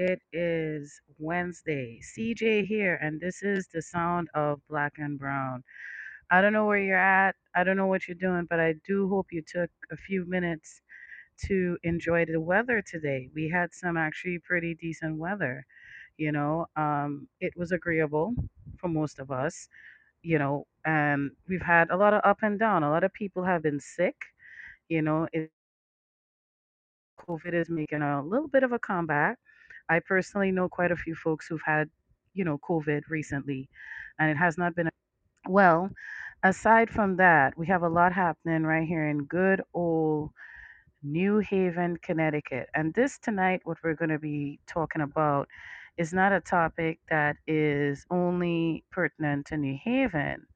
It 0.00 0.22
is 0.32 0.98
Wednesday. 1.18 2.00
CJ 2.02 2.64
here, 2.66 2.96
and 3.02 3.20
this 3.20 3.42
is 3.42 3.68
the 3.68 3.82
sound 3.82 4.30
of 4.34 4.60
Black 4.66 4.94
and 4.96 5.18
Brown. 5.18 5.62
I 6.30 6.40
don't 6.40 6.54
know 6.54 6.64
where 6.64 6.78
you're 6.78 6.98
at. 6.98 7.36
I 7.54 7.64
don't 7.64 7.76
know 7.76 7.86
what 7.86 8.08
you're 8.08 8.14
doing, 8.16 8.46
but 8.48 8.60
I 8.60 8.76
do 8.86 9.08
hope 9.10 9.26
you 9.30 9.42
took 9.42 9.70
a 9.92 9.96
few 9.98 10.24
minutes 10.26 10.80
to 11.48 11.76
enjoy 11.82 12.24
the 12.24 12.40
weather 12.40 12.82
today. 12.82 13.28
We 13.34 13.50
had 13.50 13.74
some 13.74 13.98
actually 13.98 14.38
pretty 14.38 14.74
decent 14.74 15.18
weather. 15.18 15.66
You 16.16 16.32
know, 16.32 16.66
um, 16.76 17.28
it 17.40 17.52
was 17.56 17.72
agreeable 17.72 18.34
for 18.78 18.88
most 18.88 19.18
of 19.18 19.30
us, 19.30 19.68
you 20.22 20.38
know, 20.38 20.66
and 20.86 21.32
we've 21.48 21.62
had 21.62 21.90
a 21.90 21.96
lot 21.98 22.14
of 22.14 22.22
up 22.24 22.38
and 22.42 22.58
down. 22.58 22.84
A 22.84 22.90
lot 22.90 23.04
of 23.04 23.12
people 23.12 23.44
have 23.44 23.62
been 23.62 23.80
sick. 23.80 24.16
You 24.88 25.02
know, 25.02 25.28
it, 25.34 25.50
COVID 27.28 27.54
is 27.54 27.68
making 27.70 28.02
a 28.02 28.22
little 28.24 28.48
bit 28.48 28.62
of 28.62 28.72
a 28.72 28.78
comeback. 28.78 29.38
I 29.90 29.98
personally 29.98 30.52
know 30.52 30.68
quite 30.68 30.92
a 30.92 30.96
few 30.96 31.16
folks 31.16 31.46
who've 31.48 31.60
had, 31.66 31.90
you 32.32 32.44
know, 32.44 32.58
COVID 32.58 33.02
recently, 33.08 33.68
and 34.20 34.30
it 34.30 34.36
has 34.36 34.56
not 34.56 34.76
been 34.76 34.88
well. 35.48 35.90
Aside 36.44 36.88
from 36.88 37.16
that, 37.16 37.58
we 37.58 37.66
have 37.66 37.82
a 37.82 37.88
lot 37.88 38.12
happening 38.12 38.62
right 38.62 38.86
here 38.86 39.08
in 39.08 39.24
good 39.24 39.62
old 39.74 40.30
New 41.02 41.38
Haven, 41.38 41.96
Connecticut. 42.02 42.68
And 42.74 42.94
this 42.94 43.18
tonight, 43.18 43.62
what 43.64 43.78
we're 43.82 43.94
going 43.94 44.10
to 44.10 44.18
be 44.18 44.60
talking 44.66 45.02
about 45.02 45.48
is 45.98 46.12
not 46.12 46.32
a 46.32 46.40
topic 46.40 47.00
that 47.10 47.36
is 47.46 48.06
only 48.10 48.84
pertinent 48.92 49.46
to 49.46 49.56
New 49.56 49.76
Haven, 49.82 50.46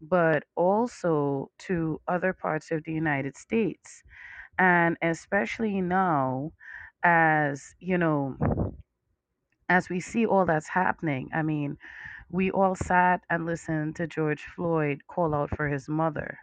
but 0.00 0.44
also 0.56 1.50
to 1.58 2.00
other 2.08 2.32
parts 2.32 2.70
of 2.70 2.82
the 2.84 2.92
United 2.92 3.36
States. 3.36 4.02
And 4.58 4.96
especially 5.02 5.80
now, 5.80 6.52
as 7.04 7.74
you 7.80 7.98
know, 7.98 8.36
as 9.72 9.88
we 9.88 10.00
see 10.00 10.26
all 10.26 10.44
that's 10.46 10.68
happening, 10.68 11.30
I 11.34 11.42
mean, 11.42 11.78
we 12.30 12.50
all 12.50 12.74
sat 12.74 13.22
and 13.30 13.46
listened 13.46 13.96
to 13.96 14.06
George 14.06 14.44
Floyd 14.44 15.02
call 15.08 15.34
out 15.34 15.50
for 15.56 15.68
his 15.68 15.88
mother. 15.88 16.38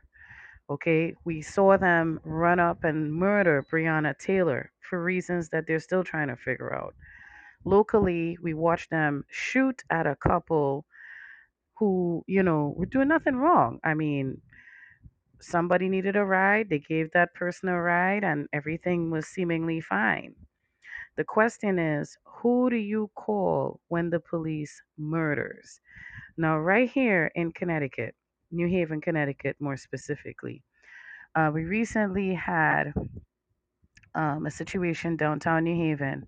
Okay, 0.70 1.14
we 1.26 1.42
saw 1.42 1.78
them 1.78 2.20
run 2.24 2.60
up 2.60 2.84
and 2.84 3.14
murder 3.14 3.66
Breonna 3.72 4.18
Taylor 4.18 4.72
for 4.82 5.04
reasons 5.04 5.50
that 5.50 5.66
they're 5.68 5.80
still 5.80 6.04
trying 6.04 6.30
to 6.30 6.36
figure 6.36 6.74
out. 6.74 6.96
Locally, 7.66 8.38
we 8.42 8.54
watched 8.56 8.90
them 8.90 9.26
shoot 9.30 9.84
at 9.92 10.08
a 10.08 10.16
couple 10.16 10.86
who, 11.78 12.24
you 12.28 12.44
know, 12.44 12.74
were 12.78 12.86
doing 12.88 13.08
nothing 13.10 13.36
wrong. 13.38 13.80
I 13.84 13.94
mean, 13.94 14.42
somebody 15.42 15.90
needed 15.90 16.16
a 16.16 16.26
ride, 16.26 16.70
they 16.70 16.80
gave 16.80 17.12
that 17.12 17.34
person 17.34 17.70
a 17.70 17.82
ride, 17.82 18.24
and 18.24 18.48
everything 18.54 19.12
was 19.12 19.28
seemingly 19.28 19.82
fine. 19.82 20.36
The 21.20 21.26
question 21.26 21.78
is, 21.80 22.18
who 22.24 22.70
do 22.70 22.78
you 22.78 23.12
call 23.14 23.82
when 23.90 24.10
the 24.10 24.22
police 24.22 24.82
murders? 24.98 25.82
Now, 26.38 26.58
right 26.60 26.90
here 26.90 27.30
in 27.36 27.52
Connecticut, 27.52 28.16
New 28.52 28.70
Haven, 28.70 29.02
Connecticut, 29.02 29.58
more 29.60 29.76
specifically, 29.76 30.64
uh, 31.36 31.52
we 31.54 31.66
recently 31.66 32.34
had 32.34 32.94
um, 34.16 34.46
a 34.46 34.50
situation 34.50 35.18
downtown 35.18 35.66
New 35.66 35.76
Haven 35.76 36.26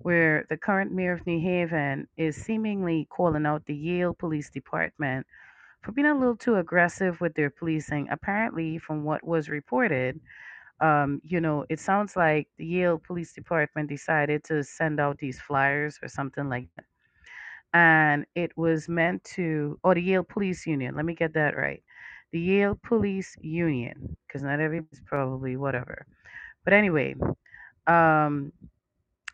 where 0.00 0.46
the 0.50 0.56
current 0.56 0.90
mayor 0.90 1.12
of 1.12 1.24
New 1.28 1.38
Haven 1.38 2.08
is 2.16 2.34
seemingly 2.34 3.06
calling 3.10 3.46
out 3.46 3.64
the 3.66 3.76
Yale 3.76 4.14
Police 4.14 4.50
Department 4.50 5.24
for 5.80 5.92
being 5.92 6.08
a 6.08 6.18
little 6.18 6.36
too 6.36 6.56
aggressive 6.56 7.20
with 7.20 7.34
their 7.34 7.50
policing. 7.50 8.08
Apparently, 8.10 8.78
from 8.78 9.04
what 9.04 9.22
was 9.24 9.48
reported, 9.48 10.18
um, 10.80 11.20
you 11.24 11.40
know, 11.40 11.64
it 11.68 11.80
sounds 11.80 12.16
like 12.16 12.48
the 12.58 12.66
Yale 12.66 12.98
Police 12.98 13.32
Department 13.32 13.88
decided 13.88 14.44
to 14.44 14.62
send 14.64 15.00
out 15.00 15.18
these 15.18 15.40
flyers 15.40 15.98
or 16.02 16.08
something 16.08 16.48
like 16.48 16.68
that. 16.76 16.84
And 17.72 18.26
it 18.34 18.56
was 18.56 18.88
meant 18.88 19.24
to, 19.34 19.78
or 19.82 19.94
the 19.94 20.02
Yale 20.02 20.24
Police 20.24 20.66
Union, 20.66 20.94
let 20.94 21.04
me 21.04 21.14
get 21.14 21.34
that 21.34 21.56
right. 21.56 21.82
The 22.32 22.40
Yale 22.40 22.78
Police 22.82 23.36
Union, 23.40 24.16
because 24.26 24.42
not 24.42 24.60
everybody's 24.60 25.02
probably 25.06 25.56
whatever. 25.56 26.06
But 26.64 26.72
anyway, 26.72 27.14
um, 27.86 28.52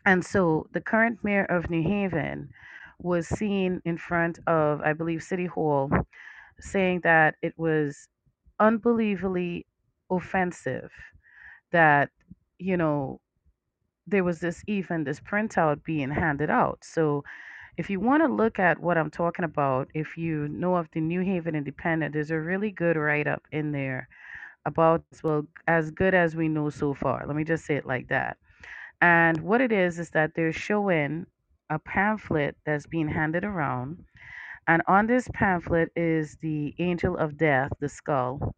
and 0.05 0.23
so 0.25 0.67
the 0.73 0.81
current 0.81 1.19
mayor 1.23 1.45
of 1.45 1.69
New 1.69 1.83
Haven 1.83 2.49
was 2.99 3.27
seen 3.27 3.81
in 3.85 3.97
front 3.97 4.39
of, 4.47 4.81
I 4.81 4.93
believe, 4.93 5.23
City 5.23 5.45
Hall 5.45 5.89
saying 6.59 7.01
that 7.03 7.35
it 7.41 7.53
was 7.57 8.07
unbelievably 8.59 9.65
offensive 10.11 10.91
that, 11.71 12.09
you 12.59 12.77
know, 12.77 13.19
there 14.07 14.23
was 14.23 14.39
this 14.39 14.63
even 14.67 15.03
this 15.03 15.19
printout 15.19 15.83
being 15.83 16.11
handed 16.11 16.49
out. 16.49 16.79
So 16.83 17.23
if 17.77 17.89
you 17.89 17.99
want 17.99 18.23
to 18.23 18.33
look 18.33 18.59
at 18.59 18.79
what 18.79 18.97
I'm 18.97 19.09
talking 19.09 19.45
about, 19.45 19.87
if 19.93 20.17
you 20.17 20.47
know 20.49 20.75
of 20.75 20.89
the 20.91 21.01
New 21.01 21.21
Haven 21.21 21.55
Independent, 21.55 22.13
there's 22.13 22.31
a 22.31 22.39
really 22.39 22.71
good 22.71 22.97
write 22.97 23.27
up 23.27 23.43
in 23.51 23.71
there 23.71 24.07
about 24.65 25.03
well 25.23 25.45
as 25.67 25.91
good 25.91 26.13
as 26.13 26.35
we 26.35 26.47
know 26.47 26.69
so 26.69 26.93
far. 26.93 27.25
Let 27.25 27.35
me 27.35 27.43
just 27.43 27.65
say 27.65 27.75
it 27.75 27.85
like 27.85 28.09
that. 28.09 28.37
And 29.01 29.39
what 29.41 29.61
it 29.61 29.71
is 29.71 29.97
is 29.97 30.11
that 30.11 30.35
they're 30.35 30.53
showing 30.53 31.25
a 31.69 31.79
pamphlet 31.79 32.55
that's 32.65 32.85
being 32.85 33.07
handed 33.07 33.43
around, 33.43 34.03
and 34.67 34.83
on 34.87 35.07
this 35.07 35.27
pamphlet 35.33 35.91
is 35.95 36.37
the 36.41 36.75
angel 36.77 37.17
of 37.17 37.37
death, 37.37 37.71
the 37.79 37.89
skull, 37.89 38.53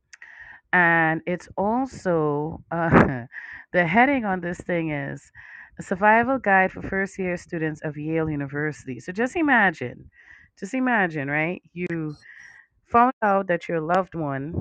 and 0.74 1.22
it's 1.28 1.50
also 1.58 2.64
uh, 2.72 3.26
the 3.74 3.88
heading 3.88 4.26
on 4.26 4.42
this 4.42 4.60
thing 4.60 4.92
is 4.92 5.32
a 5.80 5.84
survival 5.84 6.40
guide 6.40 6.74
for 6.74 6.84
first 6.84 7.20
year 7.20 7.38
students 7.38 7.82
of 7.84 7.98
Yale 7.98 8.30
University. 8.32 9.00
So 9.02 9.14
just 9.14 9.38
imagine, 9.38 10.12
just 10.60 10.76
imagine, 10.76 11.30
right? 11.30 11.64
You 11.74 12.18
found 12.86 13.14
out 13.24 13.48
that 13.48 13.68
your 13.70 13.82
loved 13.82 14.16
one 14.16 14.56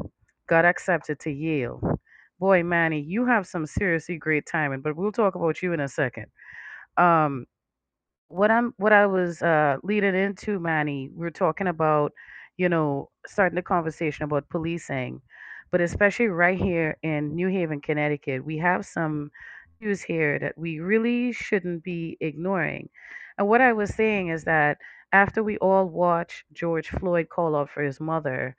got 0.48 0.64
accepted 0.64 1.20
to 1.20 1.30
Yale. 1.32 1.80
Boy, 2.40 2.62
Manny, 2.64 3.00
you 3.00 3.26
have 3.26 3.46
some 3.46 3.66
seriously 3.66 4.18
great 4.18 4.46
timing, 4.46 4.82
but 4.82 4.96
we'll 4.96 5.12
talk 5.12 5.36
about 5.36 5.62
you 5.62 5.72
in 5.72 5.80
a 5.80 5.88
second. 5.88 6.26
Um, 6.98 7.46
what 8.28 8.50
I'm 8.50 8.74
what 8.78 8.92
I 8.92 9.06
was 9.06 9.42
uh 9.42 9.76
leading 9.82 10.14
into, 10.14 10.58
Manny, 10.60 11.10
we 11.14 11.26
are 11.26 11.30
talking 11.30 11.68
about, 11.68 12.12
you 12.56 12.68
know, 12.68 13.10
starting 13.26 13.56
the 13.56 13.62
conversation 13.62 14.24
about 14.24 14.48
policing, 14.50 15.20
but 15.72 15.80
especially 15.82 16.28
right 16.28 16.58
here 16.58 16.98
in 17.02 17.34
New 17.34 17.48
Haven, 17.48 17.80
Connecticut, 17.80 18.44
we 18.44 18.58
have 18.58 18.86
some 18.86 19.32
news 19.80 20.02
here 20.02 20.38
that 20.38 20.56
we 20.58 20.80
really 20.80 21.32
shouldn't 21.32 21.84
be 21.84 22.18
ignoring. 22.20 22.90
And 23.38 23.48
what 23.48 23.62
I 23.62 23.72
was 23.72 23.94
saying 23.94 24.28
is 24.28 24.44
that 24.44 24.78
after 25.12 25.42
we 25.42 25.58
all 25.58 25.86
watch 25.88 26.44
George 26.52 26.90
Floyd 26.90 27.28
call 27.30 27.56
out 27.56 27.70
for 27.70 27.82
his 27.82 28.00
mother, 28.00 28.56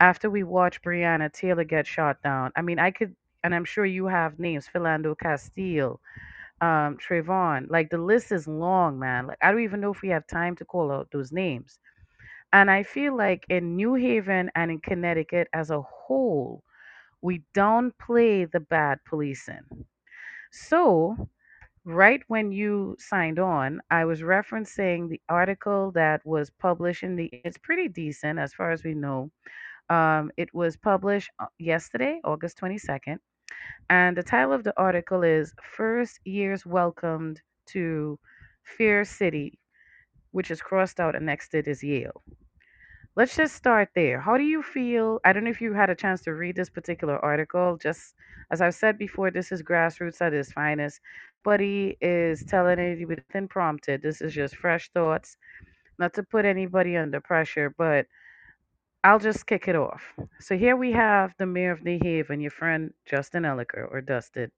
after 0.00 0.30
we 0.30 0.44
watch 0.44 0.82
Breonna 0.82 1.32
Taylor 1.32 1.64
get 1.64 1.86
shot 1.86 2.22
down, 2.22 2.52
I 2.56 2.62
mean, 2.62 2.80
I 2.80 2.90
could, 2.92 3.14
and 3.44 3.54
I'm 3.54 3.64
sure 3.66 3.86
you 3.86 4.06
have 4.06 4.38
names, 4.40 4.68
Philando 4.74 5.16
Castile, 5.18 6.00
um, 6.62 6.98
Trayvon. 6.98 7.70
Like 7.70 7.90
the 7.90 7.98
list 7.98 8.32
is 8.32 8.48
long, 8.48 8.98
man. 8.98 9.26
Like 9.28 9.38
I 9.42 9.52
don't 9.52 9.62
even 9.62 9.80
know 9.80 9.92
if 9.92 10.02
we 10.02 10.08
have 10.10 10.26
time 10.26 10.56
to 10.56 10.64
call 10.64 10.90
out 10.92 11.10
those 11.12 11.32
names. 11.32 11.78
And 12.54 12.70
I 12.70 12.84
feel 12.84 13.16
like 13.16 13.44
in 13.50 13.76
New 13.76 13.94
Haven 13.94 14.50
and 14.56 14.70
in 14.72 14.80
Connecticut 14.80 15.48
as 15.54 15.70
a 15.70 15.82
whole, 15.82 16.64
we 17.22 17.42
downplay 17.54 18.50
the 18.50 18.60
bad 18.60 19.00
policing. 19.08 19.86
So, 20.52 21.28
right 21.84 22.22
when 22.28 22.52
you 22.52 22.96
signed 23.00 23.40
on, 23.40 23.80
I 23.90 24.06
was 24.06 24.22
referencing 24.22 25.10
the 25.10 25.20
article 25.28 25.92
that 25.92 26.24
was 26.26 26.50
published 26.50 27.04
in 27.04 27.16
the. 27.16 27.30
It's 27.44 27.58
pretty 27.58 27.88
decent 27.88 28.38
as 28.38 28.54
far 28.54 28.72
as 28.72 28.84
we 28.84 28.94
know. 28.94 29.30
Um, 29.90 30.30
it 30.38 30.54
was 30.54 30.76
published 30.76 31.30
uh, 31.40 31.46
yesterday, 31.58 32.20
August 32.24 32.58
22nd 32.60 33.18
and 33.90 34.16
the 34.16 34.22
title 34.22 34.52
of 34.52 34.64
the 34.64 34.74
article 34.78 35.22
is 35.22 35.54
First 35.62 36.20
Years 36.24 36.66
Welcomed 36.66 37.40
to 37.68 38.18
Fair 38.64 39.04
City, 39.04 39.58
which 40.32 40.50
is 40.50 40.62
crossed 40.62 41.00
out 41.00 41.16
and 41.16 41.26
next 41.26 41.50
to 41.50 41.58
it 41.58 41.68
is 41.68 41.82
Yale. 41.82 42.22
Let's 43.16 43.36
just 43.36 43.54
start 43.54 43.90
there. 43.94 44.20
How 44.20 44.36
do 44.36 44.42
you 44.42 44.60
feel? 44.60 45.20
I 45.24 45.32
don't 45.32 45.44
know 45.44 45.50
if 45.50 45.60
you 45.60 45.72
had 45.72 45.88
a 45.88 45.94
chance 45.94 46.20
to 46.22 46.34
read 46.34 46.56
this 46.56 46.68
particular 46.68 47.16
article. 47.24 47.76
Just 47.76 48.14
as 48.50 48.60
I've 48.60 48.74
said 48.74 48.98
before, 48.98 49.30
this 49.30 49.52
is 49.52 49.62
grassroots 49.62 50.20
at 50.20 50.32
its 50.32 50.52
finest. 50.52 51.00
Buddy 51.44 51.96
is 52.00 52.44
telling 52.44 52.80
it 52.80 53.06
within 53.06 53.46
prompted. 53.46 54.02
This 54.02 54.20
is 54.20 54.34
just 54.34 54.56
fresh 54.56 54.90
thoughts. 54.90 55.36
Not 55.96 56.12
to 56.14 56.24
put 56.24 56.44
anybody 56.44 56.96
under 56.96 57.20
pressure, 57.20 57.72
but 57.78 58.06
I'll 59.04 59.20
just 59.20 59.46
kick 59.46 59.68
it 59.68 59.76
off. 59.76 60.02
So 60.40 60.56
here 60.56 60.76
we 60.76 60.90
have 60.92 61.34
the 61.38 61.46
mayor 61.46 61.70
of 61.70 61.84
New 61.84 62.00
Haven, 62.02 62.40
your 62.40 62.50
friend 62.50 62.92
Justin 63.06 63.44
Elicker 63.44 63.86
or 63.92 64.00
Dusted. 64.00 64.50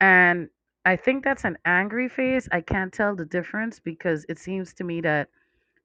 And 0.00 0.48
I 0.84 0.94
think 0.94 1.24
that's 1.24 1.44
an 1.44 1.58
angry 1.64 2.08
face. 2.08 2.48
I 2.52 2.60
can't 2.60 2.92
tell 2.92 3.16
the 3.16 3.24
difference 3.24 3.80
because 3.80 4.24
it 4.28 4.38
seems 4.38 4.74
to 4.74 4.84
me 4.84 5.00
that 5.00 5.28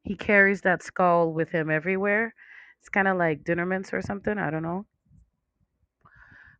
he 0.03 0.15
carries 0.15 0.61
that 0.61 0.83
skull 0.83 1.33
with 1.33 1.49
him 1.49 1.69
everywhere. 1.69 2.33
It's 2.79 2.89
kind 2.89 3.07
of 3.07 3.17
like 3.17 3.43
dinner 3.43 3.65
mints 3.65 3.93
or 3.93 4.01
something. 4.01 4.37
I 4.37 4.49
don't 4.51 4.63
know. 4.63 4.85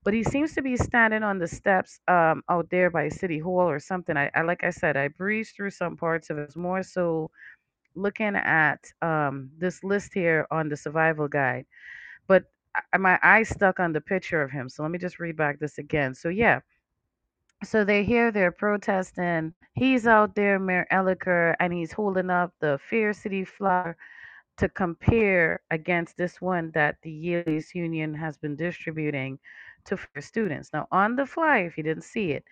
but 0.03 0.13
he 0.13 0.23
seems 0.23 0.53
to 0.55 0.61
be 0.61 0.75
standing 0.77 1.23
on 1.23 1.39
the 1.39 1.47
steps 1.47 1.99
um, 2.07 2.43
out 2.49 2.69
there 2.69 2.89
by 2.89 3.09
City 3.09 3.39
Hall 3.39 3.69
or 3.69 3.79
something. 3.79 4.17
I, 4.17 4.31
I 4.33 4.41
like 4.41 4.63
I 4.63 4.69
said, 4.71 4.97
I 4.97 5.09
breezed 5.09 5.55
through 5.55 5.71
some 5.71 5.97
parts 5.97 6.29
of 6.29 6.37
it. 6.37 6.43
It's 6.43 6.55
more 6.55 6.83
so 6.83 7.31
looking 7.95 8.35
at 8.35 8.85
um, 9.01 9.49
this 9.57 9.83
list 9.83 10.13
here 10.13 10.47
on 10.51 10.69
the 10.69 10.77
survival 10.77 11.27
guide, 11.27 11.65
but 12.27 12.45
I- 12.93 12.97
my 12.97 13.19
eye 13.23 13.43
stuck 13.43 13.79
on 13.79 13.93
the 13.93 14.01
picture 14.01 14.41
of 14.41 14.51
him. 14.51 14.69
So 14.69 14.83
let 14.83 14.91
me 14.91 14.99
just 14.99 15.19
read 15.19 15.37
back 15.37 15.59
this 15.59 15.77
again. 15.77 16.13
So 16.15 16.29
yeah, 16.29 16.61
so 17.63 17.83
they're 17.83 18.03
here, 18.03 18.31
they're 18.31 18.51
protesting. 18.51 19.53
He's 19.73 20.07
out 20.07 20.35
there, 20.35 20.59
Mayor 20.59 20.87
Elicker, 20.91 21.55
and 21.59 21.73
he's 21.73 21.91
holding 21.91 22.29
up 22.29 22.53
the 22.59 22.79
Fair 22.89 23.13
City 23.13 23.45
flag 23.45 23.95
to 24.57 24.69
compare 24.69 25.61
against 25.71 26.17
this 26.17 26.41
one 26.41 26.71
that 26.73 26.97
the 27.01 27.11
Yale's 27.11 27.73
Union 27.73 28.13
has 28.13 28.37
been 28.37 28.55
distributing 28.55 29.39
to 29.85 29.97
first 29.97 30.27
students. 30.27 30.71
Now, 30.73 30.87
on 30.91 31.15
the 31.15 31.25
flyer, 31.25 31.65
if 31.67 31.77
you 31.77 31.83
didn't 31.83 32.03
see 32.03 32.31
it, 32.31 32.43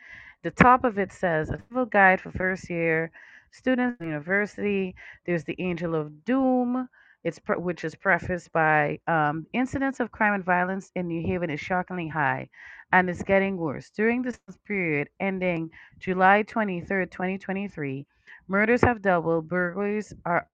the 0.44 0.52
top 0.52 0.86
of 0.86 0.98
it 0.98 1.12
says 1.12 1.50
a 1.50 1.60
civil 1.70 1.86
guide 1.86 2.22
for 2.22 2.32
first 2.32 2.70
year 2.70 3.12
students 3.52 4.00
university. 4.02 4.96
There's 5.26 5.44
the 5.44 5.56
Angel 5.60 5.96
of 5.96 6.24
Doom. 6.26 6.88
It's 7.24 7.40
pre- 7.40 7.58
which 7.58 7.84
is 7.84 7.96
prefaced 7.96 8.52
by 8.54 9.00
um, 9.08 9.46
incidents 9.52 10.00
of 10.00 10.12
crime 10.12 10.34
and 10.34 10.46
violence 10.46 10.92
in 10.96 11.08
New 11.08 11.22
Haven 11.28 11.50
is 11.50 11.60
shockingly 11.60 12.08
high, 12.08 12.48
and 12.94 13.10
it's 13.10 13.24
getting 13.24 13.58
worse. 13.58 13.90
During 13.92 14.22
this 14.22 14.40
period 14.66 15.10
ending 15.20 15.70
July 16.00 16.44
23rd, 16.44 17.12
2023, 17.12 18.06
murders 18.48 18.82
have 18.82 19.02
doubled, 19.02 19.48
burglaries 19.50 20.14
are 20.26 20.48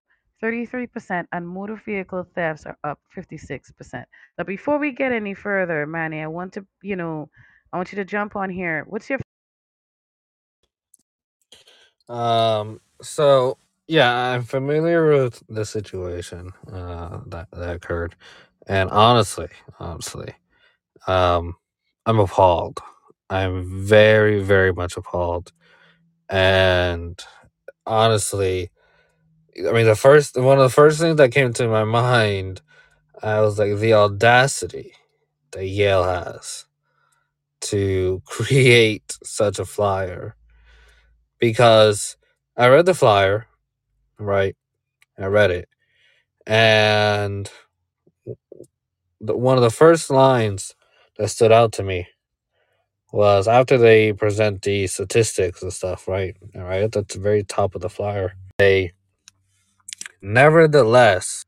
33%, 0.44 1.25
and 1.31 1.47
motor 1.47 1.81
vehicle 1.85 2.27
thefts 2.35 2.65
are 2.65 2.77
up 2.83 3.00
56%. 3.15 4.03
Now, 4.38 4.44
before 4.44 4.77
we 4.80 4.91
get 4.91 5.12
any 5.13 5.33
further, 5.33 5.88
Manny, 5.88 6.21
I 6.21 6.27
want 6.27 6.53
to, 6.53 6.65
you 6.81 6.95
know, 6.97 7.30
I 7.71 7.77
want 7.77 7.91
you 7.91 7.97
to 7.97 8.06
jump 8.06 8.36
on 8.36 8.50
here. 8.50 8.86
What's 8.88 9.09
your 9.09 9.19
Um. 12.09 12.81
So 13.01 13.57
yeah, 13.88 14.12
I'm 14.13 14.44
familiar 14.44 15.12
with 15.24 15.44
the 15.50 15.65
situation 15.65 16.51
uh, 16.71 17.21
that 17.27 17.50
that 17.51 17.75
occurred, 17.75 18.15
and 18.68 18.89
honestly, 18.91 19.50
honestly, 19.79 20.33
um, 21.07 21.56
I'm 22.05 22.19
appalled. 22.19 22.79
I'm 23.29 23.85
very, 23.85 24.41
very 24.44 24.73
much 24.73 24.97
appalled, 24.97 25.51
and 26.29 27.19
honestly, 27.85 28.71
I 29.57 29.71
mean, 29.73 29.85
the 29.88 29.95
first 29.95 30.38
one 30.38 30.57
of 30.59 30.63
the 30.63 30.69
first 30.75 31.00
things 31.00 31.17
that 31.17 31.31
came 31.33 31.53
to 31.53 31.67
my 31.67 31.83
mind, 31.85 32.61
I 33.23 33.41
was 33.41 33.59
like, 33.59 33.77
the 33.77 33.94
audacity 33.94 34.94
that 35.51 35.65
Yale 35.67 36.03
has 36.05 36.65
to 37.61 38.21
create 38.27 39.17
such 39.23 39.59
a 39.59 39.65
flyer, 39.65 40.35
because 41.39 42.17
I 42.57 42.67
read 42.67 42.85
the 42.85 42.94
flyer, 42.94 43.47
right? 44.19 44.55
I 45.19 45.25
read 45.27 45.51
it, 45.51 45.69
and 46.47 47.50
one 49.19 49.57
of 49.57 49.63
the 49.63 49.69
first 49.69 50.09
lines 50.09 50.75
that 51.18 51.30
stood 51.30 51.51
out 51.51 51.71
to 51.74 51.83
me 51.83 52.07
was 53.12 53.48
after 53.48 53.77
they 53.77 54.12
present 54.12 54.63
the 54.63 54.88
statistics 54.88 55.62
and 55.62 55.71
stuff, 55.71 56.07
right? 56.07 56.36
Right 56.56 56.81
at 56.81 56.92
the 56.92 57.19
very 57.19 57.44
top 57.44 57.75
of 57.75 57.81
the 57.81 57.89
flyer, 57.89 58.33
they 58.57 58.94
nevertheless 60.21 61.45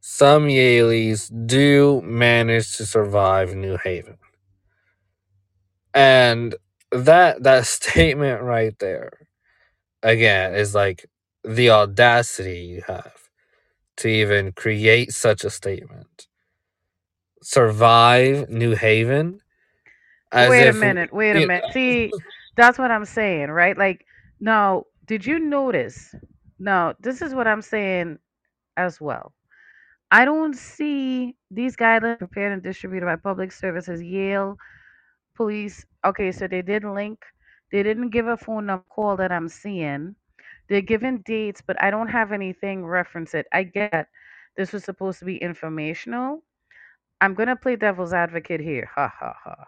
some 0.00 0.46
Yalies 0.46 1.30
do 1.46 2.02
manage 2.02 2.76
to 2.76 2.86
survive 2.86 3.54
New 3.54 3.76
Haven, 3.76 4.18
and 5.94 6.56
that 6.90 7.42
that 7.44 7.66
statement 7.78 8.42
right 8.42 8.76
there 8.80 9.12
again 10.02 10.54
is 10.54 10.74
like 10.74 11.06
the 11.44 11.70
audacity 11.70 12.58
you 12.58 12.82
have 12.86 13.28
to 13.96 14.08
even 14.08 14.52
create 14.52 15.12
such 15.12 15.44
a 15.44 15.50
statement 15.50 16.26
survive 17.42 18.48
New 18.50 18.74
Haven 18.74 19.40
as 20.32 20.50
Wait 20.50 20.66
a 20.68 20.72
minute, 20.72 21.12
wait 21.12 21.36
a 21.36 21.46
minute. 21.46 21.72
See, 21.72 22.12
that's 22.56 22.78
what 22.78 22.90
I'm 22.90 23.04
saying, 23.04 23.50
right? 23.50 23.76
Like, 23.76 24.04
now, 24.40 24.84
did 25.06 25.26
you 25.26 25.38
notice? 25.38 26.14
Now, 26.58 26.94
this 27.00 27.22
is 27.22 27.34
what 27.34 27.46
I'm 27.46 27.62
saying 27.62 28.18
as 28.76 29.00
well. 29.00 29.32
I 30.10 30.24
don't 30.24 30.56
see 30.56 31.36
these 31.50 31.76
guidelines 31.76 32.18
prepared 32.18 32.52
and 32.52 32.62
distributed 32.62 33.06
by 33.06 33.16
public 33.16 33.52
services, 33.52 34.02
Yale 34.02 34.56
police. 35.36 35.84
Okay, 36.04 36.32
so 36.32 36.46
they 36.46 36.62
did 36.62 36.84
link. 36.84 37.18
They 37.72 37.82
didn't 37.82 38.10
give 38.10 38.26
a 38.26 38.36
phone 38.36 38.66
number 38.66 38.84
call 38.90 39.16
that 39.16 39.32
I'm 39.32 39.48
seeing. 39.48 40.16
They're 40.68 40.80
giving 40.82 41.18
dates, 41.18 41.62
but 41.66 41.82
I 41.82 41.90
don't 41.90 42.08
have 42.08 42.32
anything 42.32 42.84
reference 42.84 43.34
it. 43.34 43.46
I 43.52 43.64
get 43.64 44.08
this 44.56 44.72
was 44.72 44.84
supposed 44.84 45.18
to 45.20 45.24
be 45.24 45.36
informational. 45.36 46.42
I'm 47.20 47.34
gonna 47.34 47.56
play 47.56 47.76
devil's 47.76 48.12
advocate 48.12 48.60
here. 48.60 48.90
Ha 48.94 49.12
ha 49.18 49.34
ha. 49.44 49.66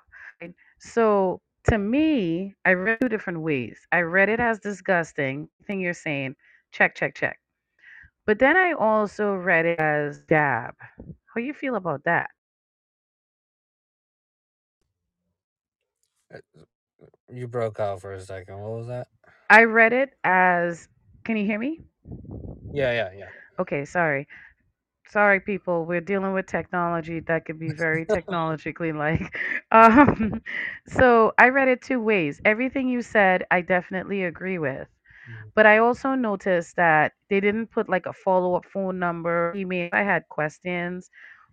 So 0.79 1.41
to 1.65 1.79
me, 1.79 2.55
I 2.65 2.73
read 2.73 3.01
two 3.01 3.09
different 3.09 3.41
ways. 3.41 3.79
I 3.93 4.01
read 4.01 4.29
it 4.29 4.41
as 4.41 4.59
disgusting. 4.59 5.49
Thing 5.67 5.81
you're 5.81 5.95
saying, 5.95 6.37
check, 6.73 6.95
check, 6.95 7.15
check. 7.15 7.39
But 8.27 8.39
then 8.39 8.57
I 8.57 8.73
also 8.73 9.35
read 9.35 9.67
it 9.67 9.81
as 9.81 10.21
dab. 10.23 10.75
How 11.35 11.41
you 11.41 11.55
feel 11.55 11.77
about 11.77 12.05
that? 12.05 12.31
Uh, 16.33 16.39
uh, 16.59 16.63
uh, 17.03 17.07
you 17.33 17.49
broke 17.49 17.81
out 17.81 18.01
for 18.01 18.13
a 18.13 18.21
second. 18.21 18.59
What 18.61 18.73
was 18.79 18.87
that? 18.89 19.09
I 19.51 19.65
read 19.65 19.93
it 19.93 20.11
as. 20.25 20.89
Can 21.25 21.37
you 21.37 21.47
hear 21.47 21.59
me? 21.59 21.81
Yeah, 22.73 22.93
yeah, 22.93 23.11
yeah. 23.17 23.29
Okay, 23.59 23.85
sorry. 23.85 24.27
Sorry, 25.13 25.41
people. 25.41 25.87
We're 25.87 26.01
dealing 26.01 26.33
with 26.33 26.47
technology 26.47 27.21
that 27.21 27.45
could 27.45 27.59
be 27.59 27.73
very 27.73 28.07
technologically 28.17 28.93
like. 28.93 29.39
Um, 29.73 30.43
so 30.87 31.33
I 31.39 31.49
read 31.49 31.69
it 31.69 31.83
two 31.83 32.01
ways. 32.01 32.41
Everything 32.45 32.89
you 32.89 33.03
said, 33.03 33.45
I 33.51 33.61
definitely 33.63 34.25
agree 34.25 34.59
with. 34.59 34.89
Mhm. 35.27 35.53
But 35.55 35.67
I 35.67 35.79
also 35.79 36.15
noticed 36.15 36.77
that 36.77 37.13
they 37.31 37.41
didn't 37.41 37.69
put 37.73 37.89
like 37.89 38.07
a 38.07 38.13
follow 38.13 38.55
up 38.57 38.67
phone 38.67 38.99
number, 38.99 39.53
email. 39.57 39.87
If 39.87 39.95
I 39.95 40.03
had 40.03 40.29
questions, 40.29 41.11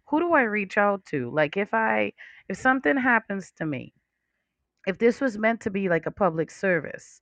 who 0.09 0.19
do 0.19 0.33
I 0.33 0.43
reach 0.43 0.77
out 0.77 1.05
to? 1.07 1.29
Like 1.31 1.57
if 1.57 1.73
I 1.73 2.13
if 2.49 2.57
something 2.57 2.97
happens 2.97 3.51
to 3.57 3.65
me, 3.65 3.93
if 4.87 4.97
this 4.97 5.21
was 5.21 5.37
meant 5.37 5.61
to 5.61 5.69
be 5.71 5.89
like 5.89 6.05
a 6.05 6.11
public 6.11 6.51
service, 6.51 7.21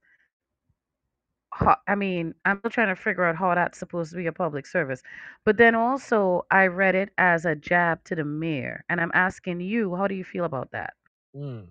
ho- 1.57 1.75
I 1.88 1.95
mean, 1.95 2.36
I'm 2.45 2.59
still 2.59 2.71
trying 2.71 2.89
to 2.95 2.98
figure 3.01 3.25
out 3.25 3.38
how 3.38 3.56
that's 3.56 3.80
supposed 3.80 4.11
to 4.11 4.18
be 4.18 4.28
a 4.28 4.33
public 4.33 4.68
service. 4.68 5.04
But 5.45 5.57
then 5.57 5.76
also, 5.76 6.45
I 6.52 6.68
read 6.68 6.95
it 6.95 7.11
as 7.18 7.45
a 7.45 7.56
jab 7.56 8.04
to 8.06 8.16
the 8.16 8.26
mayor, 8.26 8.85
and 8.90 9.02
I'm 9.02 9.11
asking 9.16 9.61
you, 9.61 9.95
how 9.95 10.07
do 10.07 10.16
you 10.16 10.26
feel 10.26 10.45
about 10.45 10.71
that? 10.71 10.95
Mm. 11.35 11.68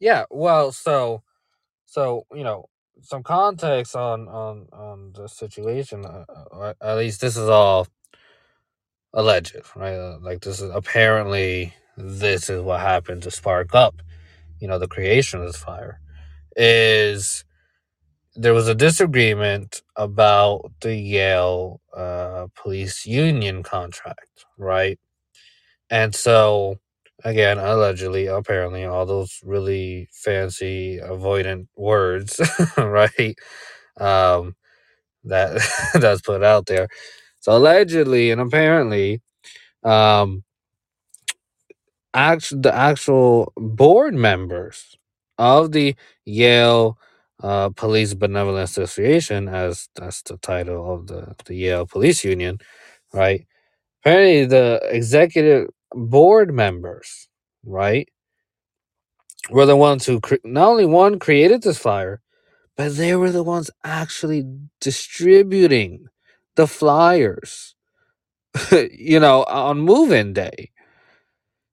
Yeah, 0.00 0.24
well, 0.30 0.72
so 0.72 1.22
so 1.86 2.26
you 2.34 2.44
know 2.44 2.68
some 3.02 3.22
context 3.24 3.96
on 3.96 4.28
on 4.28 4.68
on 4.72 5.12
the 5.14 5.28
situation. 5.28 6.04
Uh, 6.06 6.24
uh, 6.52 6.74
at 6.82 6.98
least 6.98 7.20
this 7.22 7.36
is 7.36 7.48
all 7.48 7.88
alleged, 9.14 9.56
right? 9.76 9.94
Uh, 9.96 10.18
like 10.22 10.42
this 10.42 10.60
is 10.60 10.70
apparently 10.74 11.74
this 11.96 12.50
is 12.50 12.62
what 12.62 12.80
happened 12.80 13.22
to 13.24 13.30
spark 13.30 13.74
up, 13.74 14.02
you 14.60 14.68
know, 14.68 14.78
the 14.78 14.88
creation 14.88 15.40
of 15.40 15.46
this 15.48 15.56
fire. 15.56 16.00
Is 16.56 17.44
there 18.36 18.54
was 18.54 18.68
a 18.68 18.74
disagreement 18.74 19.82
about 19.96 20.72
the 20.80 20.94
Yale 20.96 21.80
uh, 21.96 22.48
police 22.56 23.06
union 23.06 23.62
contract, 23.62 24.44
right? 24.58 24.98
And 25.90 26.14
so, 26.14 26.78
again, 27.24 27.58
allegedly, 27.58 28.26
apparently, 28.26 28.84
all 28.84 29.06
those 29.06 29.40
really 29.44 30.08
fancy, 30.12 30.98
avoidant 31.02 31.68
words, 31.76 32.40
right? 32.78 33.36
Um, 33.98 34.56
that 35.24 35.60
that's 36.00 36.22
put 36.22 36.42
out 36.44 36.66
there. 36.66 36.88
So 37.40 37.56
allegedly 37.56 38.30
and 38.30 38.40
apparently, 38.40 39.22
um, 39.84 40.44
actual 42.14 42.60
the 42.60 42.74
actual 42.74 43.52
board 43.56 44.14
members 44.14 44.96
of 45.38 45.72
the 45.72 45.96
Yale 46.24 46.98
uh, 47.44 47.70
Police 47.70 48.14
Benevolent 48.14 48.64
Association, 48.70 49.48
as 49.48 49.90
that's 49.96 50.22
the 50.24 50.38
title 50.38 50.94
of 50.94 51.08
the 51.08 51.36
the 51.46 51.56
Yale 51.56 51.86
Police 51.86 52.24
Union, 52.24 52.60
right? 53.14 53.46
Apparently, 54.02 54.46
the 54.46 54.80
executive 54.90 55.68
board 55.94 56.54
members, 56.54 57.28
right, 57.64 58.08
were 59.50 59.66
the 59.66 59.76
ones 59.76 60.06
who 60.06 60.20
cre- 60.20 60.36
not 60.44 60.68
only 60.68 60.86
one 60.86 61.18
created 61.20 61.62
this 61.62 61.78
flyer, 61.78 62.22
but 62.76 62.96
they 62.96 63.16
were 63.16 63.32
the 63.32 63.44
ones 63.44 63.70
actually 63.84 64.44
distributing 64.80 66.06
the 66.56 66.66
flyers, 66.68 67.76
you 68.92 69.20
know, 69.20 69.44
on 69.44 69.80
move-in 69.80 70.32
day. 70.34 70.72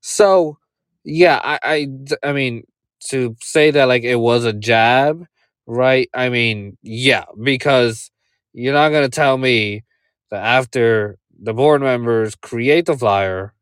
So 0.01 0.57
Yeah, 1.05 1.39
I, 1.43 1.59
I, 1.63 1.87
I 2.29 2.33
mean, 2.33 2.65
to 3.09 3.35
say 3.41 3.71
that, 3.71 3.87
like, 3.87 4.03
it 4.03 4.17
was 4.17 4.45
a 4.45 4.53
jab, 4.53 5.25
right? 5.67 6.09
I 6.13 6.29
mean, 6.29 6.77
yeah, 6.83 7.25
because 7.41 8.11
you're 8.53 8.73
not 8.73 8.89
gonna 8.89 9.09
tell 9.09 9.37
me 9.37 9.83
that 10.31 10.43
after 10.43 11.17
the 11.41 11.53
board 11.53 11.81
members 11.81 12.35
create 12.35 12.85
the 12.85 12.97
flyer, 12.97 13.53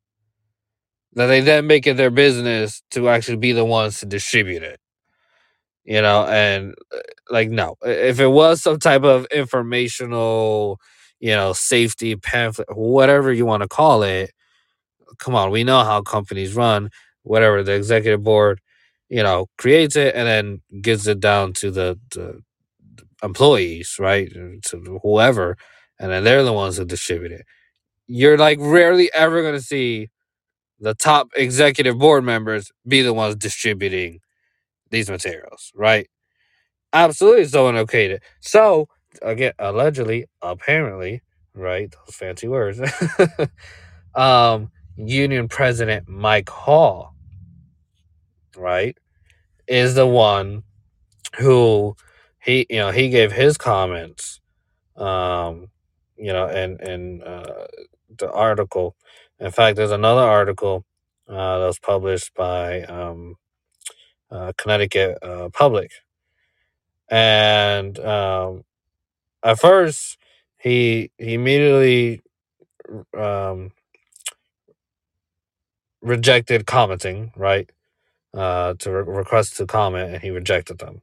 that 1.14 1.28
they 1.28 1.42
then 1.42 1.68
make 1.68 1.88
it 1.88 1.98
their 1.98 2.12
business 2.12 2.82
to 2.92 3.10
actually 3.10 3.38
be 3.38 3.52
the 3.52 3.66
ones 3.66 4.00
to 4.00 4.06
distribute 4.06 4.64
it, 4.64 4.80
you 5.86 6.02
know? 6.02 6.26
And, 6.26 6.74
uh, 6.94 7.00
like, 7.30 7.50
no. 7.50 7.76
If 7.84 8.20
it 8.20 8.28
was 8.28 8.62
some 8.62 8.80
type 8.80 9.04
of 9.04 9.26
informational, 9.32 10.80
you 11.20 11.32
know, 11.32 11.54
safety 11.54 12.16
pamphlet, 12.16 12.68
whatever 12.76 13.32
you 13.34 13.46
wanna 13.46 13.68
call 13.68 14.04
it, 14.04 14.32
come 15.20 15.36
on, 15.36 15.52
we 15.52 15.64
know 15.64 15.84
how 15.84 16.02
companies 16.02 16.56
run, 16.56 16.90
whatever, 17.24 17.64
the 17.64 17.74
executive 17.74 18.24
board, 18.24 18.62
you 19.10 19.24
know, 19.24 19.48
creates 19.58 19.96
it 19.96 20.16
and 20.16 20.28
then 20.28 20.62
gives 20.82 21.08
it 21.08 21.20
down 21.22 21.54
to 21.54 21.72
the 21.72 22.00
the 22.12 22.42
employees, 23.24 23.98
right? 24.00 24.32
To 24.34 25.00
whoever, 25.04 25.58
and 26.00 26.12
then 26.12 26.24
they're 26.26 26.44
the 26.44 26.54
ones 26.54 26.78
that 26.78 26.88
distribute 26.88 27.32
it. 27.34 27.46
You're, 28.08 28.38
like, 28.38 28.60
rarely 28.62 29.12
ever 29.14 29.44
gonna 29.44 29.62
see 29.62 30.10
the 30.80 30.96
top 30.96 31.30
executive 31.36 31.98
board 32.00 32.24
members 32.26 32.72
be 32.88 33.02
the 33.04 33.14
ones 33.14 33.36
distributing 33.38 34.20
these 34.92 35.10
materials, 35.10 35.72
right? 35.76 36.10
Absolutely 36.94 37.46
someone 37.46 37.76
okayed 37.76 38.10
it. 38.12 38.24
So, 38.42 38.88
again, 39.22 39.54
allegedly, 39.60 40.26
apparently, 40.42 41.22
right? 41.56 41.92
Those 41.92 42.16
fancy 42.16 42.48
words. 42.48 42.82
um, 44.16 44.72
Union 44.98 45.48
President 45.48 46.08
Mike 46.10 46.50
Hall, 46.50 47.14
right, 48.60 48.98
is 49.68 49.96
the 49.96 50.08
one 50.08 50.64
who 51.38 51.96
he, 52.44 52.68
you 52.70 52.78
know, 52.78 52.92
he 52.92 53.10
gave 53.10 53.32
his 53.34 53.58
comments, 53.58 54.42
um, 54.98 55.70
you 56.18 56.34
know, 56.34 56.48
and 56.48 56.82
and 56.82 57.24
uh, 57.24 57.68
the 58.18 58.32
article. 58.32 58.96
In 59.40 59.52
fact, 59.52 59.78
there's 59.78 59.92
another 59.92 60.22
article 60.22 60.86
uh, 61.30 61.60
that 61.60 61.68
was 61.68 61.80
published 61.80 62.34
by 62.36 62.84
um, 62.84 63.36
uh, 64.32 64.54
Connecticut 64.58 65.20
uh, 65.24 65.50
Public, 65.54 65.92
and 67.10 68.00
um, 68.00 68.64
at 69.44 69.60
first 69.60 70.18
he 70.60 71.12
he 71.18 71.36
immediately 71.36 72.22
um, 73.18 73.72
rejected 76.02 76.66
commenting, 76.68 77.34
right? 77.38 77.70
Uh, 78.34 78.76
to 78.80 78.92
re- 78.92 79.04
request 79.18 79.58
to 79.58 79.66
comment, 79.66 80.14
and 80.14 80.24
he 80.24 80.30
rejected 80.32 80.78
them. 80.80 81.02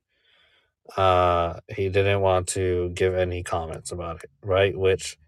Uh, 0.97 1.61
he 1.69 1.89
didn't 1.89 2.21
want 2.21 2.49
to 2.49 2.91
give 2.95 3.15
any 3.15 3.43
comments 3.43 3.93
about 3.93 4.23
it, 4.25 4.31
right? 4.45 4.77
Which, 4.77 5.19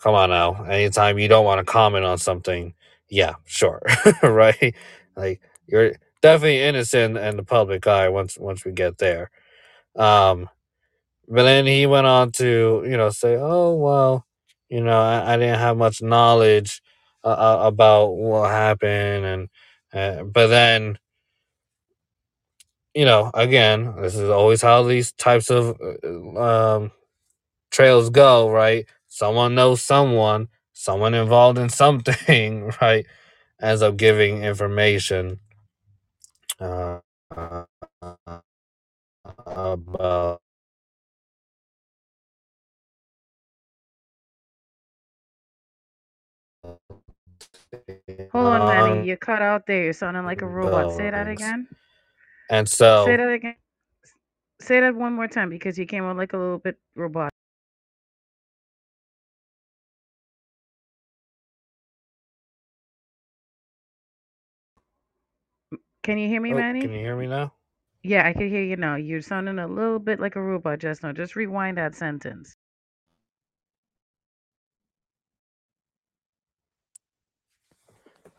come 0.00 0.14
on 0.14 0.30
now, 0.30 0.64
anytime 0.64 1.18
you 1.18 1.28
don't 1.28 1.44
want 1.44 1.60
to 1.60 1.70
comment 1.70 2.04
on 2.04 2.18
something, 2.18 2.74
yeah, 3.10 3.34
sure, 3.46 3.82
right? 4.22 4.74
Like 5.16 5.40
you're 5.66 5.94
definitely 6.22 6.62
innocent 6.62 7.18
in 7.18 7.36
the 7.36 7.44
public 7.44 7.86
eye 7.86 8.08
once 8.08 8.38
once 8.38 8.64
we 8.64 8.72
get 8.72 8.98
there. 8.98 9.30
Um, 9.96 10.48
but 11.28 11.44
then 11.44 11.66
he 11.66 11.86
went 11.86 12.06
on 12.06 12.32
to 12.32 12.82
you 12.86 12.96
know 12.96 13.10
say, 13.10 13.36
oh 13.38 13.74
well, 13.74 14.26
you 14.68 14.82
know 14.82 15.00
I, 15.00 15.34
I 15.34 15.36
didn't 15.36 15.60
have 15.60 15.76
much 15.76 16.02
knowledge 16.02 16.82
uh, 17.24 17.28
uh, 17.28 17.60
about 17.64 18.08
what 18.16 18.50
happened, 18.50 19.24
and 19.26 19.48
uh, 19.94 20.24
but 20.24 20.48
then 20.48 20.98
you 22.94 23.06
know, 23.06 23.30
again, 23.34 23.96
this 24.02 24.16
is 24.16 24.30
always 24.30 24.62
how 24.62 24.84
these 24.84 25.12
types 25.12 25.50
of 25.50 25.78
uh, 25.80 26.40
um, 26.40 26.92
trails 27.72 28.10
go, 28.10 28.50
right? 28.50 28.86
Someone 29.08 29.54
knows 29.56 29.82
someone, 29.82 30.48
someone 30.74 31.14
involved 31.14 31.58
in 31.58 31.68
something, 31.70 32.72
right? 32.82 33.06
Ends 33.62 33.82
up 33.82 33.96
giving 33.96 34.44
information 34.44 35.40
uh, 36.60 37.00
about. 39.46 40.40
Hold 48.32 48.46
on, 48.46 48.66
Manny. 48.66 49.00
Um, 49.00 49.04
you 49.04 49.16
cut 49.16 49.42
out 49.42 49.66
there. 49.66 49.84
You're 49.84 49.92
sounding 49.92 50.24
like 50.24 50.42
a 50.42 50.46
robot. 50.46 50.92
Say 50.96 51.10
that 51.10 51.28
again. 51.28 51.68
And 52.50 52.68
so. 52.68 53.04
Say 53.06 53.16
that 53.16 53.28
again. 53.30 53.56
Say 54.60 54.80
that 54.80 54.94
one 54.94 55.14
more 55.14 55.28
time 55.28 55.48
because 55.48 55.78
you 55.78 55.86
came 55.86 56.04
out 56.04 56.16
like 56.16 56.32
a 56.32 56.38
little 56.38 56.58
bit 56.58 56.76
robot. 56.94 57.30
Can 66.02 66.18
you 66.18 66.28
hear 66.28 66.40
me, 66.40 66.52
Oh, 66.52 66.56
Manny? 66.56 66.80
can 66.80 66.92
you 66.92 66.98
hear 66.98 67.16
me 67.16 67.26
now? 67.26 67.52
Yeah, 68.02 68.26
I 68.26 68.32
can 68.32 68.48
hear 68.48 68.62
you 68.62 68.76
now. 68.76 68.96
You're 68.96 69.20
sounding 69.20 69.58
a 69.58 69.68
little 69.68 69.98
bit 69.98 70.18
like 70.20 70.36
a 70.36 70.40
robot 70.42 70.78
just 70.78 71.02
now. 71.02 71.12
Just 71.12 71.36
rewind 71.36 71.76
that 71.76 71.94
sentence. 71.94 72.56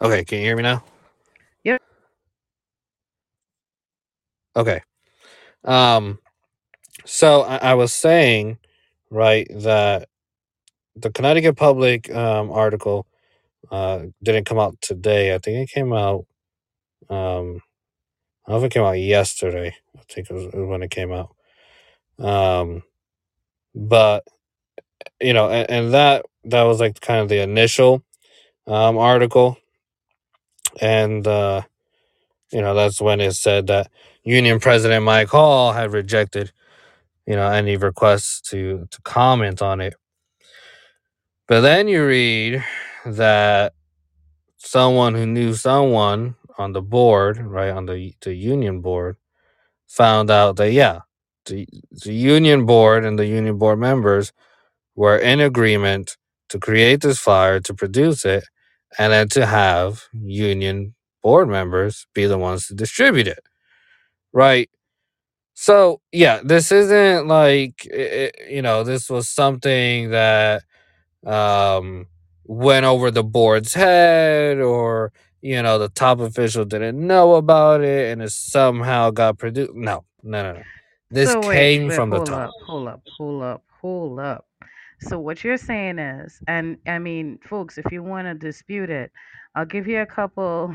Okay, 0.01 0.25
can 0.25 0.39
you 0.39 0.45
hear 0.45 0.55
me 0.55 0.63
now? 0.63 0.83
Yep. 1.63 1.81
Okay. 4.55 4.81
Um, 5.63 6.19
so 7.05 7.41
I, 7.41 7.57
I 7.57 7.73
was 7.75 7.93
saying, 7.93 8.57
right, 9.11 9.47
that 9.59 10.09
the 10.95 11.11
Connecticut 11.11 11.55
Public 11.55 12.13
um, 12.13 12.51
article 12.51 13.05
uh, 13.71 14.03
didn't 14.23 14.45
come 14.45 14.59
out 14.59 14.79
today. 14.81 15.33
I 15.35 15.37
think 15.37 15.57
it 15.69 15.73
came 15.73 15.93
out. 15.93 16.25
Um, 17.09 17.61
I 18.47 18.51
don't 18.51 18.55
know 18.55 18.57
if 18.57 18.63
it 18.63 18.73
came 18.73 18.83
out 18.83 18.93
yesterday. 18.93 19.75
I 19.97 20.01
think 20.09 20.29
it 20.29 20.33
was, 20.33 20.45
it 20.45 20.55
was 20.55 20.67
when 20.67 20.83
it 20.83 20.91
came 20.91 21.11
out. 21.11 21.35
Um, 22.19 22.83
but 23.75 24.23
you 25.19 25.33
know, 25.33 25.49
and, 25.49 25.69
and 25.69 25.93
that 25.93 26.25
that 26.45 26.63
was 26.63 26.79
like 26.79 26.99
kind 27.01 27.21
of 27.21 27.29
the 27.29 27.41
initial 27.41 28.03
um, 28.67 28.97
article, 28.97 29.57
and 30.79 31.27
uh, 31.27 31.63
you 32.51 32.61
know 32.61 32.73
that's 32.75 33.01
when 33.01 33.21
it 33.21 33.33
said 33.33 33.67
that 33.67 33.91
Union 34.23 34.59
President 34.59 35.03
Mike 35.05 35.29
Hall 35.29 35.73
had 35.73 35.93
rejected, 35.93 36.51
you 37.27 37.35
know, 37.35 37.47
any 37.49 37.77
requests 37.77 38.41
to 38.51 38.87
to 38.91 39.01
comment 39.03 39.61
on 39.61 39.81
it. 39.81 39.95
But 41.47 41.61
then 41.61 41.87
you 41.87 42.05
read 42.05 42.63
that 43.05 43.73
someone 44.57 45.15
who 45.15 45.25
knew 45.25 45.53
someone 45.55 46.35
on 46.57 46.73
the 46.73 46.81
board, 46.81 47.37
right 47.39 47.71
on 47.71 47.85
the 47.87 48.13
the 48.21 48.33
union 48.35 48.81
board, 48.81 49.17
found 49.87 50.31
out 50.31 50.57
that 50.57 50.71
yeah, 50.73 51.01
the 51.47 51.67
the 51.91 52.13
union 52.13 52.65
board 52.65 53.05
and 53.05 53.19
the 53.19 53.27
union 53.27 53.57
board 53.57 53.79
members 53.79 54.33
were 54.95 55.17
in 55.17 55.39
agreement 55.39 56.17
to 56.49 56.59
create 56.59 57.01
this 57.01 57.19
flyer 57.19 57.59
to 57.61 57.73
produce 57.73 58.25
it, 58.25 58.45
and 58.99 59.13
then 59.13 59.29
to 59.29 59.45
have 59.45 60.03
union 60.13 60.95
board 61.23 61.49
members 61.49 62.07
be 62.15 62.25
the 62.25 62.37
ones 62.37 62.67
to 62.67 62.75
distribute 62.75 63.27
it, 63.27 63.43
right? 64.33 64.69
So 65.55 66.01
yeah, 66.11 66.41
this 66.43 66.71
isn't 66.71 67.27
like 67.27 67.85
it, 67.85 68.35
you 68.49 68.61
know 68.63 68.83
this 68.83 69.09
was 69.09 69.29
something 69.29 70.11
that 70.11 70.63
um 71.25 72.07
went 72.45 72.85
over 72.85 73.11
the 73.11 73.23
board's 73.23 73.73
head 73.75 74.59
or 74.59 75.13
you 75.41 75.61
know 75.61 75.79
the 75.79 75.89
top 75.89 76.19
official 76.19 76.65
didn't 76.65 76.99
know 77.05 77.35
about 77.35 77.81
it 77.81 78.11
and 78.11 78.23
it 78.23 78.31
somehow 78.31 79.11
got 79.11 79.37
produced 79.39 79.73
no 79.75 80.05
no 80.23 80.43
no 80.43 80.53
no 80.53 80.63
this 81.11 81.35
so 81.35 81.41
wait, 81.41 81.69
came 81.69 81.89
wait, 81.89 82.01
from 82.01 82.11
the 82.11 82.19
hold 82.19 82.21
top 82.21 82.45
up, 82.45 82.55
hold 82.61 82.87
up, 82.89 83.01
hold 83.17 83.43
up, 83.43 83.63
hold 83.81 84.19
up. 84.19 84.45
So 85.01 85.19
what 85.19 85.43
you're 85.43 85.57
saying 85.57 85.99
is, 85.99 86.41
and 86.47 86.77
I 86.87 86.99
mean, 86.99 87.39
folks, 87.43 87.77
if 87.77 87.91
you 87.91 88.03
want 88.03 88.27
to 88.27 88.35
dispute 88.35 88.89
it, 88.89 89.11
I'll 89.55 89.65
give 89.65 89.87
you 89.87 90.01
a 90.01 90.05
couple, 90.07 90.73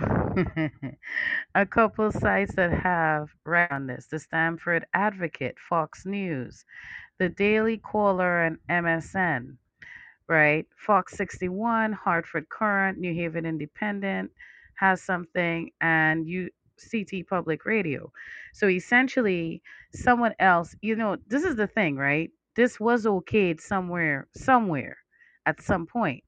a 1.57 1.67
couple 1.67 2.13
sites 2.13 2.55
that 2.57 2.73
have 2.73 3.31
right 3.47 3.71
on 3.73 3.87
this: 3.87 4.07
the 4.09 4.19
Stanford 4.21 4.87
Advocate, 4.95 5.59
Fox 5.61 6.07
News, 6.07 6.65
the 7.19 7.31
Daily 7.31 7.79
Caller, 7.79 8.43
and 8.45 8.59
MSN 8.71 9.57
right? 10.29 10.67
Fox 10.77 11.17
61, 11.17 11.93
Hartford 11.93 12.49
Courant, 12.49 12.99
New 12.99 13.15
Haven 13.15 13.47
Independent 13.47 14.31
has 14.77 15.03
something, 15.03 15.71
and 15.81 16.29
you 16.29 16.51
CT 16.93 17.27
Public 17.29 17.65
Radio. 17.65 18.13
So 18.55 18.69
essentially, 18.69 19.63
someone 19.95 20.35
else, 20.41 20.77
you 20.83 20.97
know, 20.97 21.17
this 21.29 21.45
is 21.45 21.57
the 21.57 21.67
thing, 21.69 21.97
right? 21.97 22.31
This 22.57 22.81
was 22.81 23.05
okayed 23.07 23.61
somewhere, 23.61 24.29
somewhere, 24.35 24.99
at 25.47 25.63
some 25.63 25.87
point. 25.87 26.25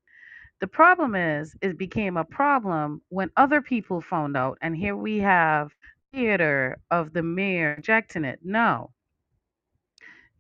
The 0.61 0.67
problem 0.69 1.15
is, 1.15 1.57
it 1.63 1.79
became 1.79 2.17
a 2.17 2.25
problem 2.25 3.03
when 3.09 3.31
other 3.37 3.63
people 3.63 4.01
found 4.03 4.37
out, 4.37 4.59
and 4.63 4.77
here 4.77 4.97
we 4.97 5.19
have 5.19 5.71
theater 6.13 6.79
of 6.91 7.13
the 7.13 7.23
mayor 7.23 7.75
rejecting 7.77 8.25
it. 8.25 8.41
No, 8.45 8.93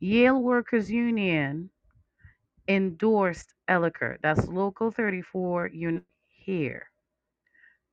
Yale 0.00 0.42
Workers 0.42 0.90
Union 0.90 1.71
endorsed 2.68 3.54
Elicker. 3.68 4.16
That's 4.23 4.47
Local 4.49 4.90
34 4.92 5.71
UNITE 5.73 6.04
HERE, 6.47 6.87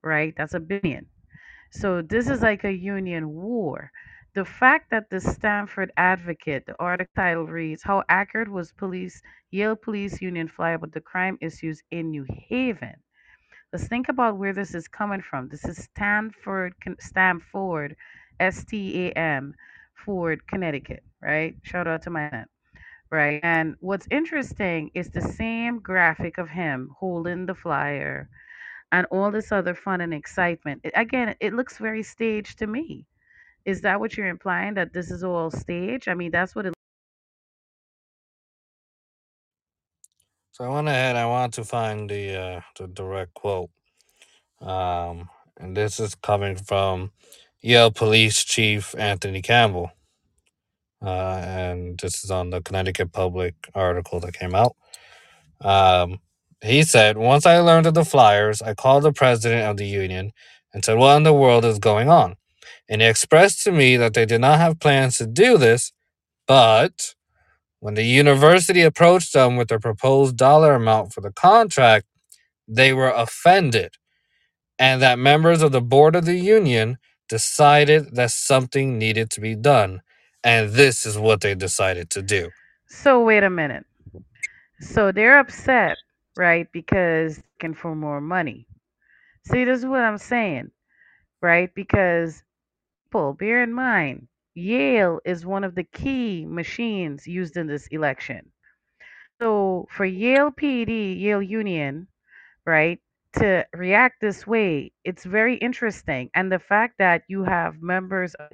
right? 0.03 0.33
That's 0.37 0.53
a 0.53 0.59
billion. 0.59 1.07
So 1.71 2.01
this 2.01 2.29
is 2.29 2.41
like 2.41 2.63
a 2.63 2.71
union 2.71 3.29
war. 3.29 3.91
The 4.35 4.43
fact 4.43 4.91
that 4.91 5.09
the 5.09 5.21
Stanford 5.21 5.93
Advocate, 5.95 6.65
the 6.65 6.75
article 6.77 7.13
title 7.15 7.45
reads, 7.45 7.83
How 7.83 8.03
Accurate 8.09 8.51
Was 8.51 8.73
Police 8.73 9.21
Yale 9.51 9.77
Police 9.77 10.21
Union 10.21 10.49
Fly 10.49 10.71
About 10.71 10.91
the 10.91 10.99
Crime 10.99 11.37
Issues 11.39 11.81
in 11.89 12.11
New 12.11 12.25
Haven? 12.49 12.95
Let's 13.71 13.87
think 13.87 14.09
about 14.09 14.37
where 14.37 14.51
this 14.53 14.75
is 14.75 14.89
coming 14.89 15.21
from. 15.21 15.47
This 15.47 15.63
is 15.63 15.77
Stanford, 15.85 16.73
Stamford, 16.99 17.95
S 18.41 18.65
T 18.65 19.07
A 19.07 19.11
M, 19.13 19.53
Ford, 19.93 20.45
Connecticut, 20.47 21.03
right? 21.21 21.55
Shout 21.63 21.87
out 21.87 22.01
to 22.01 22.09
my 22.09 22.23
aunt, 22.23 22.49
right? 23.09 23.39
And 23.41 23.77
what's 23.79 24.07
interesting 24.11 24.91
is 24.93 25.09
the 25.09 25.21
same 25.21 25.79
graphic 25.79 26.37
of 26.37 26.49
him 26.49 26.89
holding 26.99 27.45
the 27.45 27.55
flyer 27.55 28.29
and 28.91 29.07
all 29.11 29.31
this 29.31 29.53
other 29.53 29.75
fun 29.75 30.01
and 30.01 30.13
excitement. 30.13 30.85
Again, 30.93 31.35
it 31.39 31.53
looks 31.53 31.77
very 31.77 32.03
staged 32.03 32.59
to 32.59 32.67
me. 32.67 33.05
Is 33.65 33.81
that 33.81 33.99
what 33.99 34.17
you're 34.17 34.27
implying 34.29 34.75
that 34.75 34.93
this 34.93 35.11
is 35.11 35.23
all 35.23 35.51
stage? 35.51 36.07
I 36.09 36.15
mean, 36.15 36.31
that's 36.31 36.55
what 36.55 36.67
it 36.67 36.73
So 40.51 40.65
I 40.65 40.69
went 40.69 40.87
ahead. 40.89 41.15
I 41.15 41.27
wanted 41.27 41.53
to 41.53 41.63
find 41.65 42.09
the 42.09 42.35
uh, 42.35 42.61
the 42.79 42.87
direct 42.87 43.33
quote, 43.35 43.71
um, 44.61 45.29
and 45.59 45.77
this 45.77 45.99
is 45.99 46.15
coming 46.15 46.55
from 46.57 47.11
Yale 47.61 47.91
Police 47.91 48.43
Chief 48.43 48.95
Anthony 48.97 49.41
Campbell, 49.41 49.91
uh, 51.05 51.41
and 51.43 51.99
this 51.99 52.23
is 52.23 52.31
on 52.31 52.51
the 52.51 52.61
Connecticut 52.61 53.13
Public 53.13 53.55
article 53.75 54.19
that 54.21 54.33
came 54.39 54.55
out. 54.55 54.75
Um, 55.61 56.19
he 56.63 56.83
said, 56.83 57.17
"Once 57.17 57.45
I 57.45 57.59
learned 57.59 57.87
of 57.87 57.95
the 57.95 58.05
flyers, 58.05 58.61
I 58.61 58.73
called 58.75 59.03
the 59.03 59.13
president 59.13 59.63
of 59.69 59.77
the 59.77 59.87
union 59.87 60.33
and 60.73 60.85
said, 60.85 60.97
"What 60.97 61.17
in 61.17 61.23
the 61.23 61.33
world 61.33 61.65
is 61.65 61.79
going 61.79 62.09
on?" 62.09 62.35
And 62.89 63.01
he 63.01 63.07
expressed 63.07 63.63
to 63.63 63.71
me 63.71 63.97
that 63.97 64.13
they 64.13 64.25
did 64.25 64.41
not 64.41 64.59
have 64.59 64.79
plans 64.79 65.17
to 65.17 65.25
do 65.25 65.57
this, 65.57 65.91
but 66.47 67.15
when 67.79 67.95
the 67.95 68.03
university 68.03 68.81
approached 68.81 69.33
them 69.33 69.57
with 69.57 69.67
the 69.69 69.79
proposed 69.79 70.37
dollar 70.37 70.73
amount 70.73 71.13
for 71.13 71.21
the 71.21 71.31
contract, 71.31 72.05
they 72.67 72.93
were 72.93 73.09
offended, 73.09 73.93
and 74.79 75.01
that 75.01 75.19
members 75.19 75.61
of 75.61 75.71
the 75.71 75.81
board 75.81 76.15
of 76.15 76.25
the 76.25 76.37
union 76.37 76.97
decided 77.29 78.15
that 78.15 78.31
something 78.31 78.97
needed 78.97 79.29
to 79.31 79.41
be 79.41 79.55
done. 79.55 80.01
And 80.43 80.71
this 80.71 81.05
is 81.05 81.17
what 81.17 81.41
they 81.41 81.55
decided 81.55 82.09
to 82.11 82.21
do. 82.21 82.49
So 82.87 83.23
wait 83.23 83.43
a 83.43 83.49
minute. 83.49 83.85
So 84.79 85.11
they're 85.11 85.39
upset, 85.39 85.97
right? 86.37 86.67
Because 86.71 87.41
looking 87.55 87.75
for 87.75 87.95
more 87.95 88.21
money. 88.21 88.67
See, 89.47 89.63
this 89.63 89.79
is 89.79 89.85
what 89.85 90.01
I'm 90.01 90.17
saying, 90.17 90.71
right? 91.41 91.73
Because 91.75 92.43
people, 93.15 93.33
bear 93.33 93.63
in 93.63 93.71
mind, 93.73 94.27
Yale 94.55 95.19
is 95.23 95.45
one 95.45 95.63
of 95.63 95.73
the 95.75 95.85
key 95.85 96.45
machines 96.45 97.25
used 97.25 97.55
in 97.55 97.65
this 97.65 97.87
election. 97.87 98.51
So 99.41 99.87
for 99.89 100.03
Yale 100.03 100.51
PD, 100.51 101.17
Yale 101.21 101.41
Union, 101.41 102.07
right, 102.65 102.99
to 103.39 103.65
react 103.73 104.15
this 104.19 104.45
way, 104.45 104.91
it's 105.05 105.23
very 105.23 105.55
interesting. 105.55 106.29
And 106.35 106.51
the 106.51 106.59
fact 106.59 106.95
that 106.99 107.23
you 107.29 107.43
have 107.45 107.81
members 107.81 108.33
of 108.35 108.49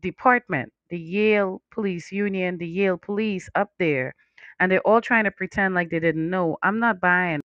department, 0.00 0.72
the 0.88 0.98
Yale 0.98 1.60
Police 1.70 2.10
Union, 2.10 2.56
the 2.56 2.66
Yale 2.66 2.96
Police 2.96 3.50
up 3.54 3.70
there, 3.78 4.14
and 4.60 4.72
they're 4.72 4.86
all 4.88 5.02
trying 5.02 5.24
to 5.24 5.30
pretend 5.30 5.74
like 5.74 5.90
they 5.90 6.00
didn't 6.00 6.30
know. 6.30 6.56
I'm 6.62 6.78
not 6.80 7.00
buying. 7.00 7.40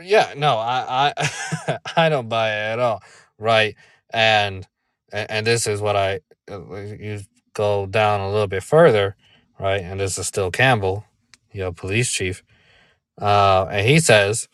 Yeah, 0.00 0.34
no, 0.36 0.56
I 0.58 1.12
I 1.18 1.78
I 1.96 2.08
don't 2.08 2.28
buy 2.28 2.50
it 2.50 2.72
at 2.74 2.78
all, 2.78 3.02
right? 3.38 3.76
And 4.12 4.66
and, 5.12 5.46
this 5.46 5.66
is 5.66 5.80
what 5.80 5.96
I 5.96 6.20
uh, 6.50 6.60
you 6.76 7.20
go 7.54 7.86
down 7.86 8.20
a 8.20 8.30
little 8.30 8.48
bit 8.48 8.62
further, 8.64 9.16
right? 9.60 9.82
And 9.82 10.00
this 10.00 10.18
is 10.18 10.26
still 10.28 10.50
Campbell, 10.52 11.04
your 11.52 11.72
police 11.72 12.12
chief, 12.12 12.44
uh, 13.20 13.66
and 13.70 13.86
he 13.88 14.00
says, 14.00 14.48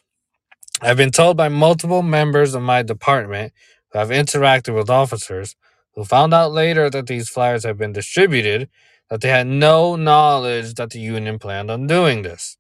"I've 0.83 0.99
been 0.99 1.13
told 1.13 1.37
by 1.39 1.49
multiple 1.51 2.03
members 2.03 2.55
of 2.57 2.63
my 2.63 2.83
department 2.85 3.55
who 3.93 4.01
have 4.01 4.11
interacted 4.11 4.75
with 4.77 4.91
officers 4.91 5.57
who 5.95 6.05
found 6.05 6.35
out 6.35 6.53
later 6.53 6.91
that 6.91 7.09
these 7.09 7.31
flyers 7.31 7.65
have 7.65 7.79
been 7.79 7.95
distributed 7.95 8.71
that 9.11 9.23
they 9.23 9.31
had 9.31 9.49
no 9.49 9.97
knowledge 9.97 10.75
that 10.77 10.91
the 10.93 11.01
union 11.01 11.41
planned 11.41 11.71
on 11.73 11.89
doing 11.89 12.23
this." 12.25 12.58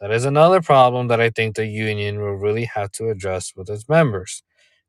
That 0.00 0.10
is 0.12 0.24
another 0.24 0.62
problem 0.62 1.08
that 1.08 1.20
I 1.20 1.30
think 1.30 1.56
the 1.56 1.66
union 1.66 2.20
will 2.20 2.34
really 2.36 2.66
have 2.66 2.92
to 2.92 3.10
address 3.10 3.52
with 3.56 3.68
its 3.68 3.88
members. 3.88 4.42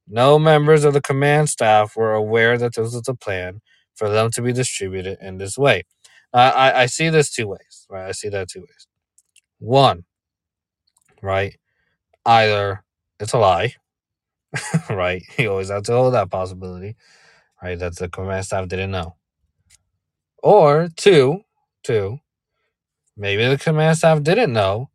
No 0.08 0.39
members 0.39 0.84
of 0.86 0.93
the 0.93 1.02
command 1.02 1.50
staff 1.50 1.95
were 1.97 2.13
aware 2.13 2.58
that 2.58 2.76
this 2.76 2.93
was 2.93 3.08
a 3.08 3.15
plan 3.15 3.62
for 3.95 4.10
them 4.10 4.32
to 4.32 4.41
be 4.41 4.54
distributed 4.54 5.17
in 5.21 5.38
this 5.38 5.58
way. 5.58 5.84
I, 6.34 6.52
I, 6.52 6.82
I 6.84 6.86
see 6.88 7.10
this 7.10 7.32
two 7.34 7.47
ways, 7.47 7.88
right? 7.89 8.08
I 8.08 8.12
see 8.13 8.30
that 8.30 8.50
two 8.50 8.62
ways. 8.62 8.88
One, 9.60 10.06
right? 11.21 11.58
Either 12.26 12.84
it's 13.19 13.34
a 13.34 13.39
lie, 13.39 13.76
right? 14.89 15.24
You 15.39 15.52
always 15.52 15.69
have 15.69 15.84
to 15.84 15.93
hold 15.93 16.13
that 16.13 16.32
possibility, 16.32 16.95
right? 17.63 17.80
That 17.80 17.97
the 17.97 18.10
command 18.10 18.45
staff 18.45 18.67
didn't 18.69 18.91
know. 18.91 19.15
Or 20.43 20.89
two, 20.95 21.41
two, 21.84 22.19
maybe 23.17 23.47
the 23.47 23.58
command 23.58 23.97
staff 23.97 24.24
didn't 24.24 24.54
know 24.54 24.91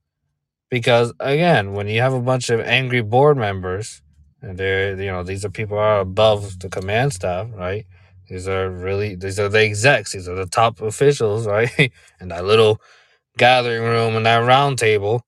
because 0.70 1.12
again, 1.20 1.72
when 1.74 1.88
you 1.88 2.00
have 2.00 2.12
a 2.14 2.20
bunch 2.20 2.50
of 2.50 2.61
angry 2.61 3.02
board 3.02 3.37
members, 3.37 4.02
and 4.42 4.59
they're 4.59 5.00
you 5.00 5.11
know 5.11 5.22
these 5.22 5.44
are 5.44 5.50
people 5.50 5.79
are 5.79 6.00
above 6.00 6.61
the 6.61 6.68
command 6.68 7.12
staff, 7.14 7.48
right? 7.55 7.87
These 8.29 8.48
are 8.48 8.70
really 8.70 9.14
these 9.16 9.38
are 9.40 9.48
the 9.48 9.61
execs, 9.64 10.12
these 10.12 10.29
are 10.29 10.35
the 10.37 10.46
top 10.46 10.81
officials, 10.81 11.46
right? 11.48 11.92
in 12.20 12.29
that 12.29 12.44
little 12.44 12.81
gathering 13.38 13.83
room 13.85 14.16
and 14.16 14.26
that 14.26 14.38
round 14.38 14.79
table, 14.79 15.22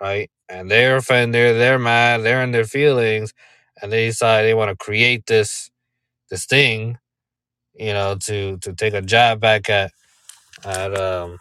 right? 0.00 0.30
And 0.48 0.70
they're 0.70 0.96
offended, 0.96 1.56
they're 1.58 1.78
mad, 1.78 2.22
they're 2.22 2.42
in 2.44 2.52
their 2.52 2.64
feelings, 2.66 3.34
and 3.82 3.92
they 3.92 4.06
decide 4.08 4.42
they 4.44 4.54
want 4.54 4.70
to 4.70 4.76
create 4.76 5.26
this 5.26 5.70
this 6.30 6.46
thing, 6.46 6.98
you 7.74 7.92
know, 7.94 8.16
to 8.24 8.58
to 8.58 8.74
take 8.74 8.94
a 8.94 9.02
jab 9.02 9.40
back 9.40 9.70
at 9.70 9.92
at 10.64 10.94
um 10.98 11.38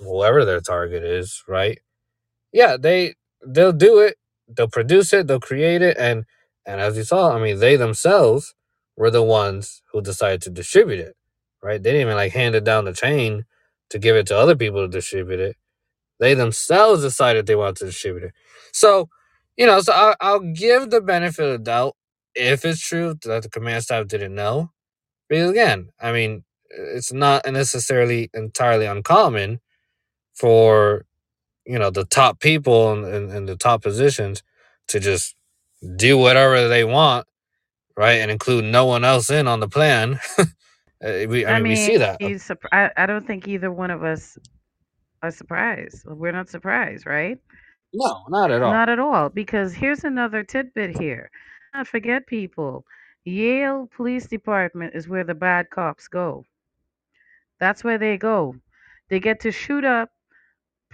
whoever 0.00 0.44
their 0.44 0.60
target 0.60 1.04
is, 1.04 1.42
right? 1.48 1.78
Yeah, 2.56 2.78
they 2.78 3.14
they'll 3.46 3.72
do 3.72 4.00
it. 4.00 4.16
They'll 4.48 4.68
produce 4.68 5.12
it. 5.12 5.28
They'll 5.28 5.40
create 5.40 5.82
it, 5.82 5.98
and 5.98 6.24
and 6.66 6.80
as 6.80 6.96
you 6.96 7.04
saw, 7.04 7.36
I 7.36 7.40
mean, 7.42 7.60
they 7.60 7.76
themselves 7.76 8.54
were 8.96 9.10
the 9.10 9.22
ones 9.22 9.82
who 9.92 10.00
decided 10.02 10.42
to 10.44 10.50
distribute 10.50 11.00
it, 11.00 11.16
right? 11.62 11.82
They 11.82 11.92
didn't 11.92 12.02
even 12.08 12.16
like 12.16 12.32
hand 12.32 12.54
it 12.56 12.64
down 12.64 12.86
the 12.86 12.94
chain 12.94 13.44
to 13.90 13.98
give 13.98 14.16
it 14.16 14.26
to 14.28 14.38
other 14.38 14.56
people 14.56 14.80
to 14.82 14.88
distribute 14.88 15.40
it. 15.40 15.56
They 16.20 16.34
themselves 16.34 17.02
decided 17.02 17.46
they 17.46 17.56
wanted 17.56 17.76
to 17.78 17.86
distribute 17.86 18.24
it. 18.24 18.32
So, 18.72 19.08
you 19.56 19.66
know, 19.66 19.80
so 19.80 19.92
I'll, 19.92 20.16
I'll 20.20 20.40
give 20.40 20.90
the 20.90 21.02
benefit 21.02 21.44
of 21.46 21.52
the 21.52 21.58
doubt 21.64 21.96
if 22.34 22.64
it's 22.64 22.80
true 22.80 23.16
that 23.24 23.42
the 23.44 23.50
command 23.50 23.84
staff 23.84 24.08
didn't 24.08 24.34
know. 24.34 24.70
Because 25.28 25.50
again, 25.50 25.90
I 26.00 26.12
mean, 26.12 26.44
it's 26.70 27.12
not 27.12 27.46
necessarily 27.50 28.30
entirely 28.34 28.86
uncommon 28.86 29.60
for 30.34 31.05
you 31.66 31.78
know 31.78 31.90
the 31.90 32.04
top 32.06 32.40
people 32.40 32.92
in, 32.92 33.04
in, 33.04 33.30
in 33.30 33.46
the 33.46 33.56
top 33.56 33.82
positions 33.82 34.42
to 34.88 35.00
just 35.00 35.34
do 35.96 36.18
whatever 36.18 36.68
they 36.68 36.84
want 36.84 37.26
right 37.96 38.20
and 38.20 38.30
include 38.30 38.64
no 38.64 38.86
one 38.86 39.04
else 39.04 39.30
in 39.30 39.48
on 39.48 39.60
the 39.60 39.68
plan 39.68 40.20
Uh, 41.04 41.26
we, 41.28 41.46
I, 41.46 41.56
I 41.56 41.60
mean 41.60 41.70
we 41.70 41.76
see 41.76 41.96
that 41.98 42.20
surp- 42.38 42.66
I, 42.72 42.90
I 42.96 43.06
don't 43.06 43.26
think 43.26 43.48
either 43.48 43.72
one 43.72 43.90
of 43.90 44.04
us 44.04 44.38
are 45.22 45.30
surprised. 45.32 46.04
We're 46.06 46.32
not 46.32 46.50
surprised, 46.50 47.06
right? 47.06 47.38
no 47.94 48.24
not 48.28 48.50
at 48.52 48.62
all 48.62 48.72
Not 48.72 48.88
at 48.90 48.98
all. 49.00 49.30
Because 49.30 49.74
here's 49.74 50.04
another 50.04 50.44
tidbit 50.44 50.98
here. 50.98 51.30
Not 51.74 51.88
forget, 51.88 52.26
people. 52.26 52.84
Yale 53.24 53.88
Police 53.96 54.26
Department 54.26 54.94
is 54.94 55.08
where 55.08 55.24
the 55.24 55.34
bad 55.34 55.70
cops 55.70 56.08
go. 56.08 56.44
That's 57.60 57.84
where 57.84 57.98
they 57.98 58.18
go. 58.18 58.56
They 59.10 59.20
get 59.20 59.40
to 59.40 59.52
shoot 59.52 59.84
up 59.84 60.10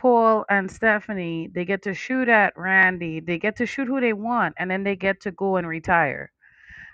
Paul 0.02 0.46
and 0.50 0.70
Stephanie. 0.70 1.50
They 1.54 1.64
get 1.66 1.82
to 1.84 1.94
shoot 1.94 2.28
at 2.28 2.54
Randy. 2.58 3.20
They 3.20 3.38
get 3.38 3.56
to 3.58 3.66
shoot 3.66 3.88
who 3.88 4.00
they 4.00 4.14
want, 4.14 4.56
and 4.58 4.70
then 4.70 4.84
they 4.84 4.96
get 4.96 5.20
to 5.22 5.32
go 5.32 5.56
and 5.58 5.68
retire. 5.68 6.32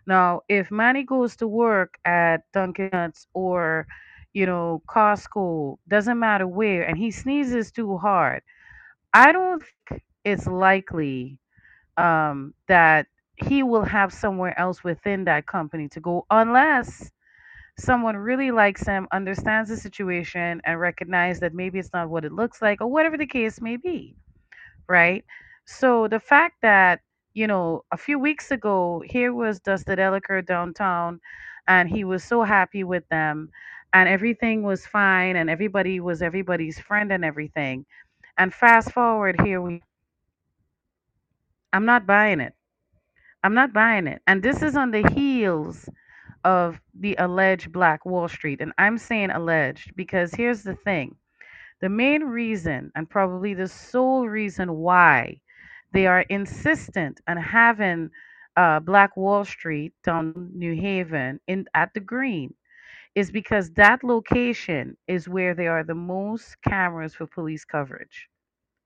Now, 0.07 0.43
if 0.49 0.71
Manny 0.71 1.05
goes 1.05 1.37
to 1.39 1.49
work 1.49 1.99
at 2.07 2.43
Dunkin' 2.53 2.91
Donuts 2.91 3.29
or 3.35 3.87
you 4.35 4.47
know, 4.47 4.83
Costco, 4.89 5.79
doesn't 5.89 6.19
matter 6.21 6.47
where, 6.47 6.85
and 6.85 6.99
he 6.99 7.11
sneezes 7.11 7.73
too 7.73 7.99
hard, 7.99 8.43
I 9.15 9.33
don't 9.33 9.63
think 9.89 10.05
it's 10.25 10.47
likely 10.47 11.39
um, 11.99 12.55
that 12.69 13.07
he 13.37 13.63
will 13.65 13.85
have 13.85 14.13
somewhere 14.13 14.59
else 14.59 14.85
within 14.85 15.25
that 15.27 15.47
company 15.47 15.89
to 15.91 16.01
go 16.01 16.27
unless 16.31 17.11
someone 17.79 18.17
really 18.17 18.51
likes 18.51 18.87
him, 18.87 19.09
understands 19.13 19.71
the 19.71 19.77
situation, 19.77 20.61
and 20.65 20.81
recognize 20.81 21.41
that 21.41 21.55
maybe 21.55 21.79
it's 21.79 21.93
not 21.93 22.11
what 22.11 22.25
it 22.25 22.33
looks 22.33 22.63
like, 22.63 22.81
or 22.81 22.89
whatever 22.89 23.17
the 23.19 23.27
case 23.27 23.61
may 23.61 23.77
be, 23.77 24.17
right? 24.89 25.25
So 25.67 26.09
the 26.09 26.21
fact 26.21 26.57
that 26.63 27.01
you 27.35 27.47
know 27.47 27.85
a 27.93 27.97
few 27.97 28.19
weeks 28.19 28.51
ago 28.51 29.03
here 29.07 29.35
was 29.35 29.61
Dustin 29.61 29.99
Elicker 29.99 30.45
downtown, 30.45 31.21
and 31.69 31.89
he 31.89 32.05
was 32.05 32.25
so 32.25 32.43
happy 32.43 32.85
with 32.85 33.09
them, 33.11 33.51
and 33.95 34.09
everything 34.09 34.63
was 34.63 34.87
fine, 34.87 35.37
and 35.37 35.51
everybody 35.51 36.01
was 36.01 36.23
everybody's 36.23 36.79
friend 36.81 37.13
and 37.13 37.25
everything. 37.25 37.87
And 38.39 38.55
fast 38.55 38.93
forward 38.93 39.41
here, 39.45 39.61
we 39.63 39.83
I'm 41.73 41.85
not 41.85 42.07
buying 42.07 42.41
it. 42.41 42.55
I'm 43.43 43.55
not 43.55 43.73
buying 43.73 44.07
it. 44.07 44.23
And 44.27 44.43
this 44.43 44.63
is 44.63 44.77
on 44.77 44.91
the 44.91 45.09
heels 45.15 45.89
of 46.49 46.81
the 46.99 47.15
alleged 47.19 47.73
Black 47.73 48.07
Wall 48.07 48.27
Street. 48.27 48.63
And 48.63 48.73
I'm 48.79 48.97
saying 48.97 49.31
alleged 49.31 49.95
because 49.97 50.33
here's 50.33 50.63
the 50.63 50.77
thing 50.77 51.15
the 51.83 51.91
main 51.91 52.25
reason, 52.25 52.91
and 52.97 53.09
probably 53.09 53.55
the 53.55 53.69
sole 53.69 54.27
reason 54.29 54.75
why 54.75 55.41
they 55.93 56.07
are 56.07 56.23
insistent 56.23 57.21
on 57.29 57.37
having 57.37 58.11
uh, 58.57 58.81
Black 58.81 59.17
Wall 59.17 59.45
Street 59.45 59.93
down 60.05 60.51
New 60.55 60.75
Haven 60.75 61.39
in 61.49 61.67
at 61.75 61.93
the 61.95 62.01
Green 62.01 62.55
is 63.15 63.31
because 63.31 63.71
that 63.73 64.03
location 64.03 64.97
is 65.07 65.29
where 65.29 65.55
there 65.55 65.73
are 65.73 65.85
the 65.85 65.95
most 65.95 66.57
cameras 66.63 67.15
for 67.15 67.27
police 67.27 67.65
coverage. 67.65 68.29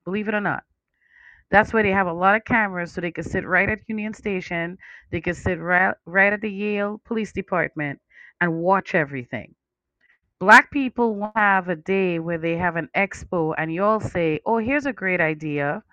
Believe 0.05 0.29
it 0.29 0.35
or 0.35 0.40
not. 0.40 0.64
That's 1.52 1.72
why 1.72 1.82
they 1.84 1.92
have 1.92 2.08
a 2.08 2.12
lot 2.14 2.36
of 2.36 2.44
cameras, 2.46 2.92
so 2.92 3.00
they 3.02 3.12
could 3.12 3.26
sit 3.26 3.46
right 3.46 3.70
at 3.70 3.88
Union 3.88 4.14
Station. 4.14 4.78
They 5.12 5.20
could 5.22 5.36
sit 5.36 5.60
right, 5.60 5.94
right 6.06 6.32
at 6.34 6.42
the 6.42 6.50
Yale 6.50 7.00
Police 7.06 7.32
Department 7.32 8.00
and 8.40 8.58
watch 8.60 8.96
everything. 8.96 9.54
Black 10.40 10.72
people 10.72 11.16
will 11.16 11.32
have 11.36 11.68
a 11.68 11.76
day 11.76 12.18
where 12.18 12.38
they 12.38 12.56
have 12.56 12.76
an 12.76 12.88
expo, 12.96 13.54
and 13.58 13.72
you 13.72 13.84
all 13.84 14.00
say, 14.00 14.40
"Oh, 14.46 14.58
here's 14.58 14.86
a 14.86 14.92
great 14.92 15.20
idea. 15.20 15.84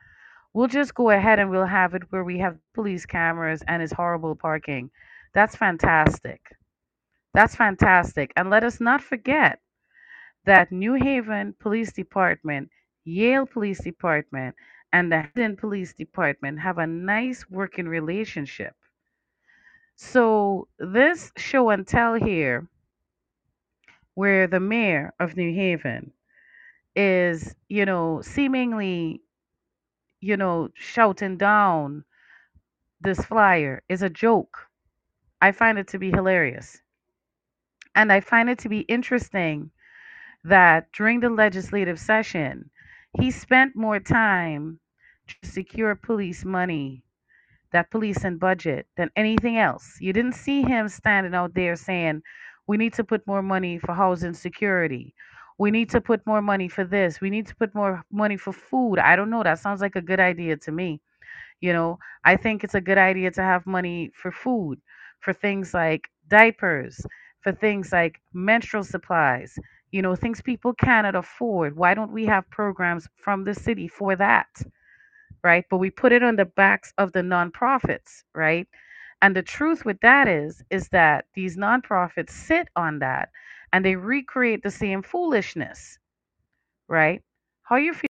We'll 0.54 0.68
just 0.68 0.96
go 0.96 1.12
ahead 1.12 1.40
and 1.40 1.52
we'll 1.52 1.66
have 1.68 1.96
it 1.96 2.12
where 2.12 2.24
we 2.26 2.40
have 2.40 2.58
police 2.74 3.06
cameras 3.06 3.64
and 3.68 3.84
it's 3.84 3.94
horrible 3.94 4.36
parking." 4.36 4.92
That's 5.34 5.56
fantastic. 5.56 6.42
That's 7.34 7.56
fantastic. 7.56 8.34
And 8.38 8.50
let 8.50 8.64
us 8.64 8.82
not 8.82 9.02
forget 9.04 9.62
that 10.46 10.72
New 10.72 10.94
Haven 10.96 11.54
Police 11.60 11.94
Department, 11.94 12.70
Yale 13.06 13.46
Police 13.46 13.84
Department, 13.84 14.56
and 14.94 15.12
the 15.12 15.22
Hamden 15.22 15.56
Police 15.58 15.94
Department 15.94 16.60
have 16.60 16.78
a 16.78 16.88
nice 16.88 17.50
working 17.50 17.88
relationship. 17.88 18.76
So, 19.96 20.68
this 20.80 21.32
show 21.38 21.70
and 21.70 21.86
tell 21.88 22.16
here, 22.16 22.68
where 24.16 24.48
the 24.48 24.60
mayor 24.60 25.14
of 25.20 25.38
New 25.38 25.54
Haven 25.54 26.12
is, 26.96 27.56
you 27.70 27.86
know, 27.86 28.22
seemingly, 28.22 29.22
you 30.22 30.38
know, 30.38 30.70
shouting 30.76 31.38
down 31.38 32.04
this 33.02 33.20
flyer, 33.26 33.84
is 33.90 34.02
a 34.02 34.10
joke. 34.10 34.68
I 35.42 35.52
find 35.52 35.78
it 35.80 35.88
to 35.90 36.00
be 36.00 36.12
hilarious. 36.12 36.82
And 37.96 38.12
I 38.12 38.20
find 38.22 38.50
it 38.50 38.60
to 38.60 38.70
be 38.70 38.82
interesting 38.82 39.72
that 40.44 40.92
during 40.94 41.20
the 41.22 41.30
legislative 41.30 42.00
session, 42.00 42.70
he 43.18 43.32
spent 43.32 43.76
more 43.76 44.00
time 44.00 44.80
to 45.28 45.36
secure 45.38 45.96
police 45.96 46.44
money, 46.46 47.04
that 47.72 47.90
police 47.92 48.24
and 48.24 48.40
budget, 48.40 48.88
than 48.98 49.10
anything 49.16 49.58
else. 49.58 49.98
You 50.00 50.14
didn't 50.14 50.34
see 50.36 50.62
him 50.62 50.88
standing 50.90 51.34
out 51.36 51.54
there 51.54 51.76
saying, 51.76 52.22
we 52.68 52.78
need 52.78 52.94
to 52.94 53.04
put 53.04 53.26
more 53.28 53.42
money 53.42 53.78
for 53.80 53.94
housing 53.94 54.34
security. 54.34 55.14
We 55.58 55.72
need 55.72 55.90
to 55.92 56.02
put 56.02 56.26
more 56.26 56.42
money 56.42 56.68
for 56.68 56.84
this. 56.84 57.22
We 57.22 57.30
need 57.30 57.48
to 57.48 57.56
put 57.56 57.74
more 57.76 58.04
money 58.12 58.38
for 58.38 58.54
food. 58.54 59.00
I 59.00 59.16
don't 59.16 59.30
know. 59.30 59.44
That 59.44 59.60
sounds 59.60 59.82
like 59.82 59.96
a 59.96 60.02
good 60.02 60.20
idea 60.20 60.58
to 60.58 60.72
me. 60.72 61.02
You 61.62 61.74
know, 61.74 62.00
I 62.24 62.36
think 62.38 62.64
it's 62.64 62.76
a 62.76 62.82
good 62.82 62.98
idea 62.98 63.32
to 63.32 63.42
have 63.42 63.66
money 63.66 64.12
for 64.16 64.32
food, 64.32 64.80
for 65.20 65.34
things 65.34 65.74
like 65.74 66.10
diapers, 66.28 67.06
for 67.42 67.52
things 67.52 67.92
like 67.92 68.22
menstrual 68.34 68.84
supplies, 68.84 69.58
you 69.92 70.02
know, 70.02 70.16
things 70.16 70.42
people 70.42 70.74
cannot 70.74 71.16
afford. 71.16 71.78
Why 71.78 71.94
don't 71.94 72.12
we 72.14 72.26
have 72.28 72.50
programs 72.52 73.08
from 73.18 73.44
the 73.46 73.56
city 73.56 73.88
for 73.88 74.16
that, 74.18 74.48
right? 75.44 75.66
But 75.70 75.78
we 75.80 75.92
put 75.92 76.14
it 76.14 76.24
on 76.24 76.38
the 76.38 76.46
backs 76.46 76.94
of 76.98 77.14
the 77.14 77.22
nonprofits, 77.22 78.24
right? 78.36 78.68
And 79.22 79.36
the 79.36 79.44
truth 79.44 79.86
with 79.86 80.00
that 80.02 80.28
is, 80.30 80.64
is 80.72 80.90
that 80.90 81.26
these 81.36 81.58
nonprofits 81.58 82.32
sit 82.32 82.70
on 82.76 83.00
that 83.00 83.30
and 83.74 83.86
they 83.86 83.96
recreate 83.98 84.64
the 84.64 84.72
same 84.72 85.04
foolishness, 85.04 86.00
right? 86.90 87.22
How 87.64 87.78
you 87.78 87.94
feel? 87.94 88.08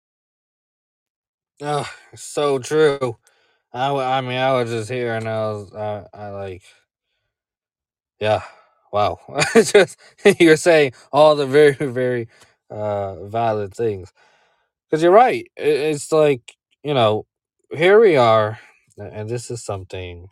Oh, 1.62 1.90
so 2.14 2.58
true. 2.60 3.18
I, 3.72 3.90
I 3.90 4.20
mean, 4.22 4.38
I 4.38 4.52
was 4.54 4.70
just 4.70 4.90
here 4.90 5.14
and 5.16 5.28
I 5.28 5.48
was, 5.52 5.72
uh, 5.72 6.08
I 6.14 6.30
like, 6.30 6.62
yeah, 8.20 8.42
wow. 8.92 9.18
Just 9.54 9.98
you're 10.40 10.56
saying 10.58 10.94
all 11.12 11.36
the 11.36 11.46
very, 11.46 11.72
very 11.80 12.28
uh, 12.70 13.24
valid 13.26 13.74
things 13.74 14.12
because 14.90 15.02
you're 15.02 15.12
right. 15.12 15.50
It's 15.56 16.12
like 16.12 16.56
you 16.84 16.94
know, 16.94 17.26
here 17.72 18.00
we 18.00 18.16
are, 18.16 18.58
and 18.98 19.28
this 19.30 19.50
is 19.50 19.64
something 19.64 20.28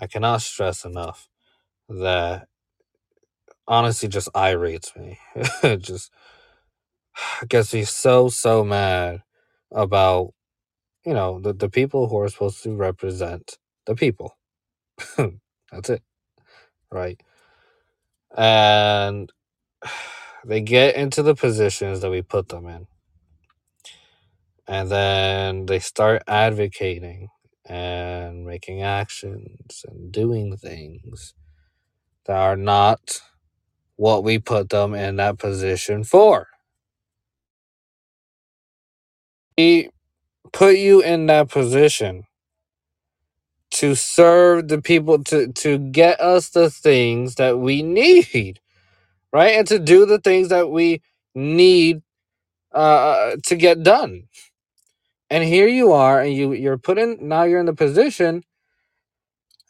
I 0.00 0.06
cannot 0.08 0.42
stress 0.42 0.84
enough 0.84 1.28
that 1.88 2.48
honestly 3.68 4.08
just 4.08 4.28
irates 4.34 4.92
me. 4.96 5.18
just 5.78 6.12
gets 7.48 7.74
me 7.74 7.84
so 7.84 8.28
so 8.28 8.64
mad 8.64 9.22
about 9.72 10.34
you 11.06 11.14
know 11.14 11.40
the, 11.40 11.52
the 11.54 11.70
people 11.70 12.08
who 12.08 12.18
are 12.20 12.28
supposed 12.28 12.62
to 12.64 12.74
represent 12.76 13.58
the 13.86 13.94
people. 13.96 14.36
That's 15.72 15.90
it, 15.90 16.02
right? 16.92 17.20
And 18.36 19.32
they 20.46 20.60
get 20.62 20.96
into 20.96 21.22
the 21.22 21.34
positions 21.36 22.00
that 22.00 22.10
we 22.10 22.22
put 22.22 22.48
them 22.50 22.66
in, 22.68 22.86
and 24.68 24.90
then 24.90 25.66
they 25.66 25.80
start 25.80 26.22
advocating 26.28 27.28
and 27.68 28.46
making 28.46 28.82
actions 28.82 29.84
and 29.88 30.12
doing 30.12 30.56
things 30.56 31.34
that 32.26 32.36
are 32.36 32.56
not 32.56 33.20
what 33.96 34.24
we 34.24 34.38
put 34.38 34.70
them 34.70 34.94
in 34.94 35.16
that 35.16 35.38
position 35.38 36.04
for. 36.04 36.48
We 39.58 39.90
put 40.52 40.76
you 40.78 41.02
in 41.02 41.26
that 41.26 41.50
position 41.50 42.24
to 43.82 43.96
serve 43.96 44.68
the 44.68 44.82
people 44.82 45.24
to 45.26 45.52
to 45.54 45.78
get 45.78 46.20
us 46.22 46.50
the 46.50 46.70
things 46.70 47.36
that 47.36 47.60
we 47.60 47.82
need 47.82 48.56
right? 49.32 49.54
And 49.56 49.68
to 49.68 49.80
do 49.80 50.06
the 50.06 50.20
things 50.20 50.50
that 50.50 50.70
we 50.70 51.02
need 51.36 52.02
uh 52.72 53.36
to 53.46 53.56
get 53.56 53.82
done. 53.84 54.24
And 55.30 55.44
here 55.44 55.68
you 55.68 55.92
are 55.92 56.20
and 56.22 56.34
you 56.34 56.52
you're 56.54 56.78
put 56.78 56.98
in 56.98 57.18
now 57.22 57.44
you're 57.44 57.60
in 57.60 57.66
the 57.66 57.74
position 57.74 58.44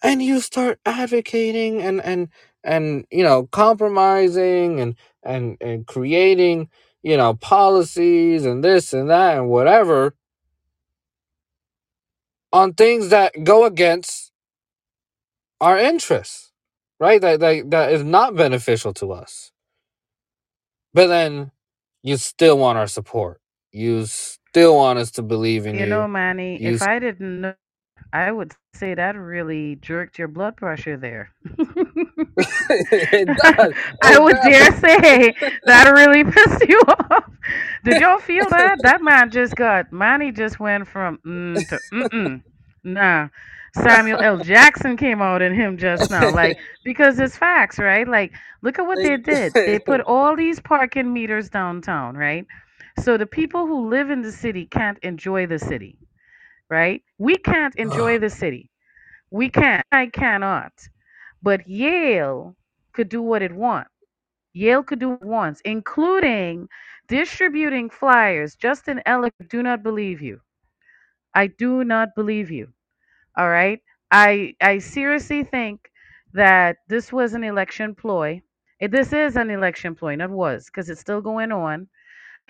and 0.03 0.23
you 0.23 0.41
start 0.41 0.81
advocating 0.87 1.83
and 1.83 2.03
and 2.03 2.29
and 2.65 3.07
you 3.11 3.25
know 3.25 3.47
compromising 3.49 4.81
and 4.81 4.97
and 5.25 5.59
and 5.61 5.87
creating 5.87 6.71
you 7.03 7.17
know 7.17 7.35
policies 7.35 8.47
and 8.47 8.65
this 8.65 8.93
and 8.95 9.11
that 9.11 9.39
and 9.39 9.49
whatever 9.51 10.15
on 12.53 12.75
things 12.75 13.11
that 13.11 13.33
go 13.45 13.65
against 13.67 14.33
our 15.61 15.79
interests 15.79 16.47
right? 16.99 17.21
That 17.21 17.41
that, 17.41 17.71
that 17.71 17.93
is 17.93 18.05
not 18.05 18.37
beneficial 18.37 18.93
to 18.95 19.13
us. 19.13 19.53
But 20.95 21.09
then 21.09 21.53
you 22.03 22.17
still 22.19 22.59
want 22.59 22.79
our 22.79 22.89
support. 22.89 23.41
You 23.73 24.07
still 24.07 24.77
want 24.77 24.99
us 25.01 25.13
to 25.13 25.23
believe 25.23 25.67
in 25.67 25.79
You 25.79 25.87
know, 25.87 26.09
you 26.09 26.09
Manny, 26.09 26.61
you 26.61 26.79
if 26.79 26.83
I 26.83 26.99
didn't 27.01 27.43
know, 27.43 27.55
I 28.13 28.31
would 28.31 28.53
say 28.75 28.95
that 28.95 29.17
really 29.17 29.77
jerked 29.77 30.19
your 30.19 30.29
blood 30.29 30.57
pressure 30.57 30.97
there. 30.97 31.33
I 34.03 34.19
would 34.19 34.37
dare 34.43 34.73
say 34.79 35.35
that 35.65 35.93
really 35.95 36.25
pissed 36.25 36.69
you 36.69 36.81
off. 36.89 37.25
Did 37.85 38.01
y'all 38.01 38.19
feel 38.19 38.49
that? 38.51 38.79
That 38.83 39.03
man 39.03 39.31
just 39.31 39.57
got, 39.57 39.93
Manny 39.93 40.31
just 40.31 40.61
went 40.61 40.87
from 40.87 41.19
mm 41.25 41.69
to 41.69 41.79
mm-mm. 41.93 42.43
Nah. 42.85 43.29
Samuel 43.75 44.21
L. 44.21 44.39
Jackson 44.39 44.99
came 44.99 45.23
out 45.23 45.41
in 45.41 45.55
him 45.55 45.79
just 45.79 46.11
now. 46.11 46.31
Like, 46.31 46.59
because 46.85 47.19
it's 47.19 47.37
facts, 47.37 47.79
right? 47.79 48.07
Like, 48.07 48.33
look 48.61 48.79
at 48.79 48.87
what 48.87 48.99
they 48.99 49.17
did. 49.17 49.55
They 49.55 49.79
put 49.79 50.03
all 50.03 50.37
these 50.37 50.61
parking 50.61 51.11
meters 51.13 51.49
downtown, 51.49 52.15
right? 52.15 52.47
So 53.01 53.17
the 53.17 53.27
people 53.27 53.67
who 53.67 53.89
live 53.89 54.11
in 54.11 54.21
the 54.21 54.33
city 54.33 54.67
can't 54.67 54.99
enjoy 54.99 55.47
the 55.47 55.59
city, 55.59 55.97
right? 56.73 57.03
We 57.19 57.37
can't 57.37 57.77
enjoy 57.77 58.19
the 58.21 58.31
city. 58.31 58.71
We 59.31 59.51
can't. 59.51 59.87
I 59.93 60.09
cannot. 60.09 60.73
But 61.43 61.69
Yale 61.69 62.57
could 62.95 63.11
do 63.11 63.23
what 63.23 63.43
it 63.43 63.53
wants. 63.53 63.91
Yale 64.55 64.85
could 64.85 65.01
do 65.01 65.11
what 65.11 65.23
it 65.23 65.29
wants, 65.29 65.63
including 65.65 66.69
distributing 67.09 67.91
flyers. 67.91 68.57
Justin 68.57 69.03
Ellick, 69.07 69.33
do 69.51 69.63
not 69.63 69.85
believe 69.85 70.23
you. 70.23 70.41
I 71.35 71.49
do 71.49 71.85
not 71.85 72.11
believe 72.17 72.51
you. 72.51 72.69
All 73.37 73.51
right. 73.51 73.81
I 74.13 74.55
I 74.63 74.79
seriously 74.79 75.45
think 75.45 75.91
that 76.35 76.79
this 76.89 77.13
was 77.13 77.35
an 77.35 77.45
election 77.45 77.95
ploy. 77.95 78.43
This 78.81 79.13
is 79.13 79.37
an 79.37 79.51
election 79.51 79.95
ploy, 79.95 80.17
not 80.17 80.31
was, 80.31 80.67
because 80.67 80.91
it's 80.91 81.01
still 81.01 81.23
going 81.23 81.53
on. 81.53 81.89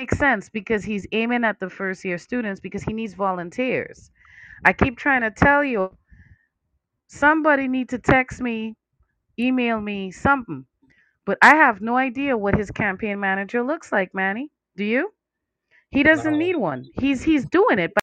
Makes 0.03 0.19
sense 0.19 0.49
because 0.49 0.83
he's 0.83 1.07
aiming 1.13 1.45
at 1.45 1.61
the 1.61 1.71
first 1.71 2.05
year 2.05 2.19
students 2.19 2.59
because 2.59 2.83
he 2.83 2.93
needs 2.93 3.15
volunteers. 3.15 4.11
I 4.65 4.73
keep 4.73 4.99
trying 4.99 5.21
to 5.21 5.31
tell 5.31 5.63
you, 5.63 5.97
somebody 7.07 7.69
need 7.69 7.89
to 7.91 8.01
text 8.01 8.41
me, 8.41 8.75
email 9.39 9.81
me 9.81 10.11
something. 10.11 10.67
But 11.25 11.39
I 11.41 11.55
have 11.55 11.81
no 11.81 11.97
idea 11.97 12.37
what 12.37 12.57
his 12.57 12.73
campaign 12.73 13.21
manager 13.21 13.63
looks 13.63 13.93
like, 13.93 14.13
Manny. 14.13 14.51
Do 14.77 14.83
you? 14.83 15.13
He 15.93 16.03
doesn't 16.03 16.33
no. 16.33 16.37
need 16.37 16.57
one. 16.57 16.85
He's 16.95 17.23
he's 17.23 17.45
doing 17.45 17.79
it, 17.79 17.93
but 17.95 18.03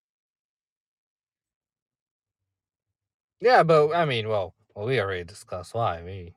Yeah, 3.41 3.63
but 3.63 3.93
I 3.93 4.05
mean, 4.05 4.29
well, 4.29 4.53
well, 4.73 4.85
we 4.85 5.01
already 5.01 5.25
discussed 5.25 5.73
why. 5.73 6.01
We 6.01 6.33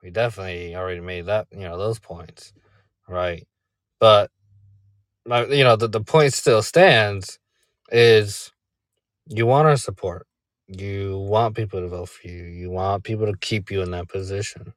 we 0.00 0.10
definitely 0.10 0.76
already 0.76 1.00
made 1.00 1.26
that 1.26 1.48
you 1.50 1.64
know 1.64 1.76
those 1.76 1.98
points, 1.98 2.52
right? 3.08 3.44
But 3.98 4.30
my- 5.26 5.46
you 5.46 5.64
know 5.64 5.76
the 5.76 5.88
the 5.88 6.02
point 6.02 6.34
still 6.34 6.62
stands 6.62 7.38
is 7.92 8.52
you 9.28 9.46
want 9.46 9.68
our 9.68 9.76
support. 9.78 10.26
You 10.68 11.18
want 11.18 11.56
people 11.56 11.80
to 11.80 11.88
vote 11.88 12.10
for 12.10 12.28
you. 12.28 12.44
You 12.44 12.70
want 12.70 13.04
people 13.04 13.26
to 13.26 13.36
keep 13.38 13.70
you 13.70 13.82
in 13.82 13.92
that 13.92 14.08
position. 14.08 14.74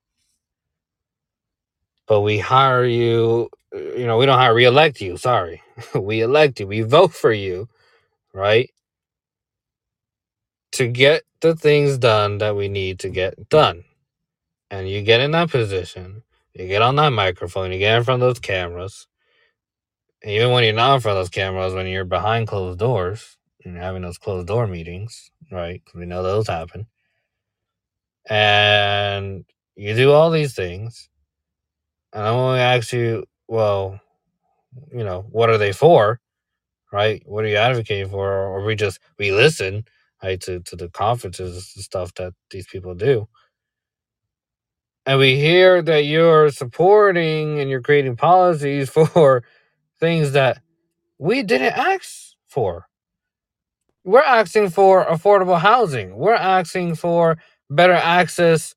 But 2.08 2.22
we 2.22 2.40
hire 2.40 2.86
you. 2.86 3.50
You 3.74 4.06
know, 4.08 4.18
we 4.18 4.26
don't 4.28 4.40
hire 4.40 4.56
re-elect 4.56 5.02
you. 5.02 5.18
Sorry, 5.18 5.62
we 5.96 6.22
elect 6.22 6.60
you. 6.62 6.68
We 6.68 6.82
vote 6.82 7.14
for 7.14 7.34
you, 7.34 7.70
right? 8.34 8.70
To 10.74 10.88
get 10.88 11.24
the 11.42 11.56
things 11.56 11.98
done 12.00 12.40
that 12.40 12.56
we 12.58 12.70
need 12.70 13.00
to 13.02 13.10
get 13.10 13.50
done. 13.50 13.84
and 14.70 14.90
you 14.90 15.02
get 15.02 15.22
in 15.22 15.32
that 15.32 15.50
position, 15.50 16.24
you 16.54 16.68
get 16.68 16.82
on 16.82 16.96
that 16.98 17.12
microphone, 17.12 17.72
you 17.72 17.80
get 17.80 17.98
in 17.98 18.04
front 18.04 18.22
of 18.22 18.28
those 18.28 18.40
cameras, 18.40 19.08
even 20.26 20.52
when 20.52 20.64
you're 20.66 20.74
not 20.74 20.96
in 20.96 21.02
front 21.02 21.18
of 21.18 21.24
those 21.26 21.30
cameras, 21.32 21.74
when 21.74 21.88
you're 21.88 22.06
behind 22.06 22.48
closed 22.48 22.80
doors, 22.80 23.38
and 23.66 23.78
having 23.78 24.04
those 24.04 24.18
closed 24.20 24.48
door 24.48 24.68
meetings, 24.68 25.32
right? 25.52 25.84
'Cause 25.86 25.96
we 25.96 26.06
know 26.08 26.24
those 26.24 26.48
happen, 26.48 26.88
and 28.30 29.46
you 29.76 29.96
do 29.96 30.12
all 30.14 30.32
these 30.32 30.56
things, 30.56 31.10
and 32.14 32.26
then 32.26 32.36
when 32.38 32.54
we 32.56 32.60
ask 32.60 32.94
you, 32.94 33.26
well, 33.48 34.00
you 34.94 35.04
know, 35.06 35.24
what 35.32 35.50
are 35.52 35.58
they 35.60 35.74
for, 35.74 36.22
right? 36.94 37.24
What 37.28 37.46
are 37.46 37.50
you 37.50 37.58
advocating 37.58 38.10
for? 38.10 38.30
Or 38.32 38.64
we 38.66 38.76
just 38.76 39.00
we 39.20 39.32
listen, 39.32 39.86
right, 40.24 40.42
to 40.42 40.62
to 40.62 40.76
the 40.78 40.90
conferences 40.90 41.74
and 41.76 41.86
stuff 41.86 42.14
that 42.16 42.34
these 42.52 42.68
people 42.68 42.96
do 42.96 43.22
and 45.06 45.20
we 45.20 45.36
hear 45.38 45.82
that 45.82 46.06
you're 46.06 46.50
supporting 46.50 47.60
and 47.60 47.70
you're 47.70 47.82
creating 47.82 48.16
policies 48.16 48.90
for 49.14 49.44
things 50.00 50.34
that 50.34 50.62
we 51.20 51.44
didn't 51.44 51.74
ask 51.74 52.36
for. 52.48 52.88
We're 54.04 54.22
asking 54.22 54.70
for 54.70 55.06
affordable 55.06 55.60
housing. 55.60 56.16
We're 56.16 56.34
asking 56.36 56.96
for 56.96 57.38
better 57.70 57.94
access 57.94 58.76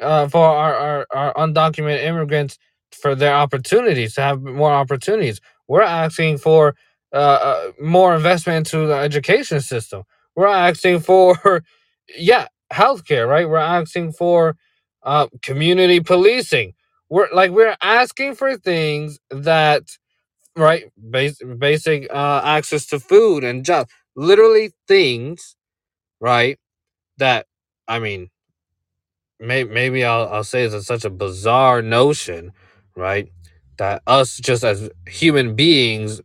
uh, 0.00 0.28
for 0.28 0.44
our, 0.46 0.74
our, 0.74 1.06
our 1.12 1.34
undocumented 1.34 2.04
immigrants 2.04 2.58
for 2.92 3.14
their 3.14 3.34
opportunities 3.34 4.14
to 4.14 4.22
have 4.22 4.42
more 4.42 4.72
opportunities. 4.72 5.40
We're 5.66 5.82
asking 5.82 6.38
for 6.38 6.76
uh, 7.12 7.16
uh, 7.16 7.72
more 7.80 8.14
investment 8.14 8.72
into 8.72 8.86
the 8.86 8.94
education 8.94 9.60
system. 9.60 10.04
We're 10.36 10.46
asking 10.46 11.00
for, 11.02 11.64
yeah, 12.16 12.46
healthcare, 12.72 13.28
right? 13.28 13.48
We're 13.48 13.56
asking 13.58 14.12
for 14.12 14.56
uh, 15.02 15.28
community 15.42 16.00
policing. 16.00 16.74
We're 17.10 17.28
like 17.32 17.52
we're 17.52 17.76
asking 17.82 18.34
for 18.34 18.56
things 18.58 19.18
that 19.30 19.84
right 20.58 20.92
basic 21.10 21.58
basic 21.60 22.08
uh, 22.12 22.42
access 22.44 22.86
to 22.88 23.00
food 23.00 23.44
and 23.44 23.64
jobs, 23.66 23.92
literally 24.16 24.72
things 24.88 25.56
right 26.20 26.58
that 27.18 27.46
I 27.88 28.00
mean 28.00 28.30
may, 29.40 29.64
maybe 29.64 30.04
I'll, 30.04 30.28
I'll 30.28 30.44
say 30.44 30.62
it's 30.64 30.86
such 30.86 31.04
a 31.04 31.10
bizarre 31.10 31.82
notion, 31.82 32.52
right? 32.96 33.28
That 33.78 34.02
us 34.06 34.36
just 34.38 34.64
as 34.64 34.90
human 35.06 35.54
beings 35.54 36.20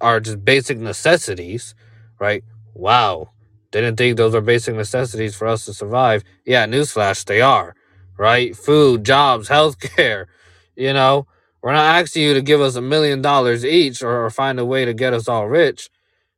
are 0.00 0.20
just 0.20 0.44
basic 0.44 0.78
necessities, 0.78 1.74
right? 2.20 2.44
Wow. 2.74 3.30
Didn't 3.72 3.96
think 3.96 4.16
those 4.16 4.34
are 4.34 4.40
basic 4.42 4.76
necessities 4.76 5.36
for 5.36 5.48
us 5.48 5.66
to 5.66 5.74
survive. 5.74 6.24
Yeah, 6.46 6.66
newsflash, 6.66 7.24
they 7.26 7.40
are, 7.42 7.74
right? 8.18 8.56
Food, 8.56 9.04
jobs, 9.04 9.48
healthcare. 9.48 10.26
You 10.76 10.92
know, 10.94 11.26
we're 11.62 11.72
not 11.72 11.96
asking 11.96 12.22
you 12.22 12.34
to 12.34 12.42
give 12.42 12.60
us 12.60 12.76
a 12.76 12.82
million 12.82 13.22
dollars 13.22 13.64
each 13.64 14.02
or, 14.02 14.24
or 14.24 14.30
find 14.30 14.60
a 14.60 14.64
way 14.66 14.84
to 14.84 14.94
get 14.94 15.14
us 15.14 15.28
all 15.28 15.48
rich. 15.48 15.90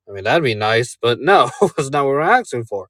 I 0.08 0.12
mean, 0.12 0.24
that'd 0.24 0.44
be 0.44 0.54
nice, 0.54 0.96
but 1.00 1.20
no, 1.20 1.50
that's 1.61 1.90
not 1.90 2.04
what 2.04 2.12
we're 2.14 2.20
asking 2.20 2.64
for. 2.64 2.88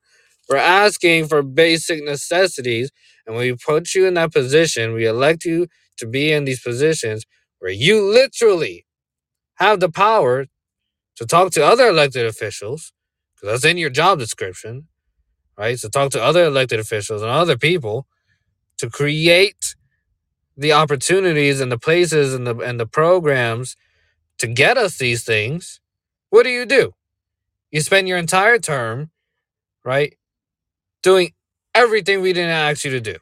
We're 0.48 0.56
asking 0.56 1.28
for 1.28 1.42
basic 1.42 2.04
necessities. 2.04 2.90
And 3.26 3.36
when 3.36 3.46
we 3.46 3.56
put 3.56 3.94
you 3.94 4.06
in 4.06 4.14
that 4.14 4.32
position, 4.32 4.94
we 4.94 5.06
elect 5.06 5.44
you 5.44 5.68
to 5.98 6.06
be 6.06 6.32
in 6.32 6.44
these 6.44 6.60
positions 6.60 7.24
where 7.60 7.72
you 7.72 8.02
literally 8.02 8.86
have 9.56 9.80
the 9.80 9.90
power 9.90 10.46
to 11.16 11.26
talk 11.26 11.52
to 11.52 11.64
other 11.64 11.88
elected 11.88 12.26
officials, 12.26 12.92
because 13.34 13.62
that's 13.62 13.70
in 13.70 13.78
your 13.78 13.90
job 13.90 14.18
description, 14.18 14.88
right? 15.58 15.78
So 15.78 15.88
talk 15.88 16.12
to 16.12 16.22
other 16.22 16.44
elected 16.44 16.80
officials 16.80 17.22
and 17.22 17.30
other 17.30 17.58
people 17.58 18.06
to 18.78 18.90
create 18.90 19.76
the 20.56 20.72
opportunities 20.72 21.60
and 21.60 21.72
the 21.72 21.78
places 21.78 22.34
and 22.34 22.46
the 22.46 22.56
and 22.58 22.80
the 22.80 22.86
programs 22.86 23.76
to 24.38 24.46
get 24.46 24.78
us 24.78 24.98
these 24.98 25.24
things. 25.24 25.80
What 26.30 26.44
do 26.44 26.50
you 26.50 26.66
do? 26.66 26.94
You 27.70 27.80
spend 27.82 28.08
your 28.08 28.18
entire 28.18 28.58
term, 28.58 29.10
right, 29.84 30.16
doing 31.02 31.32
everything 31.74 32.22
we 32.22 32.32
didn't 32.32 32.50
ask 32.50 32.84
you 32.84 32.92
to 32.92 33.00
do. 33.00 33.16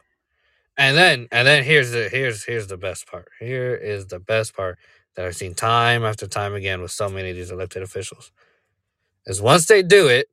And 0.76 0.96
then 0.96 1.28
and 1.32 1.46
then 1.46 1.64
here's 1.64 1.92
the 1.92 2.08
here's 2.10 2.44
here's 2.44 2.68
the 2.68 2.78
best 2.78 3.06
part. 3.06 3.28
Here 3.40 3.74
is 3.74 4.06
the 4.08 4.20
best 4.20 4.56
part 4.56 4.78
that 5.16 5.26
I've 5.26 5.36
seen 5.36 5.54
time 5.54 6.04
after 6.04 6.26
time 6.26 6.54
again 6.54 6.82
with 6.82 6.92
so 6.92 7.08
many 7.08 7.30
of 7.30 7.36
these 7.36 7.52
elected 7.52 7.82
officials. 7.82 8.32
Is 9.26 9.42
once 9.42 9.66
they 9.66 9.82
do 9.82 10.08
it, 10.08 10.28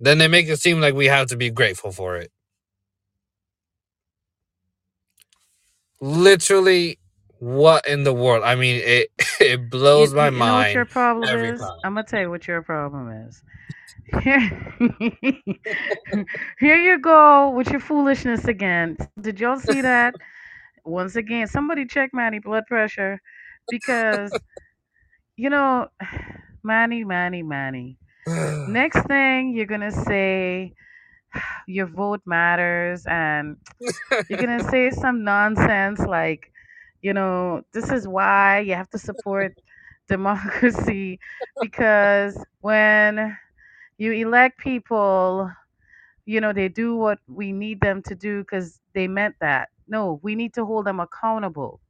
then 0.00 0.18
they 0.18 0.28
make 0.28 0.48
it 0.48 0.58
seem 0.60 0.80
like 0.80 0.94
we 0.94 1.06
have 1.06 1.28
to 1.28 1.36
be 1.36 1.50
grateful 1.50 1.92
for 1.92 2.16
it. 2.16 2.32
Literally, 6.02 6.98
what 7.38 7.86
in 7.86 8.02
the 8.02 8.12
world? 8.12 8.42
I 8.42 8.56
mean, 8.56 8.82
it 8.84 9.08
it 9.40 9.50
you, 9.50 9.56
blows 9.58 10.12
my 10.12 10.26
you 10.26 10.32
know 10.32 10.54
what 10.54 10.74
your 10.74 10.84
problem 10.84 11.44
is? 11.44 11.60
time. 11.60 11.70
I'm 11.84 11.94
gonna 11.94 12.04
tell 12.04 12.20
you 12.20 12.28
what 12.30 12.48
your 12.48 12.60
problem 12.62 13.08
is. 13.28 13.40
Here, 14.20 14.74
here 16.58 16.76
you 16.76 16.98
go 16.98 17.50
with 17.50 17.70
your 17.70 17.78
foolishness 17.78 18.46
again. 18.46 18.96
Did 19.20 19.38
y'all 19.38 19.60
see 19.60 19.80
that? 19.80 20.14
Once 20.84 21.14
again, 21.14 21.46
somebody 21.46 21.86
check 21.86 22.10
Manny 22.12 22.40
blood 22.40 22.64
pressure 22.66 23.20
because 23.70 24.32
you 25.36 25.50
know, 25.50 25.86
Manny, 26.64 27.04
Manny, 27.04 27.44
Manny. 27.44 27.96
Next 28.68 29.06
thing 29.06 29.54
you're 29.54 29.66
gonna 29.66 29.92
say 29.92 30.74
your 31.66 31.86
vote 31.86 32.20
matters 32.26 33.04
and 33.08 33.56
you're 34.28 34.38
gonna 34.38 34.62
say 34.70 34.90
some 34.90 35.24
nonsense 35.24 36.00
like, 36.00 36.52
you 37.02 37.12
know, 37.12 37.62
this 37.72 37.90
is 37.90 38.06
why 38.08 38.60
you 38.60 38.74
have 38.74 38.90
to 38.90 38.98
support 38.98 39.54
democracy 40.08 41.18
because 41.60 42.42
when 42.60 43.36
you 43.98 44.12
elect 44.12 44.58
people, 44.58 45.50
you 46.26 46.40
know, 46.40 46.52
they 46.52 46.68
do 46.68 46.96
what 46.96 47.18
we 47.28 47.52
need 47.52 47.80
them 47.80 48.02
to 48.02 48.14
do 48.14 48.40
because 48.40 48.80
they 48.94 49.08
meant 49.08 49.34
that. 49.40 49.68
No, 49.88 50.20
we 50.22 50.34
need 50.34 50.54
to 50.54 50.64
hold 50.64 50.86
them 50.86 51.00
accountable. 51.00 51.80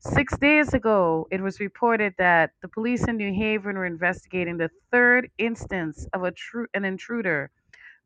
Six 0.00 0.36
days 0.38 0.74
ago, 0.74 1.26
it 1.30 1.40
was 1.40 1.60
reported 1.60 2.14
that 2.18 2.52
the 2.62 2.68
police 2.68 3.06
in 3.06 3.16
New 3.16 3.32
Haven 3.32 3.76
were 3.76 3.86
investigating 3.86 4.58
the 4.58 4.70
third 4.90 5.30
instance 5.38 6.06
of 6.12 6.24
a 6.24 6.32
tru- 6.32 6.68
an 6.74 6.84
intruder 6.84 7.50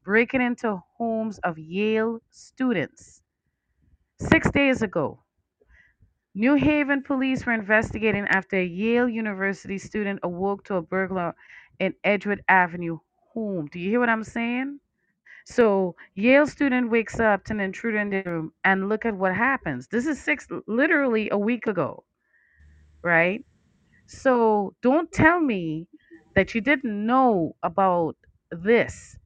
breaking 0.07 0.41
into 0.41 0.81
homes 0.97 1.41
of 1.41 1.59
Yale 1.59 2.21
students. 2.31 3.23
Six 4.21 4.49
days 4.53 4.83
ago, 4.83 5.19
New 6.33 6.55
Haven 6.55 7.03
police 7.03 7.45
were 7.45 7.55
investigating 7.55 8.25
after 8.29 8.57
a 8.57 8.65
Yale 8.65 9.09
University 9.09 9.79
student 9.79 10.21
awoke 10.23 10.65
to 10.67 10.77
a 10.77 10.83
burglar 10.83 11.35
in 11.81 11.93
Edgewood 12.05 12.41
Avenue 12.49 12.99
home. 13.35 13.69
Do 13.73 13.81
you 13.81 13.91
hear 13.91 13.99
what 13.99 14.09
I'm 14.09 14.23
saying? 14.23 14.79
So 15.45 15.97
Yale 16.15 16.47
student 16.47 16.89
wakes 16.89 17.19
up 17.19 17.45
to 17.47 17.55
an 17.55 17.61
intruder 17.61 17.99
in 17.99 18.11
the 18.11 18.23
room 18.23 18.53
and 18.63 18.89
look 18.89 19.05
at 19.05 19.17
what 19.17 19.35
happens. 19.35 19.89
This 19.89 20.07
is 20.07 20.23
six 20.23 20.47
literally 20.69 21.31
a 21.31 21.39
week 21.39 21.67
ago, 21.67 22.05
right? 23.03 23.45
So 24.07 24.73
don't 24.83 25.11
tell 25.11 25.41
me 25.41 25.89
that 26.37 26.55
you 26.55 26.61
didn't 26.61 27.07
know 27.07 27.57
about 27.65 28.17
this, 28.53 29.17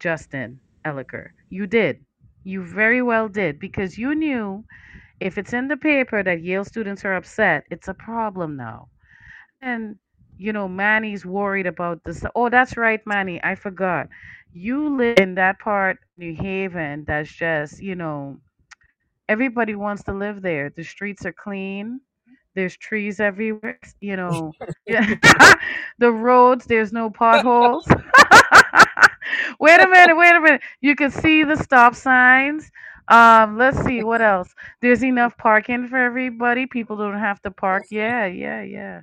Justin 0.00 0.60
Elicker. 0.84 1.30
You 1.50 1.66
did. 1.66 2.04
You 2.44 2.64
very 2.64 3.02
well 3.02 3.28
did 3.28 3.60
because 3.60 3.98
you 3.98 4.14
knew 4.14 4.64
if 5.20 5.38
it's 5.38 5.52
in 5.52 5.68
the 5.68 5.76
paper 5.76 6.22
that 6.24 6.42
Yale 6.42 6.64
students 6.64 7.04
are 7.04 7.14
upset, 7.14 7.64
it's 7.70 7.88
a 7.88 7.94
problem 7.94 8.56
now. 8.56 8.88
And 9.62 9.96
you 10.38 10.54
know, 10.54 10.66
Manny's 10.66 11.26
worried 11.26 11.66
about 11.66 12.02
this. 12.04 12.24
Oh, 12.34 12.48
that's 12.48 12.78
right, 12.78 13.00
Manny. 13.06 13.40
I 13.44 13.54
forgot. 13.54 14.08
You 14.54 14.96
live 14.96 15.18
in 15.18 15.34
that 15.34 15.58
part, 15.60 15.98
New 16.16 16.34
Haven, 16.34 17.04
that's 17.06 17.30
just, 17.30 17.82
you 17.82 17.94
know, 17.94 18.38
everybody 19.28 19.74
wants 19.74 20.02
to 20.04 20.14
live 20.14 20.40
there. 20.42 20.70
The 20.74 20.82
streets 20.82 21.26
are 21.26 21.32
clean. 21.32 22.00
There's 22.54 22.76
trees 22.76 23.20
everywhere. 23.20 23.78
You 24.00 24.16
know, 24.16 24.52
the 25.98 26.10
roads. 26.10 26.64
There's 26.64 26.92
no 26.92 27.10
potholes. 27.10 27.86
wait 29.60 29.80
a 29.80 29.88
minute. 29.88 30.16
Wait 30.16 30.34
a 30.34 30.40
minute. 30.40 30.62
You 30.80 30.96
can 30.96 31.10
see 31.10 31.44
the 31.44 31.56
stop 31.56 31.94
signs. 31.94 32.70
Um, 33.08 33.58
let's 33.58 33.82
see 33.84 34.02
what 34.02 34.22
else. 34.22 34.54
There's 34.80 35.04
enough 35.04 35.36
parking 35.36 35.88
for 35.88 35.98
everybody. 35.98 36.66
People 36.66 36.96
don't 36.96 37.18
have 37.18 37.42
to 37.42 37.50
park. 37.50 37.84
Yeah, 37.90 38.26
yeah, 38.26 38.62
yeah. 38.62 39.02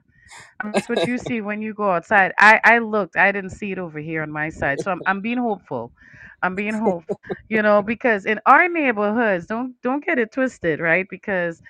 That's 0.63 0.89
what 0.89 1.07
you 1.07 1.17
see 1.17 1.41
when 1.41 1.61
you 1.61 1.73
go 1.73 1.91
outside. 1.91 2.33
I 2.39 2.59
I 2.63 2.79
looked. 2.79 3.15
I 3.17 3.31
didn't 3.31 3.51
see 3.51 3.71
it 3.71 3.79
over 3.79 3.99
here 3.99 4.23
on 4.23 4.31
my 4.31 4.49
side. 4.49 4.79
So 4.81 4.91
I'm 4.91 5.01
I'm 5.05 5.21
being 5.21 5.37
hopeful. 5.37 5.91
I'm 6.41 6.55
being 6.55 6.73
hopeful. 6.73 7.19
You 7.49 7.61
know, 7.61 7.81
because 7.81 8.25
in 8.25 8.39
our 8.45 8.67
neighborhoods, 8.67 9.45
don't 9.45 9.75
don't 9.81 10.03
get 10.05 10.19
it 10.19 10.31
twisted, 10.31 10.79
right? 10.79 11.07
Because 11.09 11.61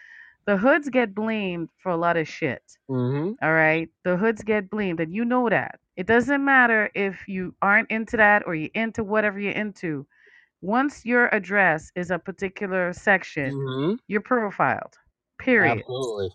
the 0.45 0.57
hoods 0.57 0.89
get 0.89 1.13
blamed 1.13 1.69
for 1.77 1.91
a 1.91 1.97
lot 1.97 2.17
of 2.17 2.27
shit. 2.27 2.63
Mm-hmm. 2.89 3.33
All 3.43 3.53
right? 3.53 3.89
The 4.03 4.15
hoods 4.17 4.43
get 4.43 4.69
blamed 4.69 4.99
and 4.99 5.13
you 5.13 5.25
know 5.25 5.49
that. 5.49 5.79
It 5.97 6.07
doesn't 6.07 6.45
matter 6.45 6.91
if 6.95 7.27
you 7.29 7.55
aren't 7.61 7.91
into 7.91 8.17
that 8.17 8.43
or 8.47 8.55
you're 8.55 8.71
into 8.75 9.03
whatever 9.05 9.39
you're 9.39 9.53
into. 9.53 10.07
Once 10.61 11.05
your 11.05 11.27
address 11.35 11.91
is 11.95 12.11
a 12.11 12.19
particular 12.19 12.93
section, 12.93 13.63
Mm-hmm. 13.63 13.95
you're 14.07 14.21
profiled. 14.21 14.95
Period. 15.39 15.85
Absolutely. 15.87 16.29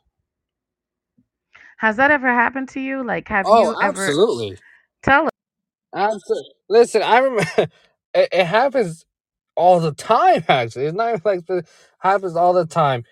Has 1.79 1.97
that 1.97 2.11
ever 2.13 2.29
happened 2.29 2.71
to 2.71 2.81
you? 2.81 3.05
Like 3.05 3.29
have 3.29 3.51
Oh, 3.51 3.53
you 3.53 3.77
ever 3.81 4.13
Oh, 4.13 4.17
absolutely. 4.17 4.59
tell 5.03 5.29
Absolutely. 5.95 6.51
Listen, 6.69 7.03
I 7.03 7.19
remember 7.19 7.45
it, 8.15 8.29
it 8.33 8.47
happens 8.47 9.07
all 9.57 9.81
the 9.81 9.93
time. 9.93 10.45
Actually, 10.49 10.87
it's 10.87 10.97
not 10.97 11.11
even 11.11 11.23
like 11.25 11.47
the 11.47 11.65
happens 11.99 12.37
all 12.37 12.53
the 12.55 12.67
time. 12.67 13.05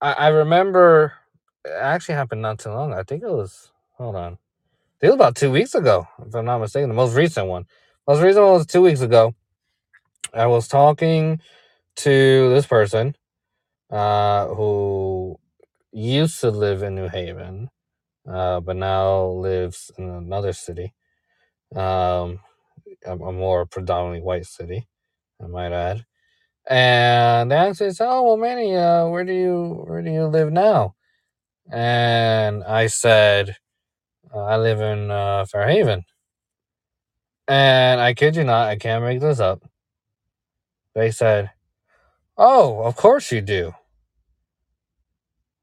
I, 0.00 0.12
I 0.14 0.28
remember 0.28 1.14
it 1.64 1.70
actually 1.72 2.16
happened 2.16 2.42
not 2.42 2.60
too 2.60 2.70
long. 2.70 2.94
I 2.94 3.02
think 3.04 3.22
it 3.24 3.30
was. 3.30 3.72
Hold 3.98 4.16
on. 4.16 4.38
Think 5.02 5.10
it 5.10 5.14
was 5.14 5.16
about 5.16 5.36
two 5.36 5.52
weeks 5.52 5.74
ago, 5.76 6.08
if 6.26 6.34
I'm 6.36 6.46
not 6.46 6.60
mistaken. 6.60 6.90
The 6.90 6.96
most 6.96 7.16
recent 7.16 7.48
one. 7.48 7.66
Most 8.08 8.22
recent 8.22 8.44
one 8.46 8.54
was 8.54 8.66
two 8.68 8.82
weeks 8.82 9.02
ago. 9.02 9.34
I 10.34 10.46
was 10.46 10.68
talking 10.68 11.40
to 11.96 12.50
this 12.50 12.66
person 12.66 13.16
uh, 13.90 14.48
who 14.48 15.38
used 15.92 16.40
to 16.42 16.50
live 16.50 16.82
in 16.82 16.94
New 16.96 17.08
Haven, 17.08 17.70
uh, 18.30 18.60
but 18.60 18.76
now 18.76 19.26
lives 19.26 19.90
in 19.98 20.08
another 20.10 20.52
city, 20.52 20.94
um, 21.76 22.40
a, 23.06 23.12
a 23.12 23.32
more 23.32 23.66
predominantly 23.66 24.22
white 24.22 24.46
city, 24.46 24.88
I 25.42 25.48
might 25.48 25.72
add. 25.72 26.06
And 26.68 27.50
they 27.50 27.56
actually 27.56 27.92
said, 27.92 28.08
"Oh 28.08 28.22
well, 28.24 28.36
Manny, 28.38 28.76
uh, 28.76 29.08
where 29.08 29.24
do 29.24 29.32
you 29.34 29.84
where 29.86 30.02
do 30.02 30.10
you 30.12 30.26
live 30.26 30.52
now?" 30.52 30.94
And 31.70 32.64
I 32.64 32.88
said, 32.88 33.56
"I 34.34 34.56
live 34.56 34.80
in 34.80 35.10
uh, 35.10 35.44
Fairhaven." 35.46 36.04
And 37.48 38.00
I 38.00 38.14
kid 38.14 38.36
you 38.36 38.44
not, 38.44 38.68
I 38.68 38.76
can't 38.76 39.04
make 39.04 39.20
this 39.20 39.40
up. 39.40 39.62
They 40.94 41.10
said, 41.10 41.50
"Oh, 42.38 42.80
of 42.82 42.96
course 42.96 43.32
you 43.32 43.40
do." 43.40 43.74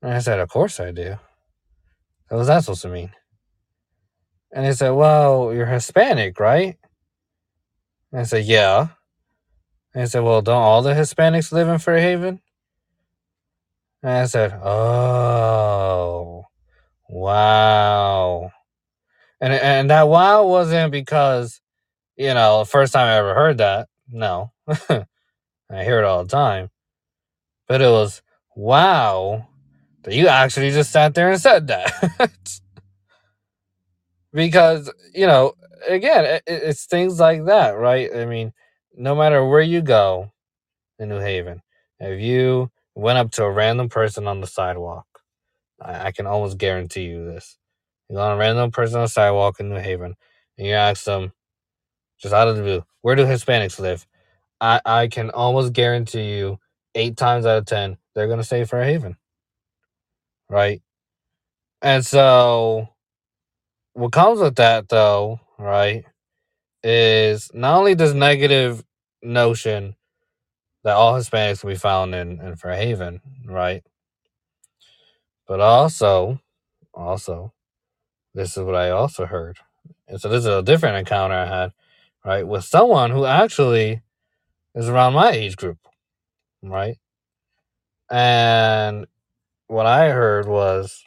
And 0.01 0.13
I 0.13 0.19
said, 0.19 0.39
"Of 0.39 0.49
course 0.49 0.79
I 0.79 0.91
do." 0.91 1.17
What 2.29 2.37
was 2.37 2.47
that 2.47 2.63
supposed 2.63 2.83
to 2.83 2.89
mean? 2.89 3.11
And 4.51 4.65
they 4.65 4.73
said, 4.73 4.91
Well, 4.91 5.53
you're 5.53 5.65
Hispanic, 5.65 6.39
right? 6.39 6.77
And 8.11 8.21
I 8.21 8.23
said, 8.23 8.45
Yeah. 8.45 8.89
And 9.93 10.03
I 10.03 10.05
said, 10.05 10.23
Well, 10.23 10.41
don't 10.41 10.61
all 10.61 10.81
the 10.83 10.93
Hispanics 10.93 11.51
live 11.51 11.67
in 11.67 11.79
Fairhaven? 11.79 12.41
And 14.03 14.11
I 14.11 14.25
said, 14.25 14.53
Oh, 14.63 16.45
wow. 17.09 18.51
And 19.41 19.53
and 19.53 19.89
that 19.89 20.07
wow 20.09 20.45
wasn't 20.45 20.91
because, 20.91 21.61
you 22.17 22.33
know, 22.33 22.65
first 22.65 22.93
time 22.93 23.07
I 23.07 23.17
ever 23.17 23.35
heard 23.35 23.59
that. 23.59 23.89
No. 24.09 24.51
I 24.89 25.83
hear 25.83 25.99
it 25.99 26.05
all 26.05 26.23
the 26.23 26.29
time. 26.29 26.69
But 27.67 27.81
it 27.81 27.89
was 27.89 28.21
wow 28.55 29.47
that 30.03 30.13
you 30.15 30.27
actually 30.27 30.71
just 30.71 30.91
sat 30.91 31.15
there 31.15 31.31
and 31.31 31.41
said 31.41 31.67
that. 31.67 32.31
because, 34.33 34.91
you 35.13 35.27
know, 35.27 35.53
again, 35.87 36.25
it, 36.25 36.43
it's 36.47 36.85
things 36.85 37.19
like 37.19 37.45
that, 37.45 37.71
right? 37.71 38.09
I 38.15 38.25
mean, 38.25 38.53
no 38.95 39.15
matter 39.15 39.45
where 39.45 39.61
you 39.61 39.81
go 39.81 40.31
in 40.99 41.09
New 41.09 41.19
Haven, 41.19 41.61
if 41.99 42.21
you 42.21 42.71
went 42.95 43.17
up 43.19 43.31
to 43.33 43.43
a 43.43 43.51
random 43.51 43.89
person 43.89 44.27
on 44.27 44.41
the 44.41 44.47
sidewalk, 44.47 45.07
I, 45.81 46.07
I 46.07 46.11
can 46.11 46.27
almost 46.27 46.57
guarantee 46.57 47.05
you 47.05 47.25
this. 47.25 47.57
Go 48.11 48.19
on 48.19 48.33
a 48.33 48.37
random 48.37 48.71
person 48.71 48.97
on 48.97 49.03
the 49.03 49.09
sidewalk 49.09 49.59
in 49.59 49.69
New 49.69 49.79
Haven, 49.79 50.15
and 50.57 50.67
you 50.67 50.73
ask 50.73 51.03
them, 51.03 51.31
just 52.19 52.33
out 52.33 52.47
of 52.47 52.57
the 52.57 52.63
blue, 52.63 52.85
where 53.01 53.15
do 53.15 53.25
Hispanics 53.25 53.79
live? 53.79 54.05
I, 54.59 54.81
I 54.85 55.07
can 55.07 55.29
almost 55.29 55.73
guarantee 55.73 56.37
you, 56.37 56.59
eight 56.95 57.17
times 57.17 57.45
out 57.45 57.59
of 57.59 57.65
ten, 57.65 57.97
they're 58.13 58.27
going 58.27 58.39
to 58.39 58.43
say 58.43 58.65
Fair 58.65 58.83
Haven. 58.83 59.15
Right? 60.49 60.81
And 61.81 62.05
so, 62.05 62.89
what 63.93 64.11
comes 64.11 64.39
with 64.39 64.55
that, 64.55 64.89
though, 64.89 65.39
right, 65.57 66.05
is 66.83 67.51
not 67.53 67.77
only 67.77 67.93
this 67.93 68.13
negative 68.13 68.83
notion 69.21 69.95
that 70.83 70.95
all 70.95 71.13
Hispanics 71.13 71.63
will 71.63 71.71
be 71.71 71.77
found 71.77 72.15
in, 72.15 72.39
in 72.39 72.55
Fairhaven, 72.55 73.21
right? 73.45 73.83
But 75.47 75.59
also, 75.59 76.39
also, 76.93 77.53
this 78.33 78.57
is 78.57 78.63
what 78.63 78.75
I 78.75 78.89
also 78.91 79.25
heard. 79.25 79.57
And 80.07 80.19
so 80.19 80.29
this 80.29 80.39
is 80.39 80.45
a 80.47 80.63
different 80.63 80.97
encounter 80.97 81.35
I 81.35 81.45
had, 81.45 81.73
right, 82.25 82.47
with 82.47 82.63
someone 82.63 83.11
who 83.11 83.25
actually 83.25 84.01
is 84.75 84.89
around 84.89 85.13
my 85.13 85.31
age 85.31 85.55
group, 85.55 85.77
right? 86.63 86.97
And 88.09 89.05
what 89.67 89.85
I 89.85 90.09
heard 90.09 90.47
was, 90.47 91.03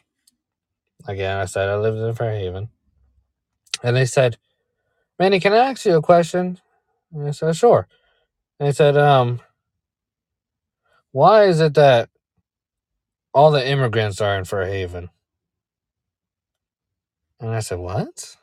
again, 1.07 1.37
I 1.37 1.45
said 1.45 1.69
I 1.69 1.75
lived 1.77 1.97
in 1.97 2.15
Fairhaven, 2.15 2.69
and 3.83 3.95
they 3.95 4.05
said, 4.05 4.37
"Manny, 5.19 5.39
can 5.39 5.53
I 5.53 5.57
ask 5.71 5.85
you 5.85 5.97
a 5.97 6.01
question?" 6.01 6.59
And 7.13 7.27
I 7.27 7.31
said, 7.31 7.55
"Sure." 7.55 7.87
And 8.59 8.67
they 8.67 8.73
said, 8.73 8.97
"Um, 8.97 9.41
why 11.11 11.43
is 11.43 11.59
it 11.59 11.73
that 11.75 12.09
all 13.33 13.51
the 13.51 13.67
immigrants 13.67 14.21
are 14.21 14.37
in 14.37 14.45
Fairhaven?" 14.45 15.09
And 17.43 17.51
I 17.51 17.59
said, 17.59 17.79
"What?" 17.79 18.37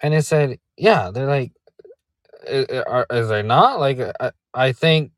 And 0.00 0.14
they 0.14 0.20
said, 0.20 0.60
"Yeah." 0.76 1.10
They're 1.10 1.26
like, 1.26 1.52
uh, 2.48 2.64
uh, 2.70 2.84
"Are 2.86 3.06
is 3.10 3.28
they 3.28 3.42
not? 3.42 3.80
Like, 3.80 3.98
I, 4.20 4.30
I 4.54 4.72
think, 4.72 5.10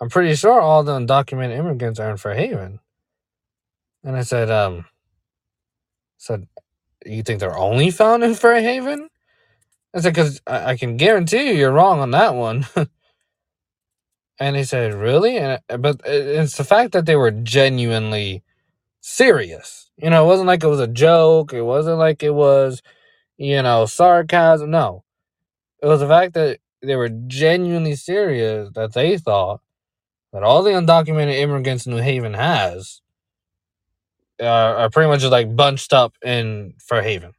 I'm 0.00 0.08
pretty 0.08 0.34
sure 0.34 0.60
all 0.60 0.82
the 0.82 0.98
undocumented 0.98 1.58
immigrants 1.58 2.00
are 2.00 2.10
in 2.10 2.16
Fairhaven." 2.16 2.80
And 4.02 4.16
I 4.16 4.22
said, 4.22 4.50
"Um," 4.50 4.86
said, 6.16 6.48
"You 7.04 7.22
think 7.22 7.40
they're 7.40 7.58
only 7.58 7.90
found 7.90 8.24
in 8.24 8.34
Fairhaven?" 8.34 9.10
I 9.94 10.00
said, 10.00 10.14
"Because 10.14 10.40
I, 10.46 10.72
I 10.72 10.76
can 10.78 10.96
guarantee 10.96 11.50
you, 11.50 11.54
you're 11.54 11.72
wrong 11.72 12.00
on 12.00 12.12
that 12.12 12.34
one." 12.34 12.66
and 14.40 14.56
he 14.56 14.64
said, 14.64 14.94
"Really?" 14.94 15.36
And 15.36 15.60
but 15.68 16.00
it's 16.06 16.56
the 16.56 16.64
fact 16.64 16.92
that 16.92 17.04
they 17.04 17.16
were 17.16 17.30
genuinely 17.30 18.42
serious. 19.06 19.90
You 19.98 20.10
know, 20.10 20.24
it 20.24 20.28
wasn't 20.28 20.48
like 20.48 20.64
it 20.64 20.68
was 20.68 20.80
a 20.80 20.88
joke. 20.88 21.52
It 21.54 21.62
wasn't 21.62 21.98
like 21.98 22.22
it 22.22 22.34
was, 22.34 22.82
you 23.38 23.62
know, 23.62 23.86
sarcasm. 23.86 24.70
No, 24.70 25.04
It 25.82 25.86
was 25.86 26.00
the 26.00 26.08
fact 26.08 26.34
that 26.34 26.58
they 26.82 26.96
were 26.96 27.10
genuinely 27.10 27.94
serious 27.96 28.70
that 28.74 28.94
they 28.94 29.18
thought 29.18 29.60
that 30.32 30.42
all 30.44 30.62
the 30.62 30.70
undocumented 30.72 31.36
immigrants 31.38 31.86
New 31.86 31.98
Haven 31.98 32.34
has 32.34 33.00
are, 34.40 34.76
are 34.76 34.90
pretty 34.90 35.08
much 35.08 35.20
just 35.20 35.32
like 35.32 35.56
bunched 35.56 35.92
up 35.92 36.14
in 36.24 36.74
for 36.78 37.02
Fairhaven. 37.02 37.32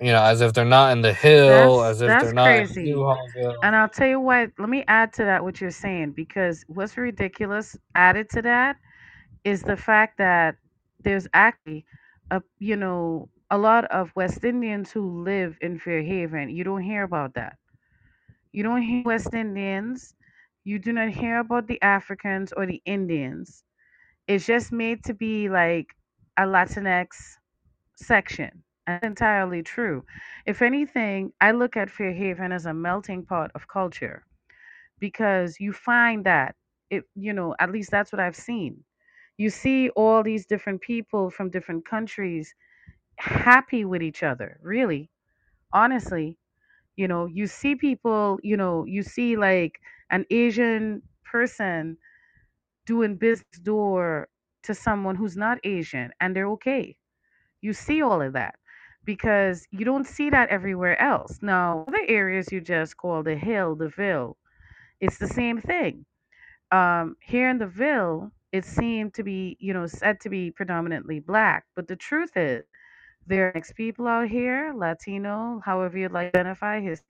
You 0.00 0.12
know, 0.12 0.22
as 0.24 0.40
if 0.42 0.52
they're 0.54 0.64
not 0.66 0.92
in 0.92 1.02
the 1.02 1.14
hill, 1.14 1.78
That's 1.80 1.96
as 1.96 2.02
if 2.02 2.08
that's 2.08 2.24
they're 2.24 2.32
not 2.32 2.56
in 2.56 2.68
crazy. 2.68 2.86
Newhallville. 2.92 3.56
And 3.62 3.76
I'll 3.76 3.88
tell 3.88 4.08
you 4.08 4.20
what, 4.20 4.50
let 4.58 4.68
me 4.68 4.84
add 4.88 5.12
to 5.14 5.24
that 5.24 5.44
what 5.44 5.60
you're 5.60 5.70
saying 5.70 6.12
because 6.12 6.64
what's 6.68 6.96
ridiculous 6.98 7.76
added 7.94 8.30
to 8.30 8.42
that 8.42 8.76
is 9.44 9.62
the 9.62 9.76
fact 9.76 10.18
that 10.18 10.56
there's 11.02 11.28
actually 11.32 11.84
a 12.30 12.42
you 12.58 12.76
know 12.76 13.28
a 13.50 13.58
lot 13.58 13.84
of 13.86 14.12
West 14.16 14.44
Indians 14.44 14.92
who 14.92 15.22
live 15.24 15.58
in 15.60 15.78
Fairhaven. 15.78 16.50
You 16.50 16.64
don't 16.64 16.82
hear 16.82 17.02
about 17.04 17.34
that. 17.34 17.56
You 18.52 18.62
don't 18.62 18.82
hear 18.82 19.02
West 19.04 19.34
Indians. 19.34 20.14
You 20.64 20.78
do 20.78 20.92
not 20.92 21.10
hear 21.10 21.38
about 21.40 21.66
the 21.66 21.80
Africans 21.82 22.52
or 22.52 22.66
the 22.66 22.82
Indians. 22.84 23.64
It's 24.26 24.46
just 24.46 24.72
made 24.72 25.04
to 25.04 25.14
be 25.14 25.48
like 25.48 25.94
a 26.36 26.42
Latinx 26.42 27.38
section. 27.96 28.62
That's 28.86 29.02
entirely 29.04 29.62
true. 29.62 30.04
If 30.46 30.62
anything, 30.62 31.32
I 31.40 31.52
look 31.52 31.76
at 31.76 31.90
Fairhaven 31.90 32.52
as 32.52 32.66
a 32.66 32.74
melting 32.74 33.24
pot 33.24 33.50
of 33.54 33.68
culture 33.68 34.24
because 34.98 35.60
you 35.60 35.72
find 35.72 36.24
that 36.24 36.56
it, 36.90 37.04
you 37.14 37.32
know, 37.32 37.54
at 37.58 37.70
least 37.72 37.90
that's 37.90 38.12
what 38.12 38.20
I've 38.20 38.36
seen. 38.36 38.84
You 39.42 39.50
see 39.50 39.90
all 39.90 40.22
these 40.22 40.46
different 40.46 40.82
people 40.82 41.30
from 41.30 41.50
different 41.50 41.86
countries 41.88 42.54
happy 43.16 43.84
with 43.84 44.02
each 44.02 44.22
other, 44.22 44.58
really, 44.62 45.10
honestly. 45.72 46.38
You 46.96 47.08
know, 47.08 47.26
you 47.26 47.46
see 47.46 47.76
people, 47.76 48.38
you 48.42 48.56
know, 48.56 48.84
you 48.86 49.02
see 49.02 49.36
like 49.36 49.80
an 50.10 50.26
Asian 50.30 51.02
person 51.24 51.98
doing 52.86 53.16
business 53.16 53.58
door 53.62 54.28
to 54.64 54.74
someone 54.74 55.16
who's 55.16 55.36
not 55.36 55.58
Asian 55.64 56.12
and 56.20 56.36
they're 56.36 56.50
okay 56.50 56.96
you 57.62 57.72
see 57.72 58.02
all 58.02 58.22
of 58.22 58.34
that 58.34 58.56
because 59.04 59.66
you 59.70 59.84
don't 59.84 60.06
see 60.06 60.30
that 60.30 60.50
everywhere 60.50 61.00
else. 61.00 61.38
Now, 61.42 61.84
other 61.88 62.04
areas 62.08 62.52
you 62.52 62.60
just 62.60 62.96
call 62.98 63.22
the 63.22 63.36
hill, 63.36 63.76
the 63.76 63.88
Ville, 63.88 64.36
it's 65.00 65.18
the 65.18 65.28
same 65.28 65.60
thing. 65.60 66.04
Um, 66.70 67.16
here 67.22 67.48
in 67.50 67.58
the 67.58 67.66
Ville, 67.66 68.32
it 68.52 68.64
seemed 68.64 69.14
to 69.14 69.24
be, 69.24 69.56
you 69.60 69.74
know, 69.74 69.86
said 69.86 70.20
to 70.22 70.30
be 70.30 70.50
predominantly 70.50 71.20
black, 71.20 71.64
but 71.76 71.88
the 71.88 71.96
truth 71.96 72.36
is, 72.36 72.64
there 73.26 73.48
are 73.48 73.52
mixed 73.54 73.76
people 73.76 74.06
out 74.08 74.28
here, 74.28 74.72
Latino, 74.76 75.60
however 75.64 75.98
you'd 75.98 76.12
like 76.12 76.32
to 76.32 76.40
identify. 76.40 76.80
His, 76.80 77.02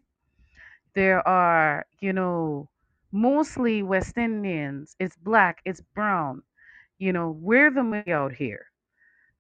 there 0.95 1.27
are, 1.27 1.87
you 2.01 2.13
know, 2.13 2.69
mostly 3.13 3.83
West 3.83 4.19
Indians. 4.19 4.97
It's 5.01 5.17
black, 5.17 5.61
it's 5.65 5.81
brown. 5.95 6.43
You 6.99 7.13
know, 7.13 7.31
we're 7.31 7.71
the 7.71 7.83
majority 7.83 8.13
out 8.13 8.33
here, 8.35 8.67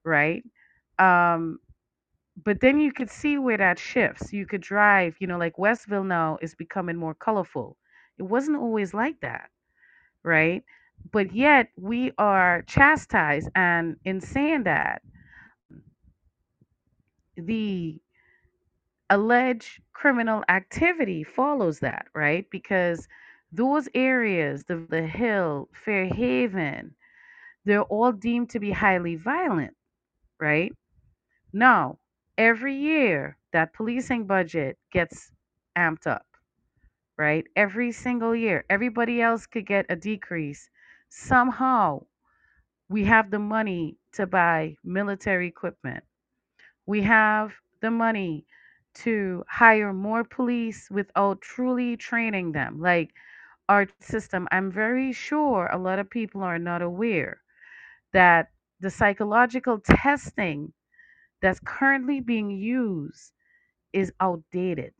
right? 0.04 0.42
Um, 0.98 1.58
but 2.44 2.60
then 2.60 2.80
you 2.80 2.92
could 2.92 3.10
see 3.10 3.38
where 3.38 3.58
that 3.58 3.78
shifts. 3.78 4.32
You 4.32 4.46
could 4.46 4.62
drive, 4.62 5.16
you 5.20 5.26
know, 5.26 5.38
like 5.38 5.58
Westville 5.58 6.04
now 6.04 6.38
is 6.42 6.54
becoming 6.54 6.96
more 6.96 7.14
colorful. 7.14 7.76
It 8.18 8.24
wasn't 8.24 8.58
always 8.58 8.94
like 8.94 9.20
that, 9.20 9.50
right? 10.24 10.64
But 11.10 11.34
yet 11.34 11.68
we 11.76 12.12
are 12.18 12.62
chastised, 12.62 13.48
and 13.54 13.96
in 14.04 14.20
saying 14.20 14.64
that, 14.64 15.02
the 17.36 18.00
alleged 19.10 19.80
criminal 19.92 20.44
activity 20.48 21.24
follows 21.24 21.80
that, 21.80 22.06
right? 22.14 22.46
Because 22.50 23.08
those 23.52 23.88
areas, 23.94 24.64
the, 24.64 24.86
the 24.90 25.02
Hill, 25.06 25.68
fair 25.74 26.06
haven 26.06 26.94
they're 27.66 27.82
all 27.84 28.12
deemed 28.12 28.50
to 28.50 28.60
be 28.60 28.72
highly 28.72 29.16
violent, 29.16 29.74
right? 30.40 30.72
Now, 31.52 31.98
every 32.38 32.74
year 32.76 33.38
that 33.52 33.74
policing 33.74 34.26
budget 34.26 34.78
gets 34.92 35.32
amped 35.76 36.06
up, 36.06 36.26
right? 37.18 37.46
Every 37.56 37.92
single 37.92 38.34
year, 38.36 38.64
everybody 38.70 39.22
else 39.22 39.46
could 39.46 39.66
get 39.66 39.86
a 39.90 39.96
decrease. 39.96 40.70
Somehow, 41.14 42.06
we 42.88 43.04
have 43.04 43.30
the 43.30 43.38
money 43.38 43.98
to 44.12 44.26
buy 44.26 44.76
military 44.84 45.46
equipment. 45.48 46.04
We 46.86 47.02
have 47.02 47.54
the 47.80 47.90
money 47.90 48.46
to 49.04 49.44
hire 49.48 49.92
more 49.92 50.24
police 50.24 50.90
without 50.90 51.40
truly 51.42 51.96
training 51.96 52.52
them. 52.52 52.80
Like 52.80 53.14
our 53.68 53.88
system, 54.00 54.48
I'm 54.52 54.70
very 54.72 55.12
sure 55.12 55.66
a 55.68 55.78
lot 55.78 55.98
of 55.98 56.10
people 56.10 56.42
are 56.42 56.58
not 56.58 56.82
aware 56.82 57.42
that 58.12 58.52
the 58.80 58.90
psychological 58.90 59.80
testing 59.80 60.72
that's 61.40 61.60
currently 61.60 62.20
being 62.20 62.50
used 62.50 63.32
is 63.92 64.12
outdated. 64.20 64.94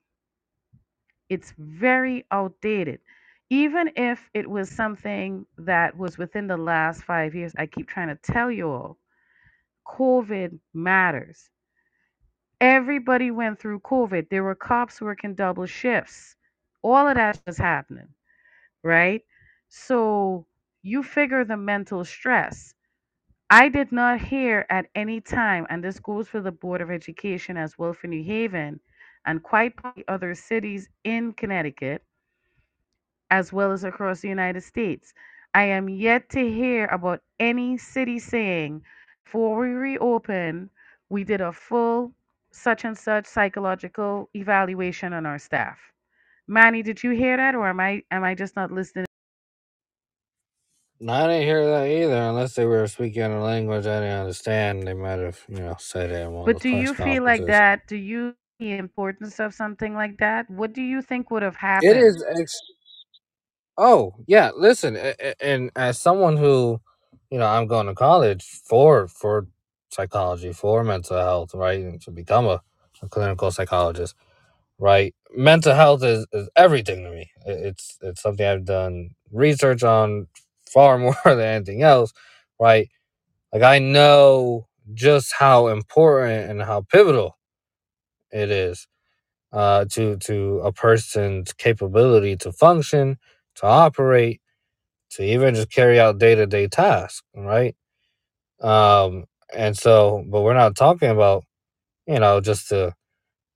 It's 1.28 1.52
very 1.58 2.24
outdated. 2.30 3.00
Even 3.53 3.90
if 3.96 4.30
it 4.32 4.48
was 4.48 4.70
something 4.70 5.44
that 5.59 5.94
was 5.98 6.16
within 6.16 6.46
the 6.46 6.57
last 6.57 7.03
five 7.05 7.34
years, 7.34 7.53
I 7.59 7.66
keep 7.66 7.86
trying 7.86 8.09
to 8.09 8.32
tell 8.32 8.50
you 8.50 8.70
all, 8.70 8.96
COVID 9.86 10.59
matters. 10.72 11.50
Everybody 12.62 13.30
went 13.30 13.61
through 13.61 13.80
COVID. 13.80 14.30
There 14.30 14.42
were 14.42 14.55
cops 14.55 15.03
working 15.03 15.34
double 15.34 15.66
shifts. 15.66 16.34
All 16.80 17.07
of 17.07 17.16
that 17.16 17.42
was 17.46 17.59
happening, 17.59 18.09
right? 18.82 19.22
So 19.68 20.46
you 20.82 21.03
figure 21.03 21.44
the 21.44 21.59
mental 21.59 22.07
stress. 22.07 22.72
I 23.50 23.68
did 23.68 23.92
not 23.92 24.18
hear 24.18 24.64
at 24.70 24.86
any 24.94 25.20
time, 25.20 25.66
and 25.68 25.84
this 25.84 26.00
goes 26.00 26.26
for 26.26 26.40
the 26.40 26.53
Board 26.53 26.80
of 26.80 26.90
Education 26.90 27.59
as 27.59 27.76
well 27.76 27.92
for 27.92 28.07
New 28.07 28.24
Haven 28.24 28.80
and 29.26 29.42
quite 29.42 29.74
other 30.09 30.34
cities 30.34 30.88
in 31.05 31.34
Connecticut, 31.34 32.03
as 33.33 33.53
well 33.53 33.72
as 33.72 33.85
across 33.85 34.20
the 34.20 34.28
United 34.28 34.62
States. 34.62 35.14
I 35.55 35.64
am 35.64 35.89
yet 35.89 36.28
to 36.30 36.41
hear 36.41 36.87
about 36.87 37.22
any 37.41 37.78
city 37.78 38.20
saying, 38.20 38.83
before 39.24 39.59
we 39.61 39.70
reopen, 39.70 40.70
we 41.09 41.24
did 41.24 41.41
a 41.41 41.53
full 41.53 42.12
such 42.53 42.85
and 42.85 42.97
such 42.97 43.26
psychological 43.26 44.28
evaluation 44.35 45.14
on 45.14 45.24
our 45.26 45.39
staff. 45.39 45.78
Manny, 46.47 46.83
did 46.83 47.03
you 47.03 47.12
hear 47.12 47.39
that, 47.39 47.55
or 47.55 47.68
am 47.68 47.80
I 47.80 48.03
am 48.11 48.22
I 48.22 48.35
just 48.35 48.55
not 48.55 48.70
listening? 48.70 49.07
No, 51.01 51.14
I 51.14 51.26
didn't 51.28 51.45
hear 51.45 51.66
that 51.66 51.89
either, 51.89 52.22
unless 52.30 52.55
they 52.55 52.66
were 52.66 52.87
speaking 52.87 53.22
a 53.22 53.43
language 53.43 53.87
I 53.87 54.01
didn't 54.01 54.20
understand. 54.20 54.87
They 54.87 54.95
might 54.95 55.20
have, 55.20 55.41
you 55.49 55.61
know, 55.61 55.76
said 55.78 56.11
it 56.11 56.20
in 56.22 56.33
one 56.33 56.45
But 56.45 56.61
do 56.61 56.68
you 56.68 56.95
feel 56.95 57.24
like 57.24 57.47
that? 57.47 57.89
Do 57.89 57.97
you 57.97 58.35
see 58.61 58.72
the 58.72 58.78
importance 58.78 59.41
of 59.41 59.55
something 59.55 59.95
like 59.95 60.18
that? 60.18 60.51
What 60.51 60.74
do 60.74 60.83
you 60.83 61.03
think 61.03 61.30
would 61.30 61.43
have 61.43 61.57
happened? 61.57 61.95
is. 61.97 62.24
Ex- 62.39 62.61
oh 63.79 64.14
yeah, 64.27 64.51
listen, 64.57 64.97
and 65.41 65.70
as 65.77 65.99
someone 66.01 66.37
who, 66.37 66.81
you 67.31 67.39
know, 67.39 67.47
I'm 67.47 67.66
going 67.66 67.87
to 67.87 67.95
college 67.95 68.45
for 68.66 69.09
for 69.09 69.47
psychology, 69.91 70.53
for 70.53 70.85
mental 70.85 71.18
health, 71.18 71.55
right, 71.55 71.81
and 71.81 72.01
to 72.03 72.11
become 72.11 72.47
a, 72.47 72.62
a 73.03 73.09
clinical 73.09 73.51
psychologist, 73.51 74.14
right. 74.79 75.14
Mental 75.37 75.75
health 75.75 76.05
is, 76.05 76.27
is 76.33 76.49
everything 76.57 77.05
to 77.05 77.11
me. 77.11 77.31
It- 77.47 77.66
It's 77.68 77.99
it's 78.03 78.23
something 78.23 78.47
I've 78.47 78.64
done 78.66 79.11
research 79.33 79.83
on 79.85 80.29
far 80.73 80.99
more 81.07 81.16
than 81.25 81.41
anything 81.41 81.83
else, 81.83 82.12
right. 82.61 82.89
Like 83.53 83.62
I 83.64 83.79
know 83.81 84.68
just 84.95 85.35
how 85.39 85.68
important 85.68 86.51
and 86.51 86.62
how 86.62 86.83
pivotal 86.83 87.39
it 88.33 88.51
is 88.51 88.87
uh, 89.53 89.87
to 89.91 90.16
to 90.18 90.61
a 90.64 90.73
person's 90.73 91.55
capability 91.55 92.37
to 92.39 92.53
function, 92.53 93.18
to 93.62 93.68
operate, 93.68 94.42
to 95.12 95.24
even 95.24 95.54
just 95.56 95.72
carry 95.72 96.00
out 96.00 96.18
day 96.18 96.34
to 96.36 96.46
day 96.46 96.68
tasks, 96.68 97.22
right? 97.36 97.76
Um, 98.60 99.24
and 99.54 99.76
so, 99.76 100.24
but 100.28 100.42
we're 100.42 100.54
not 100.54 100.76
talking 100.76 101.10
about 101.10 101.44
you 102.06 102.20
know 102.20 102.40
just 102.40 102.70
the 102.70 102.94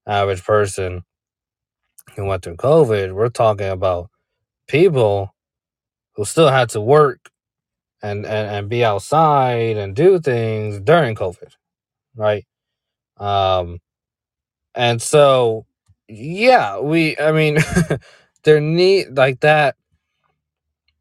average 0.06 0.44
person 0.44 1.02
who 2.16 2.24
went 2.26 2.42
through 2.44 2.56
COVID. 2.56 3.14
We're 3.14 3.28
talking 3.28 3.68
about 3.68 4.10
people 4.68 5.34
who 6.14 6.24
still 6.24 6.48
had 6.48 6.70
to 6.70 6.80
work 6.80 7.30
and 8.02 8.26
and, 8.26 8.50
and 8.50 8.68
be 8.68 8.84
outside 8.84 9.76
and 9.76 9.94
do 9.96 10.20
things 10.20 10.80
during 10.80 11.14
COVID, 11.16 11.52
right? 12.16 12.46
Um, 13.18 13.80
and 14.74 15.00
so 15.02 15.66
yeah, 16.08 16.80
we 16.80 17.18
I 17.18 17.32
mean 17.32 17.58
there 18.44 18.60
need 18.60 19.16
like 19.16 19.40
that 19.40 19.76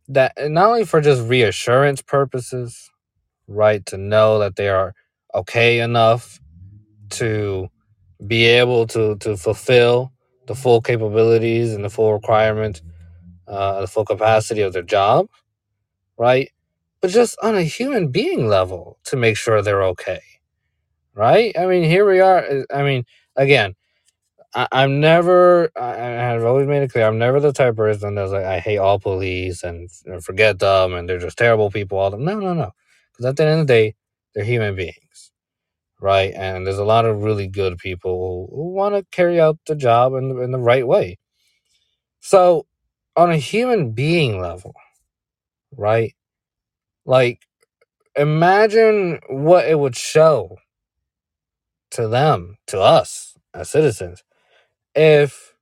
that 0.09 0.33
not 0.39 0.67
only 0.67 0.85
for 0.85 1.01
just 1.01 1.27
reassurance 1.29 2.01
purposes, 2.01 2.91
right? 3.47 3.85
To 3.87 3.97
know 3.97 4.39
that 4.39 4.55
they 4.57 4.69
are 4.69 4.93
okay 5.35 5.79
enough 5.81 6.39
to 7.11 7.69
be 8.27 8.45
able 8.45 8.87
to 8.87 9.17
to 9.17 9.37
fulfill 9.37 10.13
the 10.47 10.55
full 10.55 10.81
capabilities 10.81 11.73
and 11.73 11.85
the 11.85 11.89
full 11.89 12.13
requirement, 12.13 12.81
uh, 13.47 13.81
the 13.81 13.87
full 13.87 14.05
capacity 14.05 14.61
of 14.61 14.73
their 14.73 14.83
job, 14.83 15.27
right? 16.17 16.51
But 17.01 17.11
just 17.11 17.37
on 17.43 17.55
a 17.55 17.63
human 17.63 18.09
being 18.09 18.47
level 18.47 18.99
to 19.05 19.17
make 19.17 19.37
sure 19.37 19.61
they're 19.61 19.83
okay, 19.85 20.21
right? 21.15 21.57
I 21.57 21.67
mean, 21.67 21.83
here 21.83 22.09
we 22.09 22.19
are. 22.21 22.39
uh, 22.45 22.63
I 22.73 22.83
mean, 22.83 23.05
again, 23.35 23.75
I, 24.55 24.67
I'm 24.73 25.01
never. 25.01 25.71
I, 25.77 26.33
I've 26.35 26.45
always 26.45 26.67
made 26.67 26.83
it 26.83 26.93
clear. 26.93 27.07
I'm 27.07 27.19
never 27.19 27.41
the 27.41 27.53
type 27.53 27.71
of 27.71 27.77
person 27.77 28.15
that's 28.15 28.33
like 28.33 28.45
I 28.45 28.59
hate 28.59 28.79
all 28.79 28.99
police 28.99 29.63
and, 29.63 29.89
forget 30.23 30.59
them 30.59 30.95
and 30.95 31.09
they're 31.09 31.19
just 31.19 31.39
terrible 31.39 31.71
people. 31.71 31.99
All 31.99 32.11
them. 32.11 32.25
No, 32.25 32.39
no, 32.39 32.53
no. 32.55 32.71
Because 33.13 33.27
at 33.27 33.37
the 33.37 33.45
end 33.45 33.61
of 33.61 33.67
the 33.67 33.73
day, 33.73 33.95
they're 34.35 34.45
human 34.45 34.75
beings, 34.75 35.31
right? 36.01 36.33
And 36.35 36.67
there's 36.67 36.79
a 36.79 36.85
lot 36.85 37.05
of 37.05 37.23
really 37.23 37.47
good 37.47 37.77
people 37.79 38.47
who, 38.51 38.55
who 38.55 38.69
want 38.73 38.95
to 38.95 39.05
carry 39.11 39.39
out 39.41 39.59
the 39.67 39.75
job 39.75 40.13
in 40.15 40.31
in 40.43 40.51
the 40.51 40.59
right 40.59 40.87
way. 40.87 41.19
So, 42.21 42.67
on 43.17 43.31
a 43.31 43.37
human 43.37 43.91
being 43.93 44.41
level, 44.41 44.75
right? 45.77 46.15
Like, 47.05 47.41
imagine 48.15 49.19
what 49.29 49.67
it 49.67 49.79
would 49.79 49.97
show 49.97 50.57
to 51.91 52.07
them, 52.07 52.57
to 52.67 52.79
us 52.79 53.35
as 53.53 53.69
citizens, 53.69 54.23
if 54.95 55.55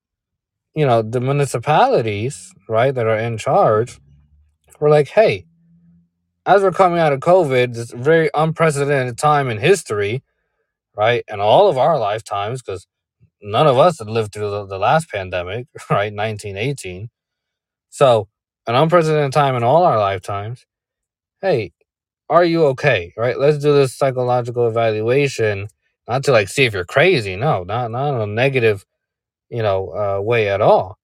you 0.76 0.86
know 0.86 1.02
the 1.04 1.22
municipalities, 1.22 2.54
right, 2.70 2.96
that 2.96 3.08
are 3.08 3.20
in 3.20 3.38
charge, 3.38 4.00
were 4.80 4.90
like, 4.90 5.10
hey, 5.10 5.46
as 6.46 6.64
we're 6.64 6.72
coming 6.72 7.00
out 7.00 7.14
of 7.14 7.22
COVID, 7.22 7.76
this 7.76 7.92
very 7.94 8.30
unprecedented 8.34 9.18
time 9.18 9.50
in 9.50 9.60
history, 9.60 10.24
right, 10.98 11.24
and 11.30 11.42
all 11.42 11.70
of 11.70 11.78
our 11.78 12.00
lifetimes, 12.00 12.62
because 12.62 12.88
none 13.42 13.68
of 13.68 13.78
us 13.80 14.00
had 14.00 14.10
lived 14.10 14.34
through 14.34 14.52
the, 14.52 14.66
the 14.68 14.80
last 14.80 15.10
pandemic, 15.12 15.68
right, 15.90 16.14
nineteen 16.14 16.58
eighteen. 16.58 17.10
So, 17.90 18.30
an 18.68 18.76
unprecedented 18.76 19.34
time 19.34 19.56
in 19.56 19.64
all 19.64 19.84
our 19.86 20.00
lifetimes. 20.00 20.66
Hey, 21.42 21.74
are 22.30 22.46
you 22.46 22.66
okay? 22.68 23.14
Right? 23.18 23.40
Let's 23.40 23.60
do 23.60 23.74
this 23.74 23.96
psychological 23.98 24.68
evaluation, 24.68 25.70
not 26.08 26.26
to 26.26 26.34
like 26.34 26.50
see 26.50 26.66
if 26.66 26.74
you're 26.74 26.86
crazy. 26.86 27.38
No, 27.38 27.64
not 27.64 27.92
not 27.92 28.16
in 28.16 28.22
a 28.22 28.28
negative, 28.28 28.86
you 29.50 29.64
know, 29.64 29.90
uh, 29.90 30.22
way 30.22 30.50
at 30.50 30.62
all, 30.62 30.98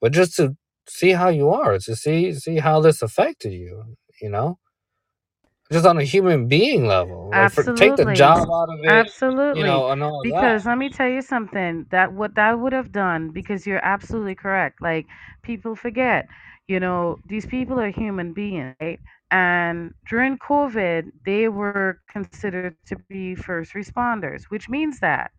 but 0.00 0.12
just 0.12 0.36
to 0.36 0.56
see 0.88 1.10
how 1.12 1.28
you 1.30 1.50
are, 1.50 1.78
to 1.80 1.96
see 1.96 2.34
see 2.34 2.58
how 2.58 2.80
this 2.80 3.02
affected 3.02 3.52
you. 3.52 3.96
You 4.22 4.30
know, 4.30 4.58
just 5.72 5.86
on 5.86 5.98
a 5.98 6.04
human 6.04 6.48
being 6.48 6.86
level. 6.86 7.34
Like, 7.36 7.50
for 7.52 7.64
take 7.64 7.96
the 7.96 8.04
Absolutely. 8.04 8.14
job 8.14 8.48
out 8.50 8.68
of 8.70 8.80
it, 8.84 8.90
Absolutely, 8.90 9.60
you 9.60 9.66
know, 9.66 9.90
and 9.90 10.02
all 10.02 10.24
that. 10.30 10.34
Because 10.34 10.66
let 10.66 10.78
me 10.78 10.88
tell 10.90 11.08
you 11.08 11.22
something 11.22 11.86
that 11.90 12.12
what 12.12 12.34
that 12.36 12.58
would 12.58 12.72
have 12.72 12.92
done, 12.92 13.30
because 13.30 13.66
you're 13.66 13.84
absolutely 13.84 14.34
correct. 14.34 14.80
Like 14.82 15.06
people 15.42 15.76
forget, 15.76 16.26
you 16.68 16.80
know, 16.80 17.18
these 17.28 17.46
people 17.46 17.78
are 17.80 17.90
human 17.90 18.32
beings, 18.32 18.74
right? 18.80 18.98
And 19.30 19.92
during 20.08 20.38
COVID, 20.38 21.10
they 21.26 21.48
were 21.48 22.00
considered 22.10 22.76
to 22.86 22.96
be 23.10 23.34
first 23.34 23.74
responders, 23.74 24.44
which 24.44 24.68
means 24.70 25.00
that, 25.00 25.30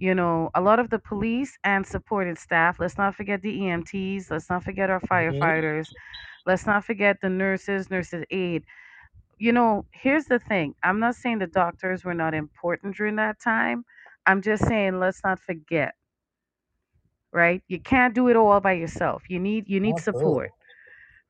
you 0.00 0.14
know, 0.14 0.50
a 0.54 0.62
lot 0.62 0.80
of 0.80 0.90
the 0.90 0.98
police 0.98 1.58
and 1.64 1.86
supporting 1.86 2.36
staff, 2.36 2.80
let's 2.80 2.98
not 2.98 3.14
forget 3.16 3.42
the 3.42 3.50
EMTs, 3.62 4.30
let's 4.30 4.50
not 4.50 4.64
forget 4.64 4.90
our 4.90 5.00
hmm 5.08 5.60
firefighters, 5.60 5.92
let's 6.46 6.66
not 6.66 6.84
forget 6.84 7.18
the 7.22 7.30
nurses, 7.30 7.90
nurses 7.90 8.24
aid 8.30 8.64
you 9.38 9.52
know, 9.52 9.86
here's 9.92 10.26
the 10.26 10.38
thing. 10.38 10.74
I'm 10.82 11.00
not 11.00 11.16
saying 11.16 11.38
the 11.38 11.46
doctors 11.46 12.04
were 12.04 12.14
not 12.14 12.34
important 12.34 12.96
during 12.96 13.16
that 13.16 13.40
time. 13.40 13.84
I'm 14.26 14.42
just 14.42 14.66
saying 14.66 14.98
let's 15.00 15.22
not 15.24 15.40
forget, 15.40 15.94
right? 17.32 17.62
You 17.68 17.80
can't 17.80 18.14
do 18.14 18.28
it 18.28 18.36
all 18.36 18.60
by 18.60 18.72
yourself. 18.72 19.24
You 19.28 19.40
need 19.40 19.68
you 19.68 19.80
need 19.80 19.98
Absolutely. 19.98 19.98
support, 19.98 20.52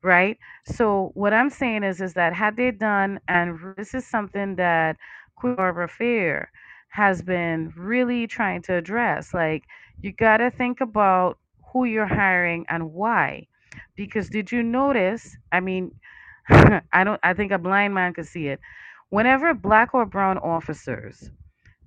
right? 0.03 0.37
So 0.65 1.11
what 1.15 1.33
I'm 1.33 1.49
saying 1.49 1.83
is 1.83 2.01
is 2.01 2.13
that 2.15 2.33
had 2.33 2.57
they 2.57 2.71
done 2.71 3.19
and 3.27 3.59
this 3.75 3.93
is 3.93 4.05
something 4.07 4.55
that 4.57 4.97
Queen 5.35 5.55
Barbara 5.55 5.87
Fair 5.87 6.51
has 6.91 7.23
been 7.23 7.73
really 7.77 8.27
trying 8.27 8.63
to 8.63 8.75
address. 8.75 9.33
Like 9.33 9.65
you 10.01 10.13
got 10.13 10.37
to 10.37 10.51
think 10.51 10.81
about 10.81 11.39
who 11.73 11.85
you're 11.85 12.07
hiring 12.07 12.65
and 12.69 12.93
why. 12.93 13.47
Because 13.95 14.29
did 14.29 14.51
you 14.51 14.63
notice? 14.63 15.37
I 15.51 15.61
mean, 15.61 15.93
I 16.49 17.03
don't 17.03 17.19
I 17.23 17.33
think 17.33 17.51
a 17.51 17.59
blind 17.59 17.93
man 17.95 18.13
could 18.13 18.27
see 18.27 18.47
it. 18.47 18.61
Whenever 19.09 19.53
black 19.53 19.93
or 19.93 20.05
brown 20.05 20.37
officers 20.39 21.31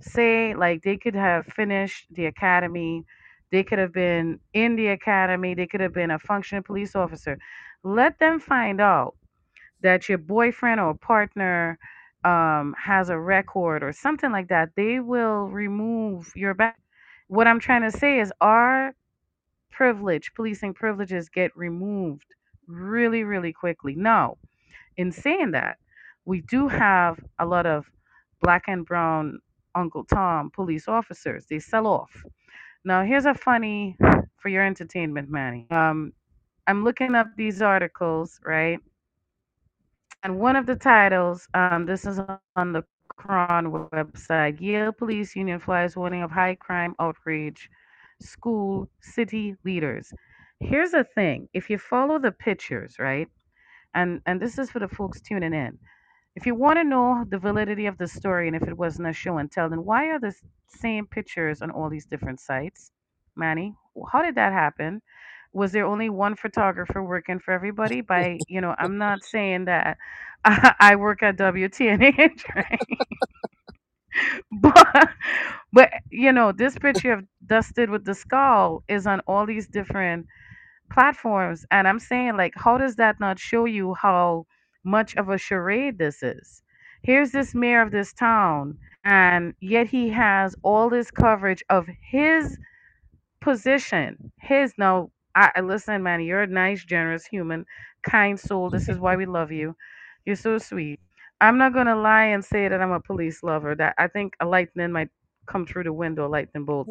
say 0.01 0.55
like 0.55 0.83
they 0.83 0.97
could 0.97 1.15
have 1.15 1.47
finished 1.47 2.07
the 2.13 2.27
academy, 2.27 3.05
they 3.53 3.65
could 3.65 3.79
have 3.79 3.93
been 3.93 4.41
in 4.55 4.77
the 4.77 4.89
academy, 4.89 5.55
they 5.55 5.67
could 5.67 5.81
have 5.81 5.95
been 5.95 6.11
a 6.11 6.19
functioning 6.19 6.65
police 6.65 6.97
officer. 6.97 7.39
Let 7.85 8.19
them 8.19 8.41
find 8.41 8.81
out 8.81 9.17
that 9.83 10.09
your 10.09 10.19
boyfriend 10.19 10.81
or 10.81 10.95
partner 10.95 11.79
um, 12.25 12.75
has 12.83 13.11
a 13.11 13.19
record 13.19 13.83
or 13.83 13.93
something 13.93 14.33
like 14.33 14.49
that. 14.49 14.71
They 14.77 15.01
will 15.01 15.47
remove 15.49 16.33
your 16.35 16.55
back. 16.55 16.79
What 17.29 17.47
I'm 17.47 17.61
trying 17.61 17.83
to 17.83 17.91
say 17.97 18.21
is 18.21 18.33
our 18.41 18.95
privilege, 19.71 20.33
policing 20.35 20.75
privileges 20.75 21.29
get 21.29 21.57
removed 21.57 22.27
really, 22.67 23.25
really 23.25 23.53
quickly. 23.53 23.95
Now, 23.97 24.37
in 24.97 25.13
saying 25.13 25.53
that, 25.53 25.79
we 26.25 26.41
do 26.43 26.69
have 26.69 27.21
a 27.39 27.47
lot 27.47 27.67
of 27.67 27.87
black 28.43 28.65
and 28.69 28.87
brown 28.87 29.41
Uncle 29.75 30.05
Tom 30.05 30.51
police 30.55 30.89
officers. 30.89 31.47
They 31.51 31.59
sell 31.59 31.87
off. 31.87 32.25
Now, 32.85 33.03
here's 33.05 33.27
a 33.27 33.35
funny 33.35 33.97
for 34.39 34.49
your 34.49 34.65
entertainment, 34.65 35.31
Manny. 35.31 35.67
Um, 35.71 36.13
I'm 36.67 36.85
looking 36.85 37.15
up 37.15 37.29
these 37.37 37.63
articles, 37.63 38.41
right? 38.45 38.79
And 40.25 40.41
one 40.41 40.57
of 40.57 40.67
the 40.67 40.77
titles, 40.77 41.49
um, 41.55 41.87
this 41.87 42.07
is 42.07 42.21
on 42.57 42.73
the 42.73 42.85
Courant 43.17 43.69
website 43.93 44.61
Yale 44.61 44.93
Police 44.93 45.37
Union 45.37 45.61
flies 45.61 45.97
warning 45.97 46.23
of 46.23 46.33
high 46.33 46.57
crime 46.57 46.95
outrage, 47.01 47.71
school, 48.21 48.89
city 49.03 49.57
leaders. 49.65 50.13
Here's 50.61 50.93
the 50.93 51.05
thing 51.05 51.49
if 51.55 51.71
you 51.71 51.79
follow 51.79 52.19
the 52.21 52.33
pictures, 52.33 52.97
right? 52.99 53.29
And, 53.95 54.23
and 54.27 54.41
this 54.41 54.59
is 54.59 54.71
for 54.71 54.81
the 54.81 54.89
folks 54.89 55.21
tuning 55.23 55.55
in 55.55 55.79
If 56.37 56.47
you 56.47 56.55
want 56.57 56.79
to 56.79 56.85
know 56.85 57.25
the 57.29 57.39
validity 57.39 57.87
of 57.87 57.99
the 57.99 58.09
story 58.09 58.49
and 58.49 58.57
if 58.57 58.65
it 58.69 58.79
wasn't 58.79 59.09
a 59.09 59.13
show 59.15 59.39
and 59.39 59.53
tell, 59.53 59.71
then 59.71 59.85
why 59.85 60.07
are 60.07 60.21
the 60.21 60.35
same 60.69 61.07
pictures 61.07 61.63
on 61.63 61.71
all 61.71 61.91
these 61.91 62.07
different 62.07 62.41
sites? 62.41 62.93
Manny, 63.37 63.75
how 64.13 64.23
did 64.23 64.37
that 64.37 64.53
happen? 64.53 65.03
Was 65.55 65.73
there 65.73 65.87
only 65.87 66.11
one 66.11 66.37
photographer 66.37 67.03
working 67.05 67.41
for 67.41 67.53
everybody? 67.55 68.03
By, 68.03 68.43
you 68.49 68.61
know, 68.63 68.77
I'm 68.79 68.99
not 68.99 69.25
saying 69.25 69.67
that 69.67 69.99
I, 70.45 70.75
I 70.81 70.97
work 70.97 71.23
at 71.25 71.39
WTNH, 71.39 72.45
right? 72.57 72.81
But, 74.53 75.11
but, 75.73 75.91
you 76.11 76.33
know, 76.33 76.53
this 76.53 76.79
picture 76.79 77.13
of 77.13 77.25
Dusted 77.47 77.91
with 77.91 78.05
the 78.07 78.15
Skull 78.15 78.85
is 78.89 79.07
on 79.07 79.21
all 79.27 79.47
these 79.47 79.69
different 79.69 80.27
platforms. 80.93 81.67
And 81.71 81.89
I'm 81.89 81.99
saying, 82.01 82.37
like, 82.37 82.55
how 82.57 82.79
does 82.79 82.97
that 82.97 83.21
not 83.21 83.39
show 83.39 83.65
you 83.67 83.95
how 83.95 84.47
much 84.85 85.17
of 85.17 85.29
a 85.31 85.39
charade 85.39 85.99
this 85.99 86.23
is? 86.23 86.63
Here's 87.03 87.33
this 87.33 87.55
mayor 87.55 87.83
of 87.83 87.93
this 87.93 88.13
town, 88.15 88.79
and 89.05 89.55
yet 89.61 89.89
he 89.89 90.11
has 90.11 90.57
all 90.63 90.91
this 90.91 91.11
coverage 91.11 91.65
of 91.71 91.89
his 92.11 92.59
position. 93.41 94.33
His 94.41 94.75
no, 94.79 95.11
I 95.57 95.61
listen, 95.63 96.03
man. 96.03 96.23
You're 96.23 96.43
a 96.43 96.47
nice, 96.49 96.85
generous 96.85 97.27
human, 97.27 97.67
kind 98.05 98.39
soul. 98.41 98.71
This 98.71 98.89
is 98.89 98.99
why 99.01 99.17
we 99.17 99.27
love 99.27 99.53
you. 99.53 99.77
You're 100.27 100.37
so 100.37 100.59
sweet. 100.59 101.01
I'm 101.41 101.59
not 101.59 101.75
gonna 101.75 101.97
lie 101.97 102.27
and 102.27 102.45
say 102.45 102.69
that 102.69 102.81
I'm 102.83 102.93
a 102.93 103.01
police 103.01 103.43
lover. 103.43 103.75
That 103.77 103.95
I 103.99 104.09
think 104.09 104.35
a 104.41 104.47
lightning 104.47 104.93
might 104.93 105.11
come 105.47 105.67
through 105.67 105.85
the 105.85 105.95
window, 105.95 106.29
lightning 106.29 106.67
bolt. 106.67 106.91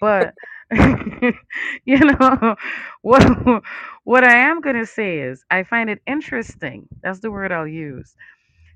But 0.00 0.34
you 0.72 1.98
know 2.00 2.56
what? 3.02 3.62
What 4.04 4.24
I 4.24 4.36
am 4.36 4.60
gonna 4.62 4.86
say 4.86 5.20
is 5.20 5.44
I 5.50 5.64
find 5.64 5.90
it 5.90 6.02
interesting. 6.06 6.88
That's 7.02 7.20
the 7.20 7.30
word 7.32 7.52
I'll 7.52 7.68
use. 7.68 8.14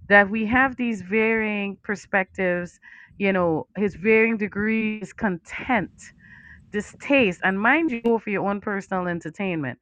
That 0.08 0.30
we 0.30 0.46
have 0.46 0.76
these 0.76 1.02
varying 1.02 1.78
perspectives. 1.84 2.80
You 3.18 3.32
know, 3.32 3.68
his 3.76 3.96
varying 3.96 4.38
degrees 4.38 5.12
content 5.12 5.92
distaste, 6.76 7.40
and 7.42 7.58
mind 7.58 7.90
you, 7.90 8.18
for 8.18 8.28
your 8.28 8.46
own 8.48 8.60
personal 8.60 9.08
entertainment. 9.08 9.78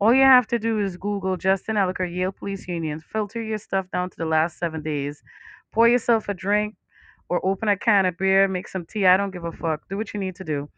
All 0.00 0.12
you 0.12 0.24
have 0.24 0.48
to 0.48 0.58
do 0.58 0.80
is 0.80 0.96
Google 0.96 1.36
Justin 1.36 1.76
Elicker, 1.76 2.12
Yale 2.12 2.32
Police 2.32 2.66
Union, 2.66 3.00
filter 3.00 3.40
your 3.40 3.58
stuff 3.58 3.86
down 3.92 4.10
to 4.10 4.16
the 4.16 4.24
last 4.24 4.58
seven 4.58 4.82
days, 4.82 5.22
pour 5.70 5.86
yourself 5.86 6.28
a 6.28 6.34
drink 6.34 6.74
or 7.28 7.40
open 7.46 7.68
a 7.68 7.76
can 7.76 8.06
of 8.06 8.18
beer, 8.18 8.48
make 8.48 8.66
some 8.66 8.84
tea. 8.84 9.06
I 9.06 9.16
don't 9.16 9.30
give 9.30 9.44
a 9.44 9.52
fuck. 9.52 9.88
Do 9.88 9.96
what 9.96 10.12
you 10.12 10.18
need 10.18 10.34
to 10.36 10.44
do. 10.44 10.68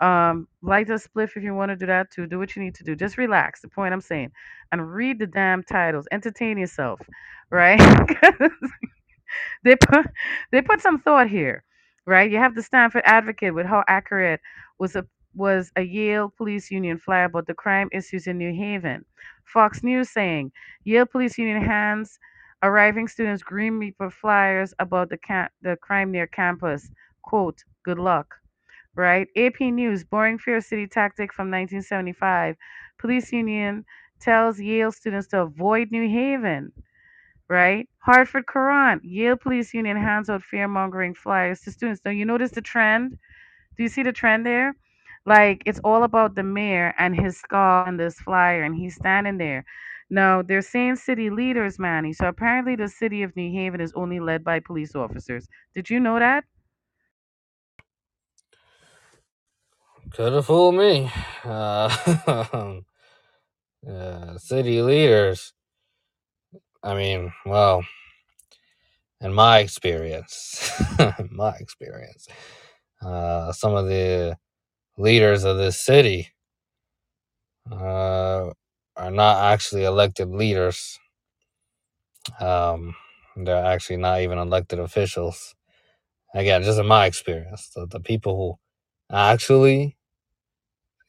Um, 0.00 0.46
light 0.60 0.90
a 0.90 0.94
spliff 0.94 1.36
if 1.36 1.42
you 1.42 1.54
want 1.54 1.70
to 1.70 1.76
do 1.76 1.86
that 1.86 2.10
too. 2.10 2.26
Do 2.26 2.38
what 2.38 2.54
you 2.54 2.62
need 2.62 2.74
to 2.74 2.84
do. 2.84 2.94
Just 2.94 3.16
relax. 3.16 3.62
The 3.62 3.68
point 3.68 3.94
I'm 3.94 4.02
saying, 4.02 4.30
and 4.72 4.92
read 4.92 5.18
the 5.18 5.26
damn 5.26 5.62
titles. 5.62 6.06
Entertain 6.12 6.58
yourself, 6.58 7.00
right? 7.50 7.80
they 9.64 9.74
put 9.76 10.06
they 10.52 10.60
put 10.60 10.82
some 10.82 11.00
thought 11.00 11.28
here, 11.30 11.64
right? 12.08 12.30
You 12.30 12.38
have 12.38 12.54
the 12.54 12.62
Stamford 12.62 13.02
Advocate 13.04 13.54
with 13.54 13.66
how 13.66 13.84
accurate 13.86 14.40
was 14.78 14.96
a 14.96 15.04
was 15.34 15.70
a 15.76 15.82
Yale 15.82 16.32
Police 16.36 16.70
Union 16.70 16.96
flyer 16.98 17.26
about 17.26 17.46
the 17.46 17.54
crime 17.54 17.88
issues 17.92 18.26
in 18.26 18.38
New 18.38 18.52
Haven. 18.52 19.04
Fox 19.44 19.82
News 19.82 20.08
saying 20.08 20.50
Yale 20.84 21.04
Police 21.04 21.36
Union 21.36 21.62
hands 21.62 22.18
arriving 22.62 23.08
students 23.08 23.42
Grim 23.42 23.78
Reaper 23.78 24.10
flyers 24.10 24.72
about 24.78 25.10
the 25.10 25.18
the 25.60 25.76
crime 25.76 26.10
near 26.10 26.26
campus. 26.26 26.90
Quote, 27.22 27.62
good 27.84 27.98
luck. 27.98 28.34
Right? 28.94 29.28
AP 29.36 29.60
News, 29.60 30.02
boring 30.02 30.38
fear 30.38 30.62
city 30.62 30.86
tactic 30.86 31.30
from 31.32 31.50
1975. 31.50 32.56
Police 32.98 33.30
Union 33.32 33.84
tells 34.18 34.58
Yale 34.58 34.92
students 34.92 35.28
to 35.28 35.42
avoid 35.42 35.92
New 35.92 36.08
Haven 36.08 36.72
right? 37.50 37.88
Hartford 38.00 38.46
Courant, 38.46 39.04
Yale 39.04 39.36
Police 39.36 39.74
Union 39.74 39.96
hands 39.96 40.30
out 40.30 40.42
fear 40.44 40.68
mongering 40.68 41.14
flyers 41.14 41.60
to 41.62 41.72
students. 41.72 42.00
Don't 42.02 42.18
you 42.18 42.26
notice 42.26 42.52
the 42.52 42.62
trend? 42.62 43.18
Do 43.76 43.84
you 43.84 43.90
see 43.90 44.04
the 44.04 44.12
trend 44.12 44.46
there? 44.46 44.74
Like 45.26 45.62
it's 45.66 45.80
all 45.84 46.04
about 46.04 46.36
the 46.36 46.44
mayor 46.44 46.94
and 46.98 47.18
his 47.18 47.38
skull 47.38 47.86
and 47.86 48.00
this 48.00 48.16
flyer, 48.20 48.64
and 48.64 48.76
he's 48.76 48.96
standing 48.96 49.38
there. 49.38 49.64
Now 50.10 50.42
they're 50.42 50.62
saying 50.62 50.96
city 50.96 51.30
leaders, 51.30 51.78
Manny. 51.80 52.12
So 52.14 52.28
apparently 52.28 52.76
the 52.76 52.88
city 52.88 53.24
of 53.24 53.36
New 53.36 53.52
Haven 53.52 53.80
is 53.80 53.92
only 53.96 54.20
led 54.20 54.44
by 54.44 54.60
police 54.60 54.94
officers. 54.96 55.48
Did 55.74 55.90
you 55.90 56.00
know 56.00 56.20
that? 56.20 56.44
Could 60.12 60.32
have 60.34 60.46
fooled 60.46 60.76
me. 60.76 61.10
Uh, 61.44 61.88
uh, 63.88 64.38
city 64.38 64.82
leaders. 64.82 65.54
I 66.82 66.94
mean, 66.94 67.32
well, 67.44 67.84
in 69.20 69.34
my 69.34 69.58
experience, 69.60 70.70
my 71.30 71.54
experience, 71.56 72.28
uh, 73.02 73.52
some 73.52 73.74
of 73.74 73.86
the 73.86 74.36
leaders 74.98 75.44
of 75.44 75.58
this 75.58 75.80
city 75.80 76.28
uh, 77.70 78.50
are 78.96 79.10
not 79.10 79.44
actually 79.52 79.84
elected 79.84 80.28
leaders. 80.30 80.98
Um, 82.40 82.94
they're 83.36 83.64
actually 83.64 83.96
not 83.98 84.20
even 84.20 84.38
elected 84.38 84.78
officials. 84.78 85.54
Again, 86.34 86.62
just 86.62 86.78
in 86.78 86.86
my 86.86 87.06
experience, 87.06 87.70
the, 87.74 87.86
the 87.86 88.00
people 88.00 88.36
who 88.36 89.16
actually 89.16 89.96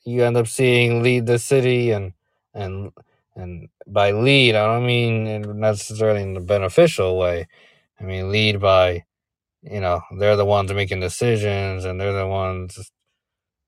you 0.05 0.24
end 0.24 0.38
up 0.38 0.47
seeing 0.47 1.03
lead 1.03 1.26
the 1.26 1.39
city 1.39 1.91
and 1.91 2.13
and 2.53 2.91
and 3.41 3.69
by 3.87 4.11
lead 4.11 4.55
I 4.55 4.65
don't 4.67 4.85
mean 4.87 5.59
necessarily 5.59 6.23
in 6.23 6.35
the 6.35 6.41
beneficial 6.41 7.17
way. 7.19 7.47
I 7.99 8.05
mean 8.05 8.31
lead 8.31 8.61
by 8.61 9.05
you 9.63 9.81
know 9.81 10.01
they're 10.19 10.37
the 10.37 10.45
ones 10.45 10.73
making 10.73 11.01
decisions 11.01 11.85
and 11.85 11.99
they're 12.01 12.13
the 12.13 12.27
ones 12.27 12.91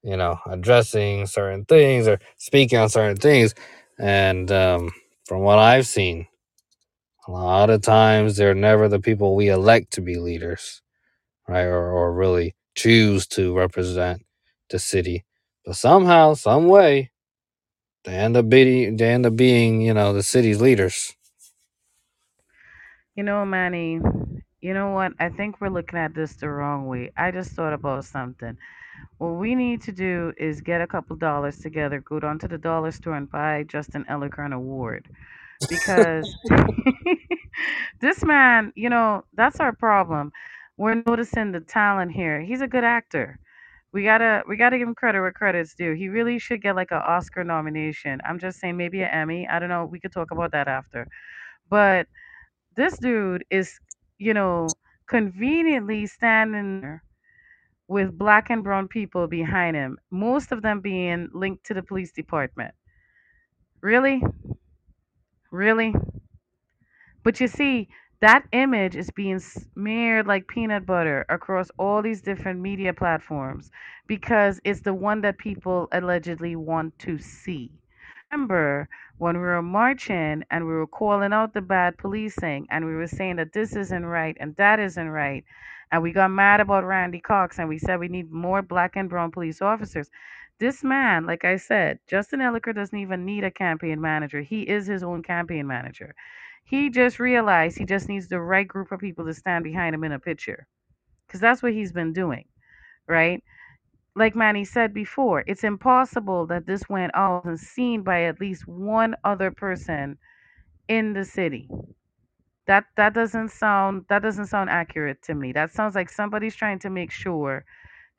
you 0.04 0.18
know 0.18 0.40
addressing 0.50 1.28
certain 1.28 1.66
things 1.66 2.08
or 2.08 2.20
speaking 2.38 2.80
on 2.80 2.90
certain 2.90 3.18
things. 3.18 3.56
And 4.00 4.52
um, 4.52 4.92
from 5.28 5.42
what 5.42 5.60
I've 5.60 5.88
seen 5.88 6.28
a 7.28 7.32
lot 7.32 7.70
of 7.70 7.82
times 7.82 8.38
they're 8.38 8.56
never 8.56 8.90
the 8.90 9.00
people 9.00 9.36
we 9.36 9.50
elect 9.50 9.94
to 9.94 10.02
be 10.02 10.18
leaders 10.18 10.74
right? 11.48 11.64
Or, 11.66 11.92
or 11.92 12.14
really 12.14 12.56
choose 12.76 13.28
to 13.30 13.56
represent 13.58 14.24
the 14.72 14.80
city. 14.80 15.26
But 15.66 15.76
somehow 15.78 16.36
some 16.36 16.68
way 16.68 17.12
they 18.06 18.14
end 18.14 18.38
up 18.38 18.50
being 18.50 18.98
they 18.98 19.10
end 19.12 19.26
up 19.26 19.36
being 19.36 19.82
you 19.82 19.94
know 19.94 20.14
the 20.14 20.24
city's 20.24 20.62
leaders 20.62 21.16
You 23.16 23.24
know, 23.24 23.46
Manny, 23.46 24.00
you 24.62 24.74
know 24.74 24.92
what? 24.92 25.14
I 25.20 25.30
think 25.30 25.62
we're 25.62 25.70
looking 25.70 26.00
at 26.00 26.16
this 26.16 26.34
the 26.36 26.50
wrong 26.50 26.88
way. 26.88 27.12
I 27.18 27.32
just 27.32 27.52
thought 27.52 27.74
about 27.74 28.06
something. 28.06 28.58
What 29.20 29.34
we 29.40 29.56
need 29.56 29.82
to 29.84 29.94
do 29.94 30.34
is 30.38 30.62
get 30.62 30.82
a 30.82 30.88
couple 30.88 31.16
dollars 31.18 31.60
together, 31.60 32.02
go 32.02 32.20
down 32.20 32.40
to 32.40 32.48
the 32.50 32.58
dollar 32.58 32.92
store 32.92 33.16
and 33.16 33.32
buy 33.32 33.66
Justin 33.68 34.06
Elicker 34.10 34.46
an 34.46 34.54
award. 34.54 35.10
Because 35.70 36.38
this 38.02 38.24
man, 38.24 38.74
you 38.76 38.90
know, 38.90 39.26
that's 39.36 39.60
our 39.60 39.74
problem. 39.74 40.32
We're 40.78 41.04
noticing 41.08 41.52
the 41.54 41.62
talent 41.62 42.12
here. 42.14 42.42
He's 42.42 42.62
a 42.62 42.68
good 42.68 42.84
actor. 42.86 43.40
We 43.94 44.04
gotta 44.04 44.44
we 44.48 44.56
gotta 44.58 44.78
give 44.78 44.88
him 44.88 44.96
credit 44.96 45.20
where 45.22 45.32
credit's 45.34 45.76
due. 45.76 45.94
He 45.94 46.08
really 46.10 46.40
should 46.40 46.62
get 46.62 46.76
like 46.76 46.92
an 46.92 47.02
Oscar 47.06 47.44
nomination. 47.44 48.22
I'm 48.26 48.40
just 48.40 48.60
saying 48.60 48.78
maybe 48.78 49.02
an 49.02 49.10
Emmy. 49.10 49.48
I 49.48 49.60
don't 49.60 49.70
know. 49.70 49.86
We 49.86 50.00
could 50.00 50.14
talk 50.14 50.32
about 50.32 50.52
that 50.54 50.68
after. 50.68 51.08
But 51.70 52.08
this 52.76 52.98
dude 52.98 53.46
is, 53.52 53.80
you 54.18 54.34
know, 54.34 54.76
conveniently 55.08 56.08
standing 56.08 56.82
there 56.82 57.04
with 57.88 58.18
black 58.18 58.50
and 58.50 58.64
brown 58.64 58.88
people 58.88 59.28
behind 59.28 59.76
him, 59.76 59.98
most 60.12 60.52
of 60.52 60.62
them 60.62 60.82
being 60.82 61.30
linked 61.34 61.66
to 61.66 61.74
the 61.74 61.84
police 61.84 62.12
department. 62.14 62.74
Really? 63.82 64.24
Really? 65.52 65.94
But 67.24 67.40
you 67.40 67.48
see, 67.48 67.90
that 68.22 68.46
image 68.54 68.96
is 68.96 69.12
being 69.12 69.40
smeared 69.40 70.28
like 70.28 70.48
peanut 70.48 70.86
butter 70.86 71.26
across 71.30 71.72
all 71.80 72.02
these 72.02 72.22
different 72.22 72.62
media 72.62 72.94
platforms 72.94 73.72
because 74.08 74.62
it's 74.64 74.82
the 74.82 74.94
one 74.94 75.22
that 75.22 75.38
people 75.40 75.90
allegedly 75.92 76.56
want 76.56 76.98
to 77.00 77.20
see. 77.20 77.72
Remember 78.32 78.90
when 79.18 79.38
we 79.38 79.44
were 79.44 79.62
marching 79.64 80.44
and 80.52 80.66
we 80.68 80.74
were 80.74 80.88
calling 80.88 81.34
out 81.34 81.54
the 81.54 81.62
bad 81.62 81.98
policing 81.98 82.68
and 82.72 82.86
we 82.86 82.96
were 82.96 83.08
saying 83.08 83.38
that 83.38 83.54
this 83.54 83.76
isn't 83.76 84.06
right 84.06 84.38
and 84.40 84.56
that 84.58 84.80
isn't 84.80 85.10
right, 85.10 85.46
and 85.92 86.02
we 86.04 86.12
got 86.14 86.32
mad 86.32 86.62
about 86.62 86.86
Randy 86.86 87.20
Cox 87.20 87.60
and 87.60 87.70
we 87.70 87.80
said 87.80 88.00
we 88.00 88.08
need 88.08 88.32
more 88.32 88.62
black 88.62 88.96
and 88.96 89.10
brown 89.10 89.32
police 89.32 89.62
officers. 89.62 90.10
This 90.60 90.84
man, 90.84 91.26
like 91.26 91.46
I 91.46 91.58
said, 91.58 92.00
Justin 92.08 92.40
Elicker 92.42 92.76
doesn't 92.76 92.98
even 92.98 93.26
need 93.26 93.44
a 93.44 93.52
campaign 93.52 94.00
manager. 94.02 94.42
He 94.42 94.62
is 94.64 94.88
his 94.88 95.04
own 95.04 95.24
campaign 95.24 95.68
manager. 95.68 96.16
He 96.64 96.90
just 96.90 97.20
realized 97.20 97.78
he 97.78 97.86
just 97.86 98.10
needs 98.10 98.28
the 98.28 98.40
right 98.42 98.68
group 98.68 98.92
of 98.92 99.00
people 99.00 99.26
to 99.26 99.34
stand 99.34 99.64
behind 99.64 99.94
him 99.96 100.04
in 100.04 100.12
a 100.12 100.20
picture. 100.20 100.68
Because 101.28 101.40
that's 101.40 101.62
what 101.64 101.74
he's 101.74 101.92
been 101.92 102.14
doing, 102.14 102.46
right? 103.08 103.44
Like 104.16 104.36
Manny 104.36 104.66
said 104.66 104.94
before, 104.94 105.44
it's 105.48 105.64
impossible 105.64 106.48
that 106.48 106.66
this 106.68 106.90
went 106.90 107.14
out 107.16 107.46
and 107.46 107.60
seen 107.60 108.04
by 108.04 108.24
at 108.24 108.40
least 108.42 108.68
one 108.68 109.16
other 109.24 109.52
person 109.52 110.18
in 110.88 111.14
the 111.14 111.26
city. 111.26 111.70
That 112.68 112.86
that 112.96 113.14
doesn't 113.14 113.50
sound 113.50 114.06
that 114.10 114.22
doesn't 114.22 114.48
sound 114.48 114.70
accurate 114.70 115.22
to 115.24 115.34
me. 115.36 115.52
That 115.54 115.72
sounds 115.72 115.96
like 115.96 116.10
somebody's 116.10 116.56
trying 116.56 116.80
to 116.80 116.90
make 116.90 117.12
sure 117.12 117.66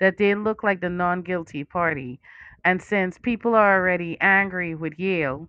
that 0.01 0.17
they 0.19 0.35
look 0.35 0.63
like 0.63 0.81
the 0.81 0.91
non-guilty 0.91 1.65
party. 1.65 2.21
And 2.65 2.83
since 2.83 3.19
people 3.19 3.55
are 3.55 3.79
already 3.79 4.19
angry 4.21 4.75
with 4.75 4.99
Yale, 4.99 5.49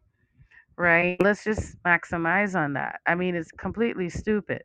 right? 0.78 1.17
Let's 1.21 1.43
just 1.43 1.82
maximize 1.84 2.55
on 2.55 2.74
that. 2.74 3.01
I 3.05 3.15
mean, 3.15 3.36
it's 3.36 3.51
completely 3.51 4.09
stupid, 4.09 4.63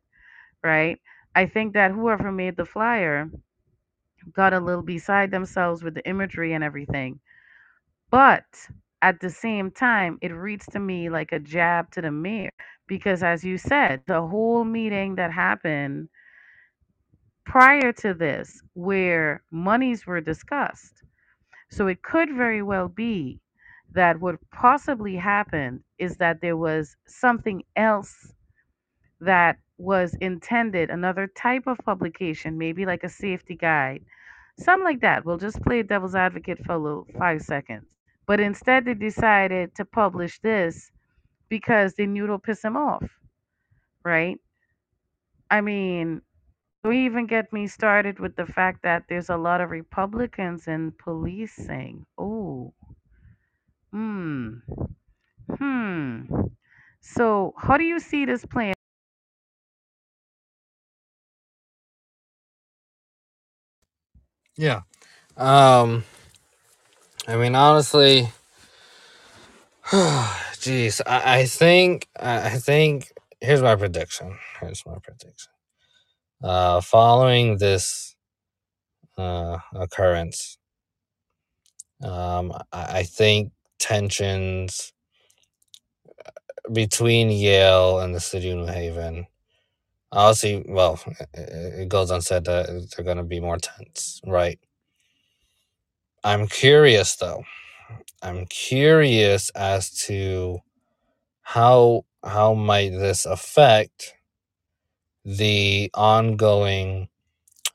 right? 0.63 0.99
I 1.35 1.47
think 1.47 1.75
that 1.75 1.93
whoever 1.93 2.33
made 2.33 2.57
the 2.57 2.65
flyer 2.67 3.31
got 4.33 4.53
a 4.53 4.61
little 4.61 4.83
beside 4.83 5.31
themselves 5.31 5.83
with 5.83 5.95
the 5.95 6.07
imagery 6.09 6.53
and 6.55 6.65
everything. 6.65 7.21
But 8.11 8.45
at 9.03 9.21
the 9.21 9.31
same 9.31 9.71
time, 9.71 10.19
it 10.23 10.33
reads 10.33 10.67
to 10.69 10.81
me 10.81 11.09
like 11.11 11.33
a 11.33 11.39
jab 11.41 11.91
to 11.93 12.03
the 12.03 12.11
mayor 12.11 12.51
because, 12.87 13.23
as 13.23 13.45
you 13.45 13.59
said, 13.59 14.03
the 14.07 14.21
whole 14.23 14.65
meeting 14.65 15.17
that 15.17 15.33
happened 15.33 16.09
prior 17.45 17.93
to 17.93 18.15
this, 18.15 18.63
where 18.75 19.43
monies 19.51 20.07
were 20.07 20.21
discussed. 20.21 21.03
So 21.71 21.87
it 21.89 22.03
could 22.03 22.31
very 22.35 22.63
well 22.63 22.89
be 22.89 23.41
that 23.93 24.21
what 24.21 24.37
possibly 24.53 25.17
happened 25.17 25.83
is 25.99 26.17
that 26.19 26.41
there 26.41 26.57
was 26.57 26.97
something 27.07 27.63
else 27.77 28.33
that 29.21 29.59
was 29.79 30.15
intended, 30.21 30.91
another 30.91 31.27
type 31.29 31.67
of 31.67 31.79
publication, 31.79 32.59
maybe 32.59 32.85
like 32.87 33.05
a 33.05 33.09
safety 33.09 33.57
guide, 33.57 34.05
something 34.59 34.85
like 34.85 35.01
that. 35.01 35.25
We'll 35.25 35.39
just 35.39 35.63
play 35.63 35.83
devil's 35.83 36.15
advocate 36.17 36.65
for 36.65 36.73
a 36.73 36.79
little 36.79 37.07
five 37.19 37.43
seconds. 37.43 37.87
But 38.27 38.41
instead, 38.41 38.85
they 38.85 38.95
decided 38.95 39.75
to 39.77 39.85
publish 39.85 40.41
this 40.41 40.91
because 41.49 41.95
they 41.95 42.07
knew 42.07 42.25
it'll 42.25 42.39
piss 42.39 42.65
him 42.65 42.77
off, 42.77 43.05
right? 44.05 44.39
I 45.51 45.61
mean, 45.61 46.23
don't 46.85 46.95
even 46.95 47.27
get 47.27 47.53
me 47.53 47.67
started 47.67 48.19
with 48.21 48.37
the 48.37 48.47
fact 48.47 48.83
that 48.83 49.05
there's 49.09 49.31
a 49.31 49.37
lot 49.37 49.61
of 49.61 49.71
Republicans 49.71 50.69
in 50.69 50.93
policing. 50.93 52.07
Oh, 52.19 52.75
hmm, 53.93 54.51
hmm. 55.59 56.23
So, 57.03 57.55
how 57.59 57.77
do 57.79 57.85
you 57.85 58.01
see 58.01 58.27
this 58.27 58.45
playing? 58.47 58.75
yeah 64.57 64.83
um 65.37 66.05
i 67.29 67.37
mean 67.37 67.55
honestly 67.55 68.29
jeez 69.87 71.01
I, 71.07 71.41
I 71.41 71.47
think 71.47 72.09
I 72.21 72.51
think 72.59 73.13
here's 73.41 73.63
my 73.63 73.77
prediction 73.77 74.39
here's 74.61 74.85
my 74.87 74.97
prediction 75.03 75.53
uh 76.45 76.81
following 76.83 77.59
this 77.59 78.17
uh 79.19 79.59
occurrence 79.75 80.53
Um, 82.03 82.53
I, 82.73 83.01
I 83.01 83.03
think 83.03 83.53
tensions 83.79 84.93
between 86.73 87.31
Yale 87.31 88.01
and 88.01 88.15
the 88.15 88.21
city 88.21 88.51
of 88.51 88.59
New 88.59 88.67
Haven. 88.67 89.27
Obviously, 90.13 90.65
well, 90.69 91.01
it, 91.35 91.81
it 91.83 91.89
goes 91.89 92.11
unsaid 92.11 92.45
that 92.45 92.67
they're 92.97 93.05
going 93.05 93.19
to 93.19 93.23
be 93.25 93.41
more 93.41 93.59
tense, 93.59 94.21
right? 94.27 94.59
I'm 96.25 96.47
curious 96.47 97.17
though. 97.17 97.45
I'm 98.23 98.47
curious 98.47 99.51
as 99.51 99.91
to 100.07 100.59
how 101.43 102.05
how 102.25 102.55
might 102.55 102.91
this 102.91 103.25
affect 103.27 104.15
the 105.25 105.91
ongoing 105.95 107.09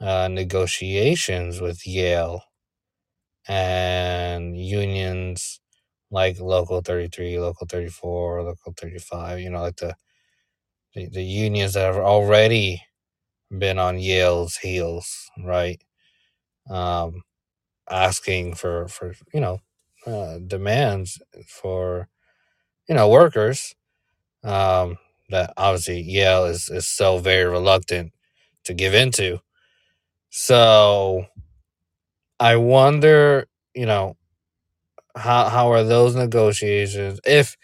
uh, 0.01 0.28
negotiations 0.28 1.62
with 1.62 1.88
Yale 1.88 2.43
and 3.47 4.58
unions 4.58 5.60
like 6.14 6.39
Local 6.39 6.82
33, 6.82 7.39
Local 7.39 7.68
34, 7.68 8.43
Local 8.43 8.76
35, 8.78 9.41
you 9.41 9.51
know, 9.51 9.64
like 9.64 9.78
the, 9.78 9.95
the, 10.95 11.09
the 11.09 11.24
unions 11.24 11.74
that 11.74 11.86
have 11.93 11.97
already 11.97 12.84
been 13.57 13.80
on 13.80 13.99
Yale's 13.99 14.57
heels, 14.57 15.30
right? 15.43 15.82
Um, 16.70 17.24
asking 17.89 18.55
for, 18.55 18.88
for 18.88 19.16
you 19.34 19.41
know, 19.41 19.59
uh, 20.07 20.39
demands 20.39 21.22
for, 21.47 22.09
you 22.89 22.95
know, 22.95 23.09
workers 23.09 23.76
um, 24.43 24.97
that 25.30 25.53
obviously 25.57 26.01
Yale 26.01 26.45
is, 26.45 26.70
is 26.70 26.88
so 26.88 27.18
very 27.20 27.45
reluctant 27.45 28.14
to 28.66 28.74
give 28.74 28.93
into. 28.93 29.39
So 30.30 31.26
I 32.39 32.57
wonder, 32.57 33.47
you 33.76 33.86
know, 33.86 34.18
how 35.16 35.49
how 35.49 35.72
are 35.72 35.84
those 35.84 36.16
negotiations 36.16 37.20
if 37.26 37.57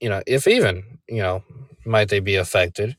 you 0.00 0.08
know 0.08 0.22
if 0.26 0.48
even 0.48 1.00
you 1.08 1.22
know 1.22 1.42
might 1.86 2.08
they 2.08 2.20
be 2.20 2.36
affected? 2.36 2.96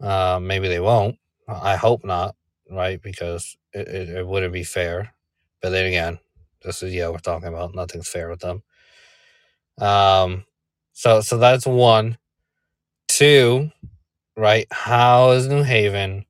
Uh, 0.00 0.40
maybe 0.42 0.68
they 0.68 0.80
won't. 0.80 1.16
I 1.48 1.76
hope 1.76 2.04
not, 2.04 2.36
right? 2.70 3.00
Because 3.02 3.56
it, 3.74 3.88
it, 3.88 4.08
it 4.10 4.26
wouldn't 4.26 4.52
be 4.52 4.64
fair. 4.64 5.14
But 5.62 5.70
then 5.70 5.86
again, 5.86 6.18
this 6.62 6.82
is 6.82 6.94
yeah 6.94 7.08
we're 7.10 7.18
talking 7.18 7.48
about. 7.48 7.74
Nothing's 7.74 8.08
fair 8.08 8.30
with 8.30 8.40
them. 8.40 8.62
Um, 9.78 10.44
so 10.92 11.20
so 11.20 11.38
that's 11.38 11.66
one. 11.66 12.18
Two, 13.08 13.70
right? 14.36 14.66
How 14.70 15.32
is 15.32 15.48
New 15.48 15.62
Haven 15.62 16.26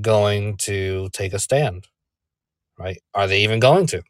going 0.00 0.56
to 0.58 1.08
take 1.12 1.32
a 1.34 1.38
stand? 1.38 1.86
Right? 2.78 2.98
Are 3.14 3.26
they 3.28 3.42
even 3.44 3.60
going 3.60 3.86
to? 3.88 4.02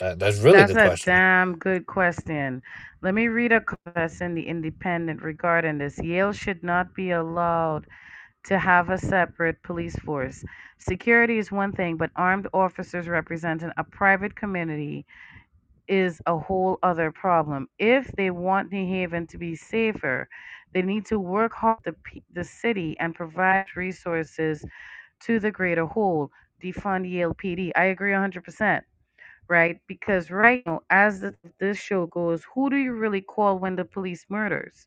That, 0.00 0.18
that's 0.18 0.40
really 0.40 0.62
That's 0.62 0.68
the 0.68 0.76
a 0.76 0.76
question. 0.76 1.10
damn 1.10 1.56
good 1.58 1.86
question. 1.86 2.62
Let 3.02 3.14
me 3.14 3.28
read 3.28 3.52
a 3.52 3.60
comment 3.60 4.20
in 4.20 4.34
the 4.34 4.46
Independent 4.46 5.22
regarding 5.22 5.78
this. 5.78 5.98
Yale 5.98 6.32
should 6.32 6.62
not 6.62 6.94
be 6.94 7.10
allowed 7.10 7.86
to 8.44 8.58
have 8.58 8.90
a 8.90 8.98
separate 8.98 9.62
police 9.62 9.96
force. 9.96 10.44
Security 10.78 11.38
is 11.38 11.52
one 11.52 11.72
thing, 11.72 11.96
but 11.96 12.10
armed 12.16 12.48
officers 12.54 13.08
representing 13.08 13.70
a 13.76 13.84
private 13.84 14.36
community 14.36 15.06
is 15.88 16.20
a 16.26 16.38
whole 16.38 16.78
other 16.82 17.10
problem. 17.12 17.68
If 17.78 18.10
they 18.12 18.30
want 18.30 18.72
New 18.72 18.86
Haven 18.86 19.26
to 19.28 19.38
be 19.38 19.54
safer, 19.56 20.28
they 20.72 20.82
need 20.82 21.06
to 21.06 21.18
work 21.18 21.52
hard 21.54 21.78
the 21.84 21.94
the 22.32 22.44
city 22.44 22.96
and 23.00 23.14
provide 23.14 23.66
resources 23.76 24.64
to 25.20 25.38
the 25.38 25.50
greater 25.50 25.86
whole. 25.86 26.30
Defund 26.62 27.10
Yale 27.10 27.34
PD. 27.34 27.72
I 27.76 27.84
agree 27.86 28.12
100%, 28.12 28.82
right? 29.48 29.80
Because 29.86 30.30
right 30.30 30.62
now, 30.66 30.82
as 30.90 31.20
the, 31.20 31.34
this 31.58 31.78
show 31.78 32.06
goes, 32.06 32.44
who 32.54 32.70
do 32.70 32.76
you 32.76 32.92
really 32.92 33.20
call 33.20 33.58
when 33.58 33.76
the 33.76 33.84
police 33.84 34.26
murders? 34.28 34.86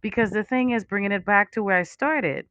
Because 0.00 0.30
the 0.30 0.44
thing 0.44 0.70
is, 0.70 0.84
bringing 0.84 1.12
it 1.12 1.24
back 1.24 1.50
to 1.52 1.62
where 1.62 1.78
I 1.78 1.82
started, 1.84 2.46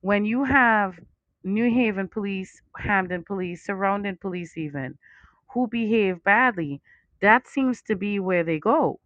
when 0.00 0.24
you 0.24 0.44
have 0.44 1.00
New 1.44 1.70
Haven 1.70 2.08
police, 2.08 2.60
Hamden 2.76 3.24
police, 3.24 3.64
surrounding 3.64 4.16
police, 4.16 4.56
even 4.56 4.98
who 5.52 5.66
behave 5.68 6.22
badly, 6.24 6.80
that 7.20 7.46
seems 7.48 7.82
to 7.82 7.96
be 7.96 8.18
where 8.18 8.44
they 8.44 8.58
go. 8.58 9.00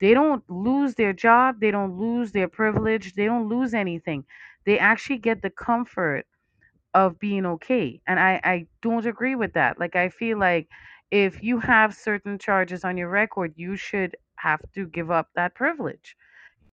They 0.00 0.14
don't 0.14 0.48
lose 0.50 0.94
their 0.94 1.12
job, 1.12 1.60
they 1.60 1.70
don't 1.70 1.98
lose 1.98 2.32
their 2.32 2.48
privilege, 2.48 3.14
they 3.14 3.26
don't 3.26 3.48
lose 3.48 3.74
anything. 3.74 4.24
They 4.64 4.78
actually 4.78 5.18
get 5.18 5.42
the 5.42 5.50
comfort 5.50 6.26
of 6.94 7.18
being 7.18 7.46
okay. 7.46 8.00
And 8.06 8.18
I, 8.18 8.40
I 8.44 8.66
don't 8.82 9.06
agree 9.06 9.34
with 9.34 9.52
that. 9.54 9.78
Like, 9.78 9.96
I 9.96 10.08
feel 10.08 10.38
like 10.38 10.68
if 11.10 11.42
you 11.42 11.60
have 11.60 11.94
certain 11.94 12.38
charges 12.38 12.84
on 12.84 12.96
your 12.96 13.08
record, 13.10 13.54
you 13.56 13.76
should 13.76 14.16
have 14.36 14.60
to 14.74 14.86
give 14.86 15.10
up 15.10 15.28
that 15.34 15.54
privilege 15.54 16.16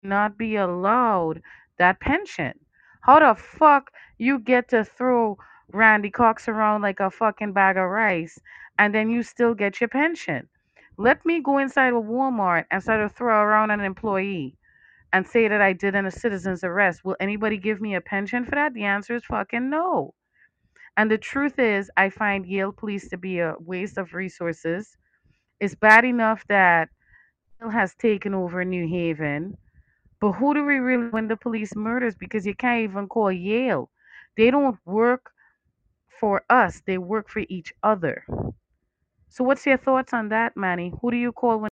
not 0.04 0.38
be 0.38 0.56
allowed 0.56 1.42
that 1.78 2.00
pension. 2.00 2.54
How 3.02 3.20
the 3.20 3.36
fuck 3.40 3.92
you 4.18 4.40
get 4.40 4.70
to 4.70 4.84
throw 4.86 5.38
Randy 5.72 6.10
Cox 6.10 6.48
around 6.48 6.82
like 6.82 7.00
a 7.00 7.12
fucking 7.12 7.54
bag 7.54 7.78
of 7.78 7.90
rice 7.90 8.40
and 8.80 8.94
then 8.94 9.10
you 9.10 9.24
still 9.24 9.54
get 9.54 9.82
your 9.82 9.90
pension? 9.90 10.50
Let 10.98 11.26
me 11.26 11.42
go 11.42 11.58
inside 11.60 11.94
a 11.94 11.98
Walmart 12.02 12.66
and 12.72 12.82
start 12.84 13.02
to 13.08 13.16
throw 13.16 13.42
around 13.42 13.72
an 13.72 13.82
employee 13.82 14.58
and 15.14 15.28
say 15.28 15.48
that 15.48 15.62
I 15.62 15.74
did 15.74 15.96
in 15.96 16.06
a 16.06 16.12
citizen's 16.12 16.64
arrest. 16.64 17.04
Will 17.06 17.16
anybody 17.20 17.58
give 17.58 17.82
me 17.82 17.96
a 17.96 18.02
pension 18.02 18.46
for 18.46 18.56
that? 18.56 18.74
The 18.74 18.84
answer 18.86 19.16
is 19.16 19.26
fucking 19.26 19.70
no. 19.70 20.14
And 20.98 21.12
the 21.12 21.18
truth 21.18 21.60
is, 21.60 21.92
I 21.98 22.10
find 22.10 22.46
Yale 22.46 22.74
Police 22.74 23.10
to 23.10 23.18
be 23.18 23.40
a 23.40 23.56
waste 23.60 23.98
of 23.98 24.14
resources. 24.14 24.98
It's 25.60 25.76
bad 25.76 26.06
enough 26.06 26.46
that 26.50 26.90
Yale 27.62 27.70
has 27.72 27.96
taken 27.96 28.34
over 28.34 28.66
New 28.66 28.88
Haven 28.88 29.58
but 30.20 30.34
who 30.34 30.54
do 30.54 30.66
we 30.66 30.76
really 30.78 31.10
when 31.10 31.28
the 31.28 31.38
police 31.38 31.76
murders? 31.76 32.16
Because 32.16 32.46
you 32.46 32.56
can't 32.56 32.84
even 32.84 33.08
call 33.08 33.32
Yale. 33.32 33.90
They 34.36 34.50
don't 34.52 34.78
work 34.86 35.32
for 36.20 36.44
us. 36.50 36.82
They 36.86 36.98
work 36.98 37.30
for 37.30 37.44
each 37.50 37.74
other. 37.84 38.26
So 39.30 39.44
what's 39.44 39.66
your 39.66 39.78
thoughts 39.78 40.14
on 40.14 40.30
that, 40.30 40.58
Manny? 40.58 40.94
Who 41.02 41.12
do 41.12 41.18
you 41.18 41.32
call 41.32 41.60
when 41.60 41.70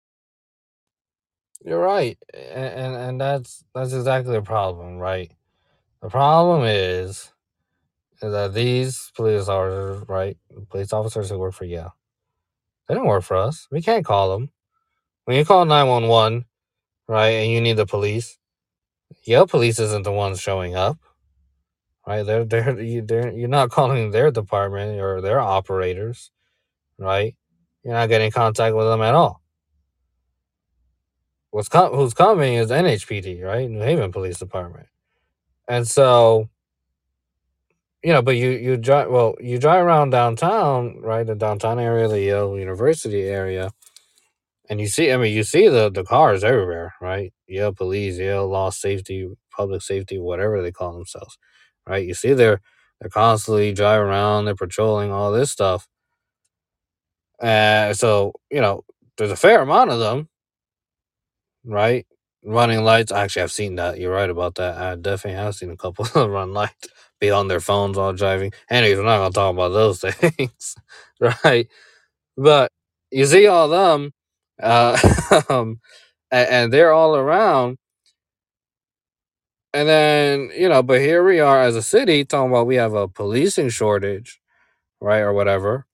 You're 1.64 1.80
right, 1.80 2.18
and, 2.34 2.74
and 2.74 2.96
and 2.96 3.20
that's 3.20 3.64
that's 3.74 3.92
exactly 3.94 4.34
the 4.34 4.42
problem, 4.42 4.98
right? 4.98 5.32
The 6.02 6.10
problem 6.10 6.64
is, 6.64 7.10
is 7.10 7.33
that 8.22 8.54
these 8.54 9.12
police 9.16 9.48
officers, 9.48 10.04
right, 10.08 10.36
police 10.70 10.92
officers 10.92 11.30
who 11.30 11.38
work 11.38 11.54
for 11.54 11.64
Yale, 11.64 11.96
they 12.88 12.94
don't 12.94 13.06
work 13.06 13.24
for 13.24 13.36
us. 13.36 13.68
We 13.70 13.82
can't 13.82 14.04
call 14.06 14.32
them. 14.32 14.50
When 15.26 15.36
you 15.36 15.44
call 15.44 15.64
nine 15.66 15.88
one 15.88 16.08
one, 16.08 16.44
right, 17.08 17.30
and 17.30 17.52
you 17.52 17.60
need 17.60 17.76
the 17.78 17.86
police, 17.86 18.38
Yale 19.24 19.46
police 19.46 19.78
isn't 19.80 20.04
the 20.04 20.12
ones 20.12 20.40
showing 20.40 20.76
up, 20.76 20.98
right? 22.06 22.24
They're 22.24 22.44
they're 22.44 22.80
you 22.80 23.02
they're, 23.02 23.32
you're 23.32 23.48
not 23.48 23.70
calling 23.70 24.10
their 24.12 24.30
department 24.30 25.00
or 25.00 25.20
their 25.20 25.40
operators, 25.40 26.30
right? 26.98 27.36
You're 27.84 27.94
not 27.94 28.08
getting 28.10 28.26
in 28.26 28.32
contact 28.32 28.76
with 28.76 28.86
them 28.86 29.02
at 29.02 29.14
all. 29.14 29.42
What's 31.50 31.68
com- 31.70 31.94
who's 31.94 32.14
coming 32.14 32.54
is 32.54 32.70
NHPD, 32.70 33.42
right? 33.42 33.70
New 33.70 33.80
Haven 33.80 34.12
Police 34.12 34.38
Department. 34.38 34.88
And 35.68 35.88
so, 35.88 36.50
you 38.04 38.12
know, 38.14 38.22
but 38.22 38.36
you 38.36 38.50
you 38.52 38.78
drive 38.78 39.10
well, 39.10 39.36
you 39.40 39.58
drive 39.58 39.84
around 39.86 40.10
downtown, 40.12 41.00
right? 41.02 41.26
The 41.26 41.36
downtown 41.36 41.80
area, 41.80 42.08
the 42.08 42.20
Yale 42.22 42.58
University 42.58 43.22
area, 43.24 43.72
and 44.70 44.80
you 44.80 44.88
see 44.88 45.12
I 45.12 45.16
mean 45.18 45.34
you 45.34 45.44
see 45.44 45.68
the 45.68 45.90
the 45.90 46.04
cars 46.04 46.44
everywhere, 46.44 46.94
right? 47.00 47.32
Yale 47.48 47.72
police, 47.74 48.18
Yale 48.18 48.48
law 48.48 48.70
safety, 48.70 49.28
public 49.56 49.82
safety, 49.82 50.18
whatever 50.18 50.62
they 50.62 50.72
call 50.72 50.94
themselves. 50.94 51.38
Right? 51.88 52.06
You 52.06 52.14
see 52.14 52.34
they're 52.34 52.60
they're 53.00 53.10
constantly 53.10 53.72
driving 53.74 54.06
around, 54.08 54.46
they're 54.46 54.56
patrolling 54.56 55.12
all 55.12 55.32
this 55.32 55.50
stuff. 55.52 55.88
And 57.40 57.96
so, 57.96 58.32
you 58.50 58.60
know, 58.60 58.84
there's 59.18 59.30
a 59.30 59.36
fair 59.36 59.62
amount 59.62 59.90
of 59.90 59.98
them, 60.00 60.28
right? 61.64 62.06
Running 62.44 62.84
lights. 62.84 63.12
Actually, 63.12 63.42
I've 63.42 63.52
seen 63.52 63.76
that. 63.76 63.98
You're 63.98 64.12
right 64.12 64.30
about 64.30 64.56
that. 64.56 64.76
I 64.76 64.96
definitely 64.96 65.38
have 65.42 65.54
seen 65.54 65.70
a 65.70 65.76
couple 65.76 66.06
of 66.20 66.30
run 66.30 66.52
lights, 66.52 66.88
be 67.26 67.30
on 67.32 67.48
their 67.48 67.60
phones 67.60 67.96
while 67.98 68.12
driving. 68.14 68.52
Anyways, 68.70 68.98
we're 68.98 69.04
not 69.04 69.18
gonna 69.18 69.32
talk 69.32 69.54
about 69.54 69.70
those 69.70 70.00
things, 70.02 70.76
right? 71.20 71.68
But 72.36 72.72
you 73.10 73.26
see 73.26 73.46
all 73.48 73.68
them, 73.68 74.12
uh, 74.62 74.98
um, 75.50 75.80
and, 76.32 76.48
and 76.50 76.72
they're 76.74 76.92
all 76.94 77.16
around. 77.16 77.78
And 79.74 79.88
then 79.88 80.50
you 80.56 80.68
know, 80.68 80.82
but 80.82 81.00
here 81.00 81.24
we 81.24 81.40
are 81.40 81.62
as 81.62 81.76
a 81.76 81.82
city 81.82 82.24
talking 82.24 82.50
about 82.52 82.66
we 82.68 82.76
have 82.76 82.94
a 82.94 83.08
policing 83.08 83.70
shortage, 83.70 84.40
right, 85.00 85.20
or 85.20 85.32
whatever. 85.34 85.86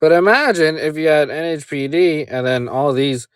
But 0.00 0.12
imagine 0.12 0.78
if 0.78 0.96
you 0.96 1.08
had 1.08 1.28
NHPD 1.28 2.26
and 2.30 2.46
then 2.46 2.68
all 2.68 2.92
these 2.92 3.28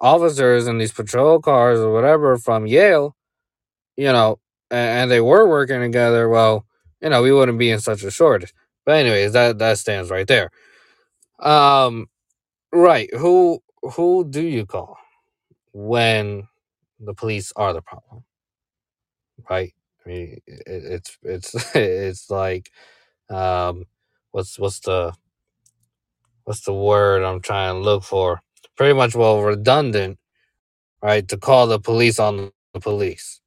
officers 0.00 0.68
and 0.68 0.80
these 0.80 0.92
patrol 0.92 1.40
cars 1.40 1.80
or 1.80 1.92
whatever 1.92 2.38
from 2.38 2.66
Yale, 2.66 3.16
you 3.96 4.12
know, 4.12 4.38
and, 4.70 5.10
they 5.10 5.20
were 5.22 5.48
working 5.48 5.80
together, 5.80 6.28
well, 6.28 6.66
you 7.02 7.10
know, 7.10 7.22
we 7.22 7.32
wouldn't 7.32 7.58
be 7.58 7.70
in 7.70 7.80
such 7.80 8.04
a 8.04 8.10
shortage. 8.12 8.54
But 8.86 8.96
anyways, 8.96 9.32
that 9.34 9.58
that 9.58 9.78
stands 9.78 10.10
right 10.10 10.26
there. 10.28 10.50
Um, 11.40 12.08
right. 12.72 13.12
Who 13.14 13.60
who 13.82 14.26
do 14.28 14.42
you 14.42 14.66
call 14.66 14.98
when 15.72 16.48
the 17.00 17.14
police 17.14 17.52
are 17.56 17.74
the 17.74 17.82
problem? 17.82 18.24
Right. 19.50 19.74
I 20.06 20.08
mean, 20.08 20.38
it, 20.46 20.62
it's 20.66 21.18
it's 21.22 21.54
it's 21.76 22.30
like 22.30 22.70
um, 23.30 23.86
what's 24.32 24.58
what's 24.58 24.80
the 24.80 25.14
what's 26.44 26.62
the 26.62 26.74
word 26.74 27.22
I'm 27.24 27.40
trying 27.42 27.74
to 27.76 27.80
look 27.80 28.04
for? 28.04 28.40
Pretty 28.76 28.94
much 28.94 29.14
well 29.16 29.42
redundant, 29.42 30.18
right? 31.02 31.26
To 31.28 31.36
call 31.38 31.66
the 31.68 31.80
police 31.80 32.18
on 32.20 32.52
the 32.74 32.80
police, 32.80 33.40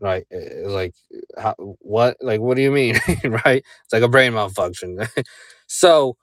right? 0.00 0.24
Like 0.64 0.94
how, 1.38 1.54
what? 1.80 2.16
Like 2.22 2.40
what 2.40 2.56
do 2.56 2.62
you 2.62 2.72
mean, 2.72 3.00
right? 3.24 3.64
It's 3.84 3.92
like 3.92 4.02
a 4.02 4.08
brain 4.08 4.34
malfunction. 4.34 4.98
so 5.68 6.16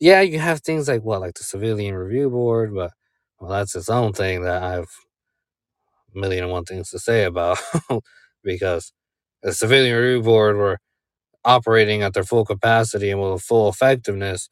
yeah, 0.00 0.20
you 0.22 0.38
have 0.38 0.60
things 0.62 0.88
like 0.88 1.02
what, 1.02 1.20
like 1.20 1.34
the 1.34 1.44
Civilian 1.44 1.94
Review 1.96 2.30
Board, 2.30 2.74
but 2.74 2.92
well, 3.40 3.50
that's 3.50 3.74
its 3.76 3.88
own 3.90 4.12
thing 4.12 4.42
that 4.44 4.62
I 4.62 4.72
have 4.72 4.88
a 6.14 6.18
million 6.18 6.44
and 6.44 6.52
one 6.52 6.64
things 6.64 6.90
to 6.90 6.98
say 6.98 7.24
about 7.24 7.58
because 8.44 8.92
the 9.42 9.52
Civilian 9.54 9.96
Review 9.96 10.22
Board 10.22 10.56
were 10.56 10.78
operating 11.44 12.02
at 12.02 12.14
their 12.14 12.24
full 12.24 12.46
capacity 12.46 13.10
and 13.12 13.22
with 13.22 13.42
full 13.42 13.70
effectiveness. 13.70 14.50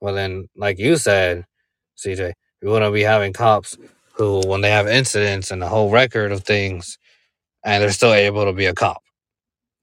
Well, 0.00 0.14
then, 0.14 0.48
like 0.56 0.78
you 0.78 0.96
said, 0.96 1.46
CJ, 1.98 2.34
we 2.62 2.70
wouldn't 2.70 2.94
be 2.94 3.02
having 3.02 3.32
cops 3.32 3.76
who, 4.14 4.42
when 4.46 4.62
they 4.62 4.70
have 4.70 4.88
incidents 4.88 5.50
and 5.50 5.62
the 5.62 5.68
whole 5.68 5.90
record 5.90 6.32
of 6.32 6.44
things, 6.44 6.98
and 7.68 7.82
they're 7.84 7.92
still 7.92 8.14
able 8.14 8.46
to 8.46 8.54
be 8.54 8.66
a 8.66 8.74
cop, 8.74 9.04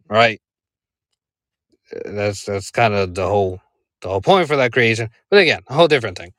right? 0.09 0.41
That's 2.05 2.45
that's 2.45 2.71
kind 2.71 2.93
of 2.93 3.15
the 3.15 3.27
whole 3.27 3.61
the 4.01 4.09
whole 4.09 4.21
point 4.21 4.47
for 4.47 4.57
that 4.57 4.73
creation. 4.73 5.09
But 5.29 5.39
again, 5.39 5.61
a 5.67 5.73
whole 5.75 5.87
different 5.89 6.17
thing. 6.17 6.33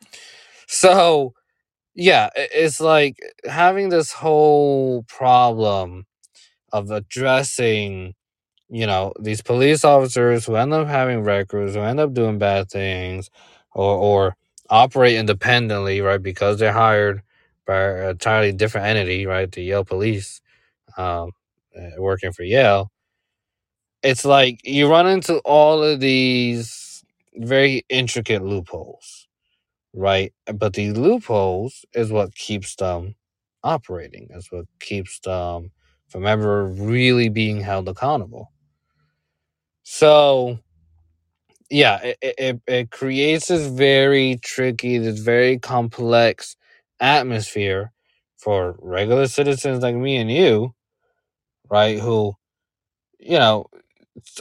So 0.68 1.34
yeah, 1.94 2.30
it's 2.36 2.80
like 2.80 3.16
having 3.47 3.90
this 3.90 4.12
whole 4.12 5.05
problem 5.09 6.07
of 6.72 6.90
addressing, 6.90 8.14
you 8.70 8.86
know, 8.86 9.12
these 9.20 9.42
police 9.42 9.84
officers 9.84 10.47
who 10.47 10.57
end 10.57 10.74
up 10.74 10.88
having 10.88 11.22
records, 11.22 11.74
who 11.74 11.82
end 11.82 12.01
up 12.01 12.14
doing 12.14 12.38
bad 12.38 12.70
things, 12.70 13.30
or 13.74 13.97
or 13.97 14.36
operate 14.70 15.16
independently, 15.16 16.01
right? 16.03 16.22
Because 16.22 16.59
they're 16.59 16.72
hired 16.72 17.22
by 17.66 17.82
an 17.82 18.11
entirely 18.11 18.53
different 18.53 18.88
entity, 18.88 19.26
right? 19.26 19.51
The 19.53 19.62
Yale 19.62 19.84
Police, 19.84 20.40
um, 20.97 21.32
uh, 21.78 21.90
working 22.01 22.32
for 22.32 22.44
Yale. 22.44 22.90
It's 24.03 24.24
like 24.24 24.61
you 24.64 24.88
run 24.90 25.09
into 25.09 25.38
all 25.40 25.82
of 25.82 26.01
these 26.01 27.05
very 27.36 27.84
intricate 27.90 28.42
loopholes 28.44 29.22
right? 29.94 30.34
But 30.55 30.74
these 30.74 30.97
loopholes 30.97 31.86
is 31.94 32.12
what 32.12 32.36
keeps 32.36 32.76
them 32.76 33.16
operating, 33.64 34.28
is 34.32 34.49
what 34.53 34.66
keeps 34.80 35.20
them 35.20 35.72
from 36.09 36.26
ever 36.26 36.66
really 36.66 37.30
being 37.30 37.62
held 37.62 37.88
accountable. 37.88 38.53
So, 39.84 40.61
yeah, 41.70 42.01
it, 42.05 42.18
it, 42.38 42.62
it 42.68 42.92
creates 42.92 43.49
this 43.49 43.68
very 43.68 44.38
tricky, 44.42 44.99
this 44.99 45.20
very 45.20 45.59
complex 45.61 46.57
atmosphere 47.01 47.92
for 48.38 48.76
regular 48.80 49.28
citizens 49.28 49.82
like 49.82 49.97
me 49.97 50.18
and 50.18 50.32
you, 50.32 50.74
right? 51.71 51.99
Who, 52.01 52.35
you 53.21 53.39
know, 53.39 53.67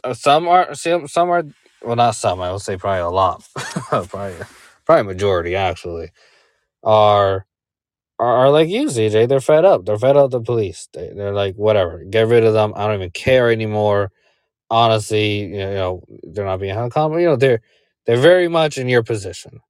uh, 0.04 0.14
some 0.14 0.48
are, 0.48 0.76
some, 0.76 1.08
some 1.08 1.30
are, 1.32 1.44
well, 1.84 1.96
not 1.98 2.16
some, 2.16 2.42
I 2.42 2.52
would 2.52 2.62
say 2.62 2.78
probably 2.78 3.02
a 3.02 3.10
lot, 3.10 3.46
probably, 3.56 4.36
probably 4.86 5.04
majority 5.14 5.56
actually, 5.56 6.12
are 6.84 7.46
are, 8.20 8.50
like 8.50 8.70
you, 8.70 8.86
CJ. 8.88 9.28
They're 9.28 9.42
fed 9.42 9.66
up. 9.66 9.86
They're 9.86 10.00
fed 10.00 10.18
up 10.18 10.32
the 10.32 10.42
police. 10.42 10.88
They, 10.94 11.12
they're 11.16 11.34
like, 11.34 11.56
whatever, 11.56 12.04
get 12.06 12.28
rid 12.28 12.46
of 12.46 12.54
them. 12.54 12.74
I 12.76 12.88
don't 12.88 12.96
even 12.96 13.12
care 13.12 13.52
anymore. 13.52 14.12
Honestly, 14.70 15.42
you 15.46 15.58
know, 15.58 16.04
they're 16.24 16.46
not 16.46 16.60
being 16.60 16.74
held 16.76 16.92
accountable. 16.92 17.22
You 17.22 17.28
know, 17.30 17.36
they're 17.38 17.62
they're 18.06 18.18
very 18.18 18.48
much 18.48 18.78
in 18.78 18.90
your 18.90 19.04
position, 19.04 19.62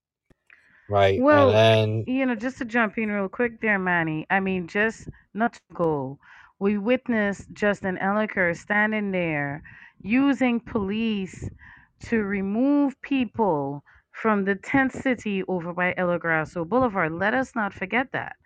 right? 0.88 1.24
And 1.28 1.48
Well, 1.48 1.50
then, 1.50 2.06
you 2.06 2.26
know, 2.26 2.34
just 2.36 2.58
to 2.58 2.64
jump 2.66 2.98
in 2.98 3.10
real 3.10 3.28
quick 3.28 3.60
there, 3.60 3.78
Manny. 3.78 4.26
I 4.30 4.40
mean, 4.40 4.68
just 4.68 5.08
not 5.34 5.54
to 5.54 5.60
go. 5.74 6.18
We 6.58 6.78
witnessed 6.78 7.52
Justin 7.52 7.98
Elicker 7.98 8.56
standing 8.56 9.10
there 9.12 9.62
using 10.00 10.60
police 10.60 11.48
to 12.00 12.22
remove 12.22 13.00
people 13.02 13.82
from 14.12 14.44
the 14.44 14.54
tent 14.56 14.92
city 14.92 15.42
over 15.48 15.72
by 15.72 15.94
Ella 15.96 16.18
Grasso 16.18 16.64
Boulevard. 16.64 17.12
Let 17.12 17.34
us 17.34 17.54
not 17.54 17.72
forget 17.74 18.12
that 18.12 18.36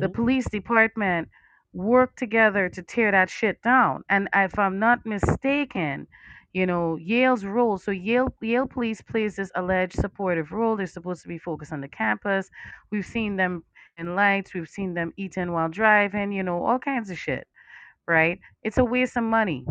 the 0.00 0.08
Mhm. 0.08 0.10
police 0.10 0.48
department 0.48 1.28
worked 1.72 2.18
together 2.18 2.68
to 2.70 2.82
tear 2.82 3.10
that 3.12 3.30
shit 3.30 3.60
down. 3.62 4.04
And 4.08 4.28
if 4.34 4.58
I'm 4.58 4.78
not 4.78 5.04
mistaken, 5.06 6.06
you 6.52 6.66
know, 6.66 6.96
Yale's 6.96 7.44
role, 7.44 7.78
so 7.78 7.90
Yale 7.90 8.34
Yale 8.40 8.66
police 8.66 9.00
plays 9.02 9.36
this 9.36 9.50
alleged 9.54 9.94
supportive 9.94 10.52
role. 10.52 10.76
They're 10.76 10.86
supposed 10.86 11.22
to 11.22 11.28
be 11.28 11.38
focused 11.38 11.72
on 11.72 11.80
the 11.80 11.88
campus. 11.88 12.50
We've 12.90 13.06
seen 13.06 13.36
them 13.36 13.64
lights, 14.06 14.54
we've 14.54 14.68
seen 14.68 14.94
them 14.94 15.12
eating 15.16 15.52
while 15.52 15.68
driving, 15.68 16.32
you 16.32 16.42
know, 16.42 16.64
all 16.64 16.78
kinds 16.78 17.10
of 17.10 17.18
shit, 17.18 17.46
right? 18.06 18.40
It's 18.62 18.78
a 18.78 18.84
waste 18.84 19.16
of 19.16 19.24
money. 19.24 19.66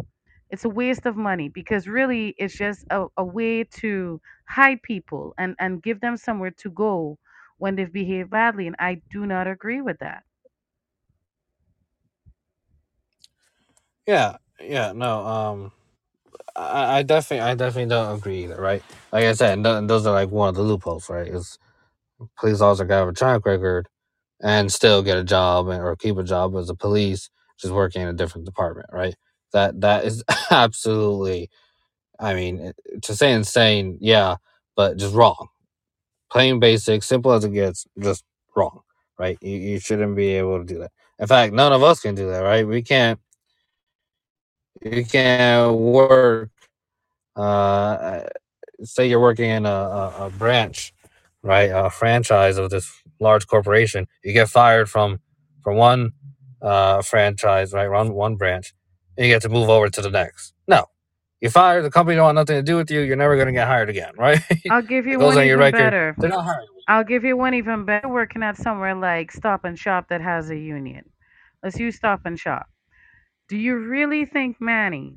It's 0.50 0.66
a 0.66 0.70
waste 0.70 1.06
of 1.06 1.16
money 1.18 1.50
because 1.50 1.88
really 1.88 2.36
it's 2.38 2.58
just 2.58 2.86
a, 2.92 3.08
a 3.18 3.24
way 3.26 3.64
to 3.82 4.22
hide 4.48 4.82
people 4.84 5.34
and, 5.38 5.56
and 5.60 5.82
give 5.84 6.02
them 6.02 6.18
somewhere 6.18 6.52
to 6.60 6.70
go 6.72 7.18
when 7.58 7.76
they've 7.76 7.92
behaved 7.92 8.30
badly. 8.32 8.68
And 8.68 8.76
I 8.80 9.02
do 9.12 9.26
not 9.26 9.48
agree 9.48 9.82
with 9.82 10.00
that. 10.00 10.24
yeah, 14.08 14.38
yeah, 14.62 14.92
no, 14.94 15.26
um, 15.26 15.72
I, 16.56 17.00
I 17.00 17.04
definitely, 17.04 17.42
I 17.50 17.56
definitely 17.56 17.90
don't 17.90 18.18
agree 18.18 18.46
either, 18.46 18.62
right? 18.62 18.84
Like 19.12 19.26
I 19.26 19.34
said, 19.34 19.64
th- 19.64 19.88
those 19.88 20.06
are 20.06 20.14
like 20.14 20.32
one 20.32 20.50
of 20.50 20.56
the 20.56 20.64
loopholes, 20.64 21.10
right? 21.10 21.28
Is 21.28 21.60
police 22.40 22.62
officer 22.62 22.88
have 22.88 23.08
a 23.10 23.14
track 23.14 23.46
record 23.46 23.88
and 24.42 24.72
still 24.72 25.04
get 25.04 25.18
a 25.18 25.24
job 25.24 25.68
or 25.70 25.96
keep 25.96 26.18
a 26.18 26.24
job 26.24 26.56
as 26.56 26.70
a 26.70 26.76
police, 26.76 27.30
just 27.60 27.74
working 27.74 28.02
in 28.04 28.10
a 28.10 28.14
different 28.14 28.46
department, 28.46 28.88
right? 28.94 29.16
That 29.54 29.82
that 29.82 30.06
is 30.06 30.24
absolutely 30.52 31.42
I 32.20 32.36
mean, 32.36 32.74
to 33.04 33.16
say 33.16 33.34
insane, 33.34 34.00
yeah, 34.02 34.38
but 34.76 34.98
just 34.98 35.16
wrong. 35.16 35.50
Plain 36.32 36.60
basic, 36.60 37.04
simple 37.04 37.34
as 37.34 37.46
it 37.46 37.54
gets, 37.54 37.88
just 38.02 38.24
wrong, 38.56 38.82
right? 39.20 39.38
You, 39.42 39.58
you 39.58 39.80
shouldn't 39.80 40.16
be 40.16 40.30
able 40.36 40.60
to 40.60 40.66
do 40.66 40.80
that. 40.80 40.92
In 41.20 41.28
fact, 41.28 41.54
none 41.54 41.74
of 41.74 41.84
us 41.84 42.02
can 42.02 42.16
do 42.16 42.30
that, 42.30 42.40
right? 42.42 42.68
We 42.68 42.82
can't. 42.82 43.20
You 44.84 45.06
can't 45.06 45.76
work. 45.76 46.52
Uh, 47.36 48.22
say 48.84 49.10
you're 49.10 49.20
working 49.22 49.50
in 49.50 49.66
a, 49.66 49.70
a, 49.70 50.28
a 50.28 50.32
branch, 50.32 50.94
right? 51.44 51.72
A 51.74 51.90
franchise 51.90 52.58
of 52.58 52.70
this 52.72 52.92
large 53.20 53.48
corporation. 53.48 54.08
You 54.24 54.34
get 54.34 54.50
fired 54.50 54.90
from 54.90 55.20
from 55.64 55.78
one 55.78 56.12
uh, 56.62 57.02
franchise, 57.02 57.74
right? 57.74 57.88
Run 57.88 58.14
one 58.14 58.36
branch, 58.38 58.74
and 59.18 59.28
you 59.28 59.34
get 59.34 59.44
to 59.44 59.50
move 59.50 59.70
over 59.70 59.90
to 59.90 60.02
the 60.02 60.10
next. 60.12 60.54
No, 60.68 60.86
you 61.42 61.50
fire 61.50 61.82
The 61.84 61.92
company 61.92 62.16
don't 62.16 62.26
want 62.26 62.36
nothing 62.36 62.58
to 62.58 62.64
do 62.64 62.78
with 62.78 62.92
you. 62.92 63.02
You're 63.02 63.16
never 63.18 63.36
going 63.36 63.48
to 63.48 63.54
get 63.54 63.68
hired 63.68 63.90
again, 63.90 64.14
right? 64.18 64.42
I'll 64.70 64.82
give 64.82 65.08
you 65.08 65.20
one 65.20 65.42
even 65.42 65.60
record. 65.60 65.78
better. 65.78 66.16
They're 66.18 66.30
not 66.30 66.46
hiring. 66.46 66.68
I'll 66.88 67.04
give 67.04 67.24
you 67.26 67.38
one 67.38 67.54
even 67.54 67.86
better. 67.86 68.10
Working 68.10 68.44
at 68.44 68.58
somewhere 68.58 68.96
like 68.96 69.32
Stop 69.32 69.66
and 69.66 69.78
Shop 69.80 70.08
that 70.10 70.22
has 70.22 70.50
a 70.50 70.58
union. 70.58 71.10
Let's 71.64 71.80
use 71.80 71.98
Stop 71.98 72.22
and 72.26 72.40
Shop. 72.40 72.68
Do 73.50 73.58
you 73.58 73.78
really 73.78 74.26
think, 74.26 74.58
Manny, 74.62 75.16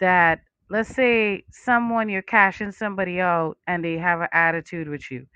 that 0.00 0.40
let's 0.70 0.90
say 0.94 1.44
someone 1.52 2.08
you're 2.08 2.22
cashing 2.22 2.72
somebody 2.72 3.20
out 3.20 3.56
and 3.66 3.84
they 3.84 3.98
have 3.98 4.20
an 4.22 4.28
attitude 4.32 4.88
with 4.88 5.10
you? 5.10 5.26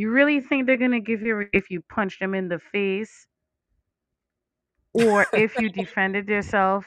You 0.00 0.10
really 0.12 0.40
think 0.40 0.66
they're 0.66 0.78
gonna 0.78 1.00
give 1.00 1.22
you 1.22 1.46
if 1.52 1.70
you 1.70 1.82
punch 1.82 2.20
them 2.20 2.34
in 2.34 2.48
the 2.48 2.58
face 2.58 3.28
or 4.94 5.28
if 5.34 5.58
you 5.58 5.68
defended 5.70 6.28
yourself 6.28 6.86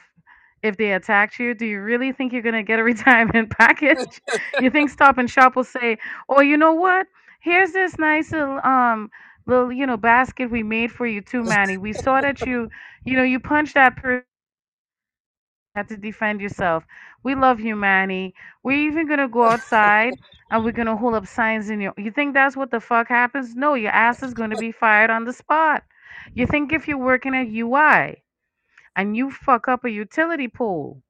if 0.62 0.76
they 0.78 0.92
attacked 0.94 1.38
you? 1.38 1.54
Do 1.54 1.66
you 1.66 1.80
really 1.80 2.12
think 2.12 2.32
you're 2.32 2.42
gonna 2.42 2.64
get 2.64 2.80
a 2.80 2.84
retirement 2.94 3.50
package? 3.50 4.20
You 4.58 4.70
think 4.70 4.90
Stop 4.90 5.18
and 5.18 5.30
Shop 5.30 5.56
will 5.56 5.64
say, 5.64 5.98
"Oh, 6.28 6.42
you 6.42 6.56
know 6.58 6.74
what? 6.74 7.06
Here's 7.40 7.72
this 7.72 7.98
nice 7.98 8.32
little 8.32 8.60
um 8.64 9.10
little 9.46 9.72
you 9.72 9.86
know 9.86 9.96
basket 9.98 10.50
we 10.50 10.64
made 10.64 10.92
for 10.92 11.06
you 11.06 11.20
too, 11.22 11.44
Manny. 11.44 11.78
We 11.78 11.92
saw 11.94 12.20
that 12.22 12.44
you 12.46 12.68
you 13.04 13.16
know 13.16 13.24
you 13.24 13.40
punched 13.40 13.74
that 13.74 13.96
person." 13.96 14.24
Had 15.76 15.88
to 15.88 15.96
defend 15.96 16.40
yourself. 16.40 16.84
We 17.24 17.34
love 17.34 17.58
you, 17.58 17.74
Manny. 17.74 18.34
We're 18.62 18.86
even 18.88 19.08
gonna 19.08 19.28
go 19.28 19.44
outside 19.44 20.12
and 20.50 20.62
we're 20.62 20.72
gonna 20.72 20.96
hold 20.96 21.14
up 21.14 21.26
signs 21.26 21.70
in 21.70 21.80
your. 21.80 21.94
You 21.96 22.10
think 22.10 22.34
that's 22.34 22.56
what 22.56 22.70
the 22.70 22.80
fuck 22.80 23.08
happens? 23.08 23.56
No, 23.56 23.74
your 23.74 23.92
ass 23.92 24.22
is 24.22 24.34
gonna 24.34 24.58
be 24.58 24.70
fired 24.72 25.10
on 25.10 25.24
the 25.24 25.32
spot. 25.32 25.84
You 26.34 26.46
think 26.46 26.72
if 26.72 26.86
you're 26.86 26.98
working 26.98 27.34
at 27.34 27.48
UI 27.48 28.22
and 28.94 29.16
you 29.16 29.30
fuck 29.30 29.68
up 29.68 29.84
a 29.84 29.90
utility 29.90 30.48
pole, 30.48 31.02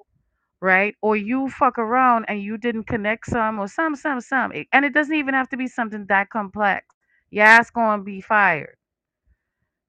right? 0.60 0.94
Or 1.02 1.16
you 1.16 1.48
fuck 1.48 1.78
around 1.78 2.26
and 2.28 2.40
you 2.40 2.58
didn't 2.58 2.84
connect 2.84 3.26
some 3.26 3.58
or 3.58 3.66
some, 3.66 3.96
some, 3.96 4.20
some. 4.20 4.52
And 4.72 4.84
it 4.84 4.94
doesn't 4.94 5.14
even 5.14 5.34
have 5.34 5.48
to 5.50 5.56
be 5.56 5.66
something 5.66 6.06
that 6.06 6.30
complex. 6.30 6.86
Your 7.30 7.44
ass 7.44 7.70
gonna 7.70 8.02
be 8.02 8.20
fired. 8.20 8.76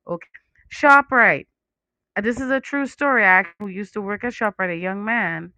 Okay. 0.08 0.28
ShopRite. 0.74 1.48
This 2.22 2.40
is 2.40 2.50
a 2.50 2.60
true 2.60 2.88
story. 2.88 3.24
I 3.24 3.28
actually 3.28 3.74
used 3.74 3.94
to 3.94 4.02
work 4.02 4.24
at 4.24 4.34
ShopRite, 4.34 4.74
a 4.74 4.78
young 4.78 5.06
man, 5.06 5.54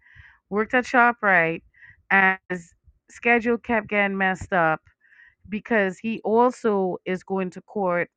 worked 0.50 0.74
at 0.74 0.84
ShopRite, 0.84 1.62
as 2.10 2.74
schedule 3.10 3.58
kept 3.58 3.88
getting 3.88 4.16
messed 4.18 4.52
up 4.52 4.80
because 5.48 5.98
he 5.98 6.20
also 6.24 6.98
is 7.04 7.22
going 7.24 7.50
to 7.50 7.60
court 7.62 8.10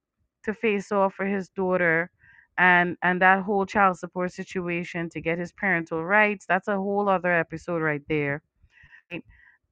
to 0.43 0.53
face 0.53 0.91
off 0.91 1.13
for 1.15 1.25
his 1.25 1.49
daughter 1.49 2.11
and 2.57 2.97
and 3.03 3.21
that 3.21 3.43
whole 3.43 3.65
child 3.65 3.97
support 3.97 4.32
situation 4.34 5.09
to 5.09 5.21
get 5.21 5.38
his 5.39 5.51
parental 5.53 6.03
rights. 6.05 6.45
That's 6.47 6.67
a 6.67 6.75
whole 6.77 7.09
other 7.09 7.32
episode 7.32 7.82
right 7.82 8.03
there. 8.09 8.41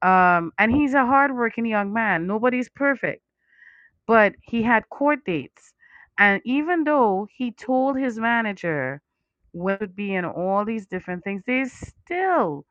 Um, 0.02 0.52
and 0.58 0.72
he's 0.72 0.94
a 0.94 1.04
hardworking 1.06 1.66
young 1.66 1.92
man. 1.92 2.26
Nobody's 2.26 2.68
perfect, 2.68 3.22
but 4.06 4.34
he 4.42 4.62
had 4.62 4.88
court 4.90 5.24
dates. 5.24 5.74
And 6.18 6.42
even 6.44 6.84
though 6.84 7.28
he 7.32 7.52
told 7.52 7.98
his 7.98 8.18
manager 8.18 9.02
would 9.52 9.94
be 9.94 10.14
in 10.14 10.24
all 10.24 10.64
these 10.64 10.86
different 10.86 11.24
things, 11.24 11.42
they 11.46 11.64
still 11.64 12.64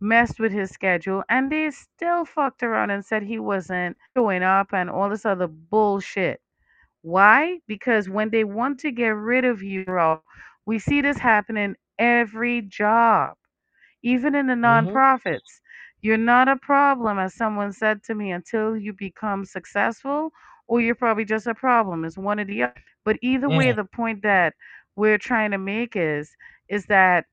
messed 0.00 0.38
with 0.40 0.52
his 0.52 0.70
schedule 0.70 1.22
and 1.28 1.50
they 1.50 1.70
still 1.70 2.24
fucked 2.24 2.62
around 2.62 2.90
and 2.90 3.04
said 3.04 3.22
he 3.22 3.38
wasn't 3.38 3.96
showing 4.16 4.42
up 4.42 4.72
and 4.72 4.90
all 4.90 5.08
this 5.10 5.24
other 5.26 5.46
bullshit. 5.48 6.40
Why? 7.02 7.60
Because 7.66 8.08
when 8.08 8.30
they 8.30 8.44
want 8.44 8.80
to 8.80 8.90
get 8.92 9.10
rid 9.10 9.44
of 9.44 9.62
you, 9.62 10.20
we 10.64 10.78
see 10.78 11.00
this 11.00 11.18
happening 11.18 11.74
every 11.98 12.60
job, 12.62 13.36
even 14.02 14.34
in 14.34 14.46
the 14.46 14.54
Mhm. 14.62 14.98
nonprofits. 15.06 15.60
You're 16.00 16.16
not 16.18 16.48
a 16.48 16.56
problem, 16.56 17.18
as 17.18 17.34
someone 17.34 17.72
said 17.72 18.02
to 18.04 18.14
me, 18.14 18.30
until 18.32 18.76
you 18.76 18.92
become 18.92 19.44
successful, 19.44 20.32
or 20.66 20.80
you're 20.80 20.94
probably 20.94 21.24
just 21.24 21.46
a 21.46 21.54
problem. 21.54 22.04
It's 22.04 22.18
one 22.18 22.40
or 22.40 22.44
the 22.44 22.62
other. 22.64 22.74
But 23.04 23.18
either 23.22 23.50
way, 23.50 23.72
Mhm. 23.72 23.76
the 23.76 23.84
point 23.84 24.22
that 24.22 24.54
we're 24.98 25.18
trying 25.18 25.52
to 25.52 25.58
make 25.58 25.96
is 25.96 26.36
is 26.68 26.86
that 26.86 27.26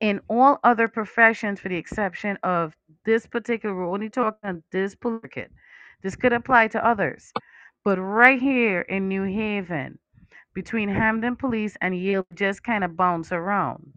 in 0.00 0.20
all 0.28 0.58
other 0.64 0.88
professions, 0.88 1.60
for 1.60 1.68
the 1.68 1.76
exception 1.76 2.38
of 2.42 2.76
this 3.04 3.26
particular, 3.26 3.74
we're 3.74 3.90
only 3.92 4.10
talking 4.10 4.62
this 4.72 4.94
political. 4.94 5.44
This 6.02 6.16
could 6.16 6.32
apply 6.32 6.68
to 6.68 6.84
others. 6.86 7.32
But 7.84 7.98
right 7.98 8.40
here 8.40 8.82
in 8.82 9.08
New 9.08 9.24
Haven, 9.24 9.98
between 10.54 10.88
Hamden 10.88 11.36
Police 11.36 11.76
and 11.80 11.96
Yale, 11.96 12.26
just 12.34 12.64
kind 12.64 12.84
of 12.84 12.96
bounce 12.96 13.32
around, 13.32 13.92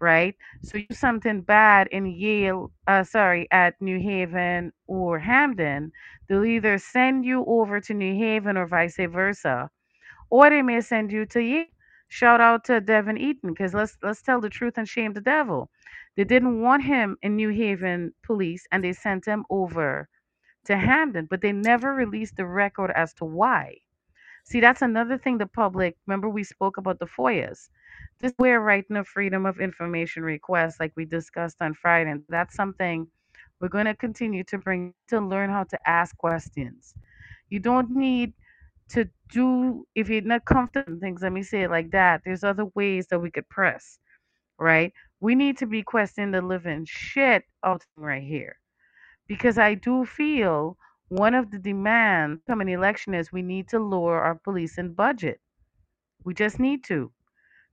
right? 0.00 0.34
So 0.62 0.78
you 0.78 0.86
something 0.92 1.42
bad 1.42 1.88
in 1.88 2.06
Yale, 2.06 2.70
uh, 2.86 3.04
sorry, 3.04 3.48
at 3.50 3.80
New 3.80 3.98
Haven 4.00 4.72
or 4.86 5.18
Hamden, 5.18 5.92
they'll 6.28 6.44
either 6.44 6.78
send 6.78 7.24
you 7.24 7.44
over 7.46 7.80
to 7.80 7.94
New 7.94 8.14
Haven 8.14 8.56
or 8.56 8.66
vice 8.66 8.96
versa 8.96 9.70
or 10.30 10.50
they 10.50 10.62
may 10.62 10.80
send 10.80 11.12
you 11.12 11.26
to 11.26 11.40
Yale. 11.40 11.66
Shout 12.08 12.40
out 12.40 12.64
to 12.64 12.80
Devin 12.80 13.18
Eaton, 13.18 13.50
because 13.50 13.74
let's 13.74 13.96
let's 14.02 14.22
tell 14.22 14.40
the 14.40 14.50
truth 14.50 14.78
and 14.78 14.88
shame 14.88 15.12
the 15.12 15.20
devil. 15.20 15.70
They 16.16 16.24
didn't 16.24 16.60
want 16.60 16.82
him 16.82 17.16
in 17.22 17.36
New 17.36 17.50
Haven 17.50 18.12
police, 18.22 18.66
and 18.72 18.82
they 18.82 18.92
sent 18.92 19.26
him 19.26 19.44
over 19.50 20.08
to 20.64 20.76
Hamden, 20.76 21.26
but 21.26 21.40
they 21.42 21.52
never 21.52 21.94
released 21.94 22.36
the 22.36 22.46
record 22.46 22.90
as 22.94 23.12
to 23.14 23.24
why. 23.24 23.76
See, 24.44 24.60
that's 24.60 24.82
another 24.82 25.18
thing 25.18 25.38
the 25.38 25.46
public. 25.46 25.96
Remember, 26.06 26.28
we 26.28 26.42
spoke 26.42 26.78
about 26.78 26.98
the 26.98 27.06
FOIAs. 27.06 27.68
This 28.20 28.32
is 28.32 28.38
where 28.38 28.60
writing 28.60 28.96
a 28.96 29.04
freedom 29.04 29.44
of 29.46 29.60
information 29.60 30.22
request, 30.22 30.80
like 30.80 30.92
we 30.96 31.04
discussed 31.04 31.60
on 31.60 31.74
Friday, 31.74 32.10
and 32.10 32.24
that's 32.28 32.54
something 32.54 33.06
we're 33.60 33.68
going 33.68 33.86
to 33.86 33.94
continue 33.94 34.44
to 34.44 34.58
bring 34.58 34.94
to 35.08 35.20
learn 35.20 35.50
how 35.50 35.64
to 35.64 35.88
ask 35.88 36.16
questions. 36.16 36.94
You 37.50 37.60
don't 37.60 37.90
need 37.90 38.32
to 38.90 39.06
do 39.30 39.86
if 39.94 40.08
you're 40.10 40.22
not 40.22 40.44
comfortable 40.46 40.94
in 40.94 41.00
things 41.00 41.22
let 41.22 41.32
me 41.32 41.42
say 41.42 41.62
it 41.64 41.70
like 41.70 41.90
that 41.92 42.22
there's 42.24 42.44
other 42.44 42.66
ways 42.74 43.08
that 43.08 43.20
we 43.20 43.30
could 43.30 43.48
press 43.50 43.98
right? 44.60 44.94
We 45.20 45.36
need 45.36 45.58
to 45.58 45.66
be 45.66 45.82
questioning 45.84 46.32
the 46.32 46.42
living 46.42 46.86
shit 46.88 47.44
out 47.64 47.84
right 47.96 48.22
here. 48.24 48.56
Because 49.28 49.58
i 49.58 49.74
do 49.74 50.04
feel 50.06 50.78
one 51.08 51.34
of 51.34 51.50
the 51.52 51.58
demands 51.58 52.42
coming 52.48 52.70
election 52.70 53.14
is 53.14 53.32
we 53.32 53.42
need 53.42 53.68
to 53.70 53.80
lower 53.80 54.20
our 54.22 54.36
policing 54.36 54.94
budget. 54.94 55.40
We 56.24 56.34
just 56.34 56.60
need 56.60 56.84
to 56.86 57.12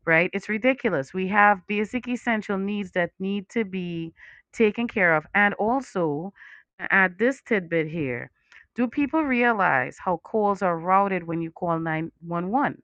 right? 0.08 0.32
It's 0.34 0.50
ridiculous. 0.50 1.14
We 1.14 1.30
have 1.30 1.68
basic 1.68 2.08
essential 2.10 2.58
needs 2.58 2.92
that 2.94 3.12
need 3.20 3.50
to 3.52 3.66
be 3.66 4.14
taken 4.54 4.88
care 4.88 5.16
of. 5.16 5.26
And 5.36 5.54
also 5.56 6.34
add 6.80 7.18
this 7.20 7.42
tidbit 7.44 7.90
here 7.90 8.32
do 8.76 8.88
people 8.88 9.24
realize 9.24 9.98
how 10.06 10.18
calls 10.18 10.62
are 10.62 10.78
routed 10.78 11.24
when 11.24 11.42
you 11.42 11.52
call 11.52 11.80
911 11.80 12.84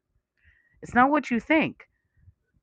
It's 0.81 0.93
not 0.95 1.11
what 1.11 1.31
you 1.31 1.39
think. 1.39 1.87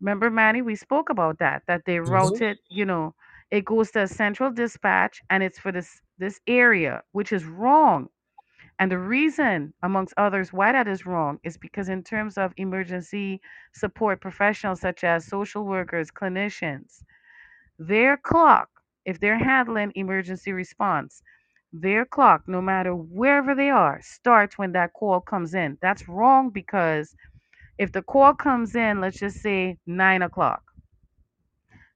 Remember, 0.00 0.30
Manny, 0.30 0.62
we 0.62 0.74
spoke 0.76 1.10
about 1.10 1.38
that, 1.38 1.62
that 1.66 1.84
they 1.84 1.98
route 2.00 2.40
Mhm. 2.40 2.42
it, 2.42 2.58
you 2.68 2.84
know, 2.84 3.14
it 3.50 3.64
goes 3.64 3.90
to 3.92 4.02
a 4.02 4.08
central 4.08 4.50
dispatch 4.50 5.22
and 5.30 5.42
it's 5.42 5.58
for 5.58 5.72
this 5.72 6.00
this 6.18 6.40
area, 6.46 7.02
which 7.12 7.32
is 7.32 7.44
wrong. 7.44 8.08
And 8.78 8.90
the 8.90 8.98
reason, 8.98 9.74
amongst 9.82 10.14
others, 10.16 10.52
why 10.52 10.72
that 10.72 10.88
is 10.88 11.06
wrong 11.06 11.38
is 11.44 11.56
because 11.58 11.88
in 11.88 12.02
terms 12.02 12.36
of 12.38 12.52
emergency 12.56 13.40
support 13.72 14.20
professionals 14.20 14.80
such 14.80 15.04
as 15.04 15.26
social 15.26 15.64
workers, 15.64 16.10
clinicians, 16.10 17.02
their 17.78 18.16
clock, 18.16 18.68
if 19.04 19.18
they're 19.20 19.38
handling 19.38 19.92
emergency 19.94 20.52
response, 20.52 21.22
their 21.72 22.04
clock, 22.04 22.42
no 22.46 22.60
matter 22.62 22.94
wherever 22.94 23.54
they 23.54 23.70
are, 23.70 24.00
starts 24.02 24.58
when 24.58 24.72
that 24.72 24.92
call 24.94 25.20
comes 25.20 25.54
in. 25.54 25.78
That's 25.82 26.08
wrong 26.08 26.50
because 26.50 27.14
if 27.78 27.92
the 27.92 28.02
call 28.02 28.34
comes 28.34 28.74
in, 28.74 29.00
let's 29.00 29.18
just 29.18 29.38
say 29.38 29.78
nine 29.86 30.22
o'clock, 30.22 30.62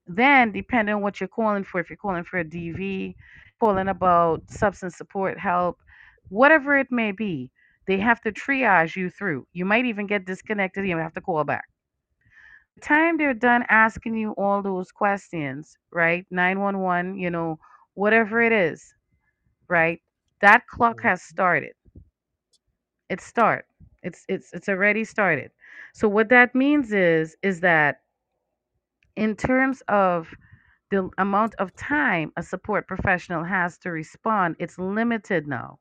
then 0.07 0.53
depending 0.53 0.95
on 0.97 1.03
what 1.03 1.21
you're 1.21 1.29
calling 1.29 1.65
for, 1.65 1.81
if 1.81 1.91
you're 1.91 1.97
calling 1.97 2.25
for 2.25 2.39
a 2.39 2.45
DV, 2.45 3.17
calling 3.61 3.89
about 3.89 4.43
substance 4.51 4.97
support 4.97 5.39
help, 5.39 5.79
whatever 6.29 6.77
it 6.77 6.91
may 6.91 7.13
be, 7.13 7.51
they 7.87 7.99
have 7.99 8.21
to 8.23 8.33
triage 8.33 8.97
you 8.97 9.11
through. 9.11 9.47
You 9.53 9.65
might 9.65 9.87
even 9.87 10.07
get 10.07 10.25
disconnected, 10.27 10.87
you 10.87 10.97
have 10.99 11.15
to 11.15 11.21
call 11.21 11.45
back. 11.45 11.65
The 12.77 12.81
time 12.83 13.17
they're 13.17 13.35
done 13.35 13.65
asking 13.69 14.17
you 14.17 14.33
all 14.33 14.63
those 14.63 14.91
questions, 14.93 15.77
right? 15.91 16.27
911, 16.31 17.19
you 17.19 17.31
know, 17.31 17.59
whatever 17.95 18.41
it 18.43 18.53
is, 18.53 18.95
right? 19.73 20.01
That 20.43 20.67
clock 20.69 20.99
mm-hmm. 20.99 21.09
has 21.09 21.23
started. 21.23 21.73
It's 23.11 23.25
start. 23.25 23.67
It's 24.03 24.25
it's 24.29 24.53
it's 24.53 24.69
already 24.69 25.05
started. 25.05 25.51
So 25.95 26.09
what 26.09 26.29
that 26.29 26.55
means 26.55 26.93
is 26.93 27.37
is 27.43 27.61
that 27.61 28.01
in 29.17 29.37
terms 29.37 29.83
of 29.89 30.35
the 30.91 31.11
amount 31.19 31.55
of 31.59 31.75
time 31.77 32.33
a 32.37 32.43
support 32.43 32.87
professional 32.87 33.45
has 33.45 33.79
to 33.79 33.91
respond, 33.91 34.57
it's 34.59 34.79
limited 34.79 35.47
now. 35.49 35.79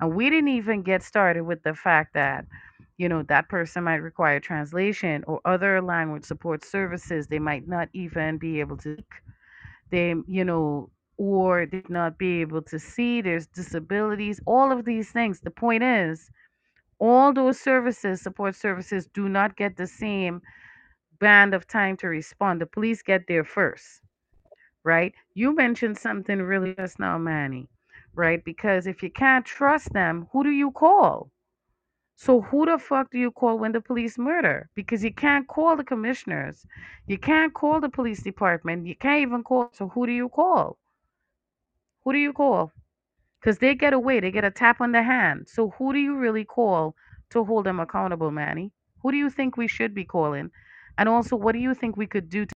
And 0.00 0.16
we 0.16 0.30
didn't 0.30 0.48
even 0.48 0.82
get 0.82 1.02
started 1.02 1.44
with 1.44 1.62
the 1.62 1.74
fact 1.74 2.14
that, 2.14 2.46
you 2.98 3.08
know, 3.08 3.22
that 3.24 3.48
person 3.48 3.84
might 3.84 4.02
require 4.02 4.40
translation 4.40 5.24
or 5.26 5.40
other 5.44 5.80
language 5.82 6.24
support 6.24 6.64
services. 6.64 7.26
They 7.26 7.38
might 7.38 7.68
not 7.68 7.88
even 7.92 8.38
be 8.38 8.60
able 8.60 8.78
to, 8.78 8.96
they, 9.90 10.14
you 10.26 10.44
know, 10.44 10.90
or 11.20 11.66
they 11.66 11.84
not 11.90 12.18
be 12.18 12.40
able 12.40 12.62
to 12.62 12.78
see. 12.78 13.20
There's 13.22 13.46
disabilities, 13.48 14.40
all 14.46 14.72
of 14.72 14.84
these 14.86 15.12
things. 15.12 15.40
The 15.40 15.50
point 15.50 15.84
is, 15.84 16.30
all 16.98 17.32
those 17.32 17.60
services, 17.60 18.22
support 18.22 18.54
services, 18.56 19.06
do 19.06 19.28
not 19.28 19.56
get 19.56 19.76
the 19.76 19.86
same 19.86 20.42
band 21.20 21.54
of 21.54 21.66
time 21.68 21.96
to 21.98 22.08
respond. 22.08 22.60
The 22.60 22.66
police 22.66 23.02
get 23.02 23.26
there 23.28 23.44
first 23.44 24.02
right? 24.84 25.14
You 25.34 25.54
mentioned 25.54 25.98
something 25.98 26.40
really 26.42 26.74
just 26.74 26.98
now, 27.00 27.18
Manny, 27.18 27.68
right? 28.14 28.42
Because 28.44 28.86
if 28.86 29.02
you 29.02 29.10
can't 29.10 29.44
trust 29.44 29.92
them, 29.92 30.28
who 30.32 30.44
do 30.44 30.50
you 30.50 30.70
call? 30.72 31.30
So 32.16 32.42
who 32.42 32.66
the 32.66 32.78
fuck 32.78 33.10
do 33.10 33.18
you 33.18 33.30
call 33.30 33.58
when 33.58 33.72
the 33.72 33.80
police 33.80 34.18
murder? 34.18 34.70
Because 34.74 35.04
you 35.04 35.12
can't 35.12 35.48
call 35.48 35.76
the 35.76 35.84
commissioners, 35.84 36.66
you 37.06 37.18
can't 37.18 37.54
call 37.54 37.80
the 37.80 37.90
police 37.90 38.22
department, 38.22 38.86
you 38.86 38.96
can't 38.96 39.22
even 39.22 39.42
call. 39.44 39.70
So 39.72 39.88
who 39.88 40.06
do 40.06 40.12
you 40.12 40.28
call? 40.28 40.78
Who 42.10 42.14
do 42.14 42.18
you 42.18 42.32
call? 42.32 42.72
Because 43.40 43.58
they 43.58 43.76
get 43.76 43.92
away, 43.92 44.18
they 44.18 44.32
get 44.32 44.44
a 44.44 44.50
tap 44.50 44.80
on 44.80 44.90
the 44.90 45.00
hand. 45.00 45.46
So 45.48 45.70
who 45.78 45.92
do 45.92 46.00
you 46.00 46.16
really 46.16 46.44
call 46.44 46.96
to 47.30 47.44
hold 47.44 47.66
them 47.66 47.78
accountable, 47.78 48.32
Manny? 48.32 48.72
Who 49.00 49.12
do 49.12 49.16
you 49.16 49.30
think 49.30 49.56
we 49.56 49.68
should 49.68 49.94
be 49.94 50.04
calling? 50.04 50.50
And 50.98 51.08
also, 51.08 51.36
what 51.36 51.52
do 51.52 51.60
you 51.60 51.72
think 51.72 51.96
we 51.96 52.08
could 52.08 52.28
do 52.28 52.46
to 52.46 52.52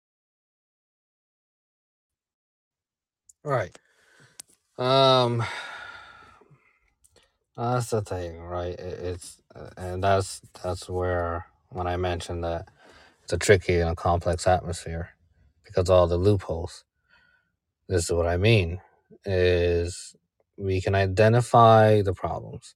Right. 3.42 3.76
Um, 4.78 5.42
that's 7.57 7.90
the 7.90 8.03
thing, 8.03 8.40
right? 8.40 8.78
It, 8.78 9.01
it's 9.01 9.42
uh, 9.57 9.70
and 9.76 10.05
that's 10.05 10.42
that's 10.62 10.88
where 10.88 11.46
when 11.70 11.88
I 11.88 11.96
mentioned 11.96 12.44
that 12.44 12.68
it's 13.24 13.32
a 13.32 13.36
tricky 13.36 13.80
and 13.80 13.90
a 13.90 13.96
complex 13.96 14.46
atmosphere 14.46 15.11
because 15.64 15.90
all 15.90 16.07
the 16.07 16.16
loopholes. 16.16 16.84
This 17.88 18.05
is 18.05 18.12
what 18.12 18.28
I 18.28 18.36
mean 18.36 18.80
is 19.27 20.16
we 20.59 20.81
can 20.83 20.95
identify 20.95 22.03
the 22.03 22.14
problems. 22.14 22.75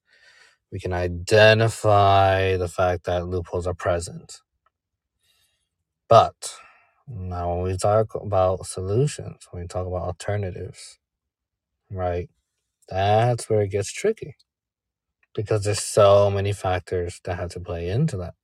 We 0.73 0.81
can 0.81 0.93
identify 0.93 2.57
the 2.59 2.69
fact 2.69 3.05
that 3.07 3.29
loopholes 3.29 3.67
are 3.67 3.75
present. 3.75 4.41
But 6.09 6.57
now 7.09 7.55
when 7.57 7.65
we 7.65 7.79
talk 7.79 8.15
about 8.15 8.67
solutions, 8.67 9.49
when 9.51 9.63
we 9.65 9.69
talk 9.69 9.87
about 9.87 10.03
alternatives, 10.05 10.99
right? 11.91 12.31
That's 12.89 13.51
where 13.51 13.63
it 13.63 13.71
gets 13.71 13.93
tricky 13.93 14.37
because 15.35 15.65
there's 15.65 15.83
so 15.83 16.31
many 16.31 16.53
factors 16.53 17.21
that 17.25 17.39
have 17.39 17.51
to 17.53 17.61
play 17.61 17.89
into 17.91 18.17
that, 18.19 18.35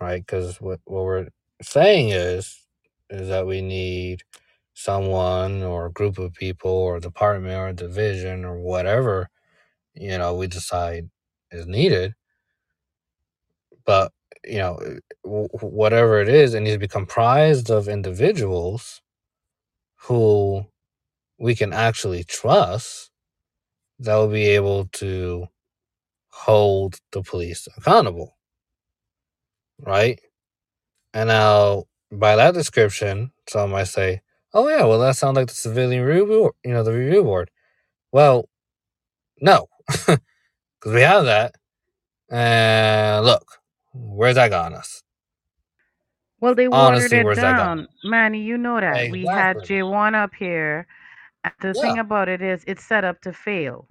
right? 0.00 0.24
Because 0.24 0.60
what, 0.60 0.80
what 0.84 1.04
we're 1.04 1.28
saying 1.62 2.10
is 2.10 2.60
is 3.10 3.28
that 3.28 3.46
we 3.46 3.62
need 3.62 4.22
someone 4.74 5.62
or 5.62 5.86
a 5.86 5.92
group 5.92 6.18
of 6.18 6.34
people 6.34 6.70
or 6.70 7.00
department 7.00 7.54
or 7.56 7.72
division 7.72 8.44
or 8.44 8.58
whatever 8.60 9.28
you 9.94 10.16
know 10.18 10.34
we 10.36 10.46
decide 10.48 11.10
is 11.52 11.66
needed. 11.66 12.14
But 13.86 14.12
you 14.44 14.58
know 14.58 14.76
eh, 14.76 14.98
whatever 15.24 16.20
it 16.20 16.28
is 16.28 16.54
it 16.54 16.60
needs 16.60 16.76
to 16.76 16.80
be 16.80 16.88
comprised 16.88 17.70
of 17.70 17.88
individuals 17.88 19.02
who 20.02 20.64
we 21.38 21.54
can 21.56 21.72
actually 21.72 22.24
trust 22.24 23.10
that 24.00 24.16
will 24.16 24.28
be 24.28 24.46
able 24.46 24.86
to 24.86 25.46
hold 26.30 27.00
the 27.12 27.22
police 27.22 27.68
accountable 27.78 28.36
right? 29.80 30.20
And 31.14 31.28
now 31.28 31.84
by 32.12 32.36
that 32.36 32.54
description 32.54 33.32
some 33.48 33.70
might 33.72 33.84
say 33.84 34.22
oh 34.54 34.68
yeah 34.68 34.84
well 34.84 35.00
that 35.00 35.16
sounds 35.16 35.36
like 35.36 35.48
the 35.48 35.54
civilian 35.54 36.04
review 36.04 36.52
you 36.64 36.72
know 36.72 36.84
the 36.84 36.92
review 36.92 37.22
board 37.24 37.50
well 38.12 38.48
no 39.40 39.66
because 39.88 40.20
we 40.94 41.02
have 41.02 41.24
that 41.26 41.54
and 42.30 43.24
look 43.26 43.58
where's 43.94 44.36
that 44.36 44.50
gotten 44.50 44.76
us 44.76 45.02
Well, 46.40 46.54
they 46.54 46.68
watered 46.68 47.12
honestly 47.12 47.14
it 47.14 47.28
where's 47.28 47.40
that 47.40 47.56
gotten 47.56 47.56
down. 47.56 47.88
Manny, 48.04 48.42
you 48.42 48.58
know 48.58 48.80
that. 48.80 49.08
We 49.08 49.26
had 49.26 49.62
Exactly. 49.62 49.64
J1 49.64 50.14
up 50.14 50.34
here. 50.38 50.86
The 51.60 51.74
Yeah. 51.74 51.82
thing 51.82 51.98
about 51.98 52.28
it 52.28 52.42
is, 52.42 52.64
it's 52.66 52.84
set 52.84 53.04
up 53.04 53.20
to 53.22 53.32
fail. 53.32 53.88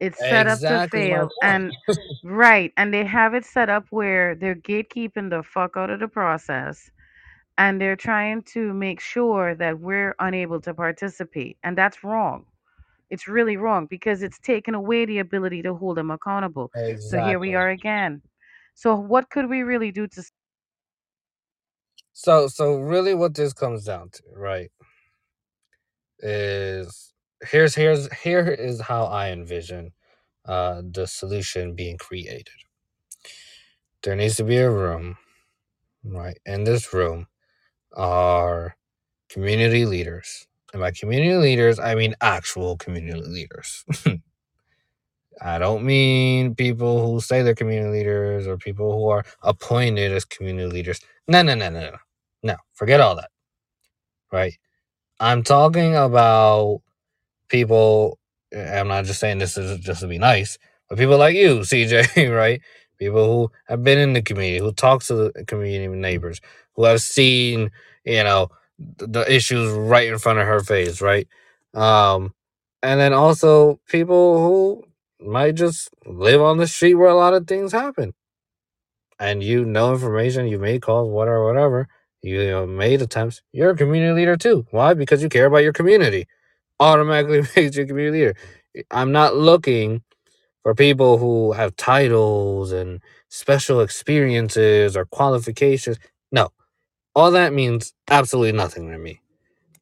It's 0.00 0.20
set 0.22 0.46
up 0.46 0.64
to 0.66 0.80
fail. 0.80 1.32
And 1.42 1.74
right. 2.22 2.72
And 2.76 2.94
they 2.94 3.04
have 3.04 3.34
it 3.34 3.44
set 3.46 3.70
up 3.70 3.86
where 3.90 4.34
they're 4.36 4.56
gatekeeping 4.56 5.30
the 5.30 5.42
fuck 5.44 5.76
out 5.76 5.90
of 5.90 6.00
the 6.00 6.08
process. 6.08 6.90
And 7.60 7.80
they're 7.80 7.96
trying 7.96 8.42
to 8.54 8.74
make 8.74 9.00
sure 9.00 9.54
that 9.56 9.80
we're 9.80 10.16
unable 10.20 10.60
to 10.62 10.74
participate. 10.74 11.58
And 11.64 11.78
that's 11.78 12.04
wrong. 12.04 12.46
It's 13.10 13.28
really 13.28 13.56
wrong 13.56 13.86
because 13.86 14.22
it's 14.22 14.38
taken 14.40 14.74
away 14.74 15.06
the 15.06 15.20
ability 15.20 15.62
to 15.62 15.74
hold 15.74 15.96
them 15.98 16.10
accountable. 16.10 16.72
So 17.04 17.18
here 17.18 17.38
we 17.38 17.54
are 17.54 17.68
again. 17.70 18.22
So 18.74 18.96
what 18.96 19.30
could 19.30 19.48
we 19.50 19.62
really 19.62 19.92
do 19.92 20.06
to 20.08 20.24
So 22.14 22.48
so 22.48 22.78
really 22.78 23.14
what 23.14 23.34
this 23.34 23.52
comes 23.54 23.84
down 23.84 24.10
to, 24.12 24.22
right, 24.36 24.70
is 26.20 27.12
here's 27.48 27.74
here's 27.76 28.12
here 28.14 28.48
is 28.48 28.80
how 28.82 29.04
I 29.06 29.30
envision 29.30 29.92
uh 30.46 30.82
the 30.92 31.06
solution 31.06 31.74
being 31.76 31.98
created. 31.98 32.48
There 34.04 34.16
needs 34.16 34.36
to 34.36 34.44
be 34.44 34.58
a 34.58 34.70
room, 34.70 35.16
right? 36.04 36.38
In 36.46 36.64
this 36.64 36.92
room 36.94 37.26
are 37.96 38.76
community 39.30 39.86
leaders. 39.86 40.46
And 40.72 40.80
by 40.82 40.92
community 40.92 41.36
leaders, 41.36 41.78
I 41.78 41.94
mean 41.96 42.16
actual 42.20 42.76
community 42.78 43.20
leaders. 43.22 43.84
I 45.42 45.58
don't 45.58 45.84
mean 45.84 46.54
people 46.56 47.06
who 47.12 47.20
say 47.20 47.42
they're 47.42 47.54
community 47.54 47.98
leaders 47.98 48.46
or 48.46 48.58
people 48.58 48.92
who 48.92 49.08
are 49.10 49.24
appointed 49.42 50.12
as 50.12 50.24
community 50.24 50.70
leaders. 50.70 51.00
No, 51.28 51.42
no, 51.42 51.54
no, 51.54 51.70
no, 51.70 51.80
no. 51.80 51.96
No, 52.42 52.56
forget 52.74 53.00
all 53.00 53.16
that. 53.16 53.30
Right? 54.32 54.54
I'm 55.20 55.42
talking 55.42 55.96
about 55.96 56.82
people. 57.50 58.18
I'm 58.56 58.88
not 58.88 59.06
just 59.06 59.20
saying 59.20 59.38
this 59.38 59.58
is 59.58 59.80
just 59.80 60.02
to 60.02 60.08
be 60.08 60.18
nice, 60.18 60.58
but 60.88 60.98
people 60.98 61.18
like 61.18 61.36
you, 61.36 61.60
CJ, 61.60 62.36
right? 62.36 62.62
People 62.98 63.26
who 63.26 63.52
have 63.68 63.84
been 63.84 63.98
in 63.98 64.14
the 64.14 64.22
community, 64.22 64.58
who 64.60 64.72
talk 64.72 65.04
to 65.04 65.30
the 65.32 65.44
community 65.46 65.88
neighbors, 65.88 66.40
who 66.80 66.86
have 66.86 67.02
seen, 67.02 67.70
you 68.04 68.24
know, 68.24 68.48
the 68.78 69.24
issues 69.32 69.72
right 69.72 70.08
in 70.08 70.18
front 70.18 70.40
of 70.40 70.46
her 70.46 70.60
face, 70.60 71.02
right? 71.02 71.28
Um, 71.74 72.34
and 72.82 73.00
then 73.00 73.12
also 73.12 73.80
people 73.88 74.38
who 74.40 74.84
might 75.26 75.56
just 75.56 75.90
live 76.06 76.42
on 76.42 76.58
the 76.58 76.66
street 76.66 76.94
where 76.94 77.10
a 77.10 77.16
lot 77.16 77.34
of 77.34 77.46
things 77.46 77.72
happen. 77.72 78.14
And 79.20 79.42
you 79.42 79.64
know 79.64 79.92
information, 79.92 80.48
you 80.48 80.58
made 80.58 80.82
calls, 80.82 81.08
whatever, 81.10 81.44
whatever. 81.46 81.88
You, 82.22 82.40
you 82.40 82.50
know, 82.50 82.66
made 82.66 83.02
attempts. 83.02 83.42
You're 83.52 83.70
a 83.70 83.76
community 83.76 84.14
leader 84.14 84.36
too. 84.36 84.66
Why? 84.72 84.94
Because 84.94 85.22
you 85.22 85.28
care 85.28 85.46
about 85.46 85.58
your 85.64 85.72
community. 85.72 86.26
Automatically 86.80 87.42
makes 87.56 87.76
you 87.76 87.84
a 87.84 87.86
community 87.86 88.18
leader. 88.20 88.36
I'm 88.90 89.12
not 89.12 89.36
looking 89.36 90.02
for 90.62 90.74
people 90.74 91.18
who 91.18 91.52
have 91.52 91.76
titles 91.76 92.72
and 92.72 93.00
special 93.28 93.80
experiences 93.80 94.96
or 94.96 95.06
qualifications. 95.06 95.98
No, 96.32 96.50
all 97.20 97.32
that 97.32 97.52
means 97.52 97.94
absolutely 98.10 98.52
nothing 98.52 98.90
to 98.90 98.98
me. 98.98 99.20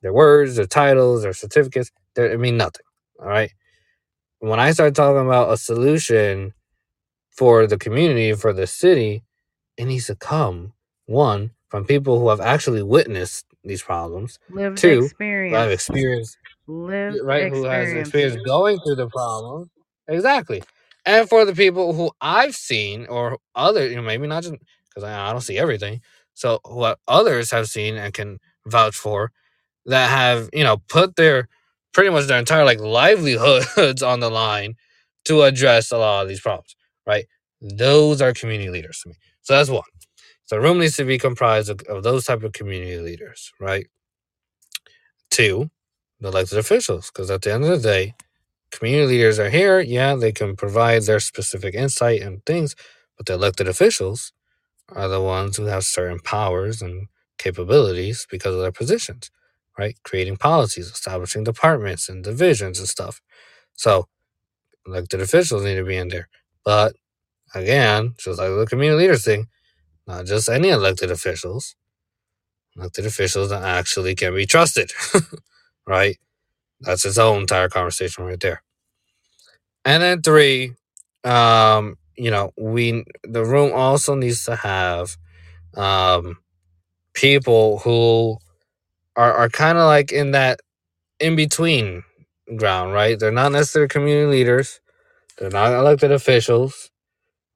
Their 0.02 0.12
words, 0.12 0.56
their 0.56 0.66
titles, 0.66 1.22
their 1.22 1.32
certificates, 1.34 1.90
they 2.16 2.36
mean 2.36 2.56
nothing. 2.56 2.86
All 3.20 3.28
right. 3.28 3.52
When 4.40 4.60
I 4.60 4.72
start 4.72 4.94
talking 4.94 5.26
about 5.26 5.52
a 5.52 5.56
solution 5.56 6.54
for 7.30 7.66
the 7.66 7.78
community, 7.78 8.32
for 8.34 8.52
the 8.52 8.66
city, 8.66 9.24
it 9.76 9.86
needs 9.86 10.06
to 10.08 10.16
come 10.16 10.72
one 11.06 11.52
from 11.68 11.84
people 11.84 12.20
who 12.20 12.28
have 12.30 12.40
actually 12.40 12.82
witnessed 12.82 13.46
these 13.64 13.82
problems. 13.82 14.38
lived 14.50 14.78
Two, 14.78 15.10
who 15.48 15.54
have 15.54 15.70
experienced, 15.70 15.80
experience, 15.90 16.36
Lived 16.66 17.20
right? 17.24 17.48
Who 17.50 17.64
has 17.64 17.92
experience. 17.92 18.08
experience 18.08 18.42
going 18.46 18.80
through 18.80 18.96
the 18.96 19.08
problem. 19.08 19.70
Exactly. 20.08 20.62
And 21.06 21.28
for 21.28 21.44
the 21.44 21.54
people 21.54 21.94
who 21.94 22.12
I've 22.20 22.54
seen 22.56 23.06
or 23.06 23.38
other, 23.54 23.88
you 23.88 23.96
know, 23.96 24.02
maybe 24.02 24.26
not 24.26 24.42
just 24.44 24.56
because 24.88 25.04
I, 25.04 25.28
I 25.28 25.32
don't 25.32 25.40
see 25.42 25.58
everything. 25.58 26.02
So 26.38 26.60
what 26.64 27.00
others 27.08 27.50
have 27.50 27.66
seen 27.68 27.96
and 27.96 28.14
can 28.14 28.38
vouch 28.66 28.94
for 28.96 29.32
that 29.86 30.08
have, 30.10 30.48
you 30.52 30.64
know, 30.64 30.78
put 30.88 31.16
their 31.16 31.48
pretty 31.92 32.10
much 32.10 32.26
their 32.26 32.38
entire 32.38 32.64
like 32.64 32.80
livelihoods 32.80 34.02
on 34.04 34.20
the 34.20 34.30
line 34.30 34.76
to 35.24 35.42
address 35.42 35.90
a 35.90 35.98
lot 35.98 36.22
of 36.22 36.28
these 36.28 36.40
problems, 36.40 36.76
right? 37.06 37.26
Those 37.60 38.22
are 38.22 38.32
community 38.32 38.70
leaders 38.70 39.00
to 39.02 39.10
me. 39.10 39.16
So 39.42 39.56
that's 39.56 39.70
one. 39.70 39.82
So 40.46 40.58
room 40.58 40.78
needs 40.78 40.96
to 40.98 41.04
be 41.04 41.18
comprised 41.18 41.70
of, 41.70 41.80
of 41.88 42.04
those 42.04 42.26
type 42.26 42.44
of 42.44 42.52
community 42.52 42.98
leaders, 42.98 43.52
right? 43.60 43.88
Two, 45.30 45.70
the 46.20 46.28
elected 46.28 46.58
officials, 46.58 47.10
because 47.12 47.30
at 47.30 47.42
the 47.42 47.52
end 47.52 47.64
of 47.64 47.70
the 47.70 47.78
day, 47.88 48.14
community 48.72 49.14
leaders 49.14 49.38
are 49.38 49.50
here. 49.50 49.80
Yeah, 49.80 50.14
they 50.16 50.32
can 50.32 50.56
provide 50.56 51.02
their 51.04 51.20
specific 51.20 51.74
insight 51.74 52.22
and 52.22 52.44
things, 52.46 52.76
but 53.16 53.26
the 53.26 53.34
elected 53.34 53.68
officials 53.68 54.32
are 54.94 55.08
the 55.08 55.22
ones 55.22 55.56
who 55.56 55.66
have 55.66 55.84
certain 55.84 56.20
powers 56.20 56.82
and 56.82 57.08
capabilities 57.38 58.26
because 58.30 58.54
of 58.54 58.60
their 58.60 58.72
positions, 58.72 59.30
right? 59.78 59.96
Creating 60.04 60.36
policies, 60.36 60.88
establishing 60.88 61.44
departments 61.44 62.08
and 62.08 62.24
divisions 62.24 62.78
and 62.78 62.88
stuff. 62.88 63.20
So 63.74 64.06
elected 64.86 65.20
officials 65.20 65.64
need 65.64 65.76
to 65.76 65.84
be 65.84 65.96
in 65.96 66.08
there. 66.08 66.28
But 66.64 66.94
again, 67.54 68.14
just 68.18 68.38
like 68.40 68.50
the 68.50 68.66
community 68.68 69.02
leaders 69.02 69.24
thing, 69.24 69.48
not 70.06 70.26
just 70.26 70.48
any 70.48 70.70
elected 70.70 71.10
officials, 71.10 71.76
elected 72.76 73.06
officials 73.06 73.50
that 73.50 73.62
actually 73.64 74.14
can 74.14 74.34
be 74.34 74.46
trusted, 74.46 74.92
right? 75.86 76.18
That's 76.80 77.04
its 77.04 77.18
own 77.18 77.42
entire 77.42 77.68
conversation 77.68 78.24
right 78.24 78.40
there. 78.40 78.62
And 79.84 80.02
then 80.02 80.22
three, 80.22 80.74
um, 81.24 81.96
you 82.18 82.32
know, 82.32 82.52
we 82.58 83.04
the 83.24 83.46
room 83.46 83.72
also 83.74 84.16
needs 84.16 84.44
to 84.46 84.56
have 84.56 85.18
um 85.76 86.38
people 87.14 87.80
who 87.80 88.38
are 89.16 89.32
are 89.34 89.48
kind 89.50 89.78
of 89.78 89.84
like 89.86 90.12
in 90.12 90.32
that 90.32 90.60
in 91.20 91.36
between 91.36 92.04
ground, 92.56 92.92
right? 92.94 93.18
They're 93.18 93.32
not 93.32 93.52
necessarily 93.52 93.88
community 93.88 94.26
leaders, 94.38 94.80
they're 95.38 95.50
not 95.50 95.72
elected 95.74 96.12
officials, 96.12 96.90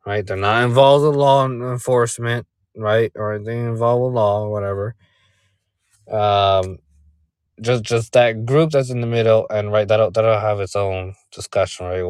right? 0.07 0.27
They're 0.27 0.37
not 0.37 0.65
involved 0.65 1.07
with 1.07 1.17
law 1.17 1.47
enforcement, 1.47 2.47
right? 2.77 3.13
Or 3.17 3.35
anything 3.35 3.67
involved 3.67 4.05
with 4.07 4.15
law 4.15 4.45
or 4.45 4.51
whatever. 4.51 4.95
Um, 6.11 6.79
just 7.61 7.85
just 7.85 8.13
that 8.15 8.47
group 8.47 8.71
that's 8.73 8.91
in 8.91 9.01
the 9.01 9.09
middle, 9.09 9.47
and 9.51 9.73
right, 9.73 9.89
that'll 9.89 10.11
that'll 10.13 10.41
have 10.41 10.61
its 10.61 10.77
own 10.77 11.15
discussion, 11.33 11.87
right? 11.87 12.03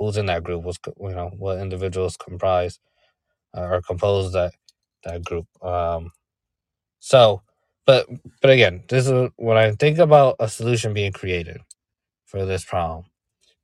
Who's 0.00 0.18
in 0.18 0.28
that 0.28 0.44
group? 0.44 0.64
What's 0.64 0.80
you 1.00 1.10
know 1.16 1.32
what 1.38 1.60
individuals 1.60 2.18
comprise 2.18 2.80
uh, 3.56 3.62
or 3.62 3.82
compose 3.82 4.32
that 4.34 4.52
that 5.04 5.24
group? 5.24 5.46
Um, 5.64 6.12
so, 7.00 7.42
but 7.86 8.08
but 8.42 8.50
again, 8.52 8.84
this 8.88 9.08
is 9.08 9.30
when 9.36 9.56
I 9.58 9.72
think 9.72 9.98
about 9.98 10.36
a 10.40 10.48
solution 10.48 10.94
being 10.94 11.12
created 11.12 11.60
for 12.26 12.46
this 12.46 12.64
problem 12.64 13.06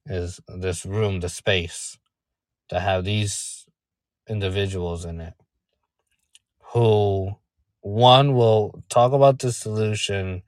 is 0.06 0.40
this 0.48 0.86
room, 0.86 1.20
the 1.20 1.28
space 1.30 1.98
to 2.70 2.80
have 2.80 3.04
these 3.04 3.66
individuals 4.28 5.04
in 5.06 5.20
it 5.20 5.34
who 6.72 7.32
one 7.82 8.34
will 8.34 8.82
talk 8.90 9.12
about 9.12 9.38
the 9.40 9.52
solution 9.52 10.42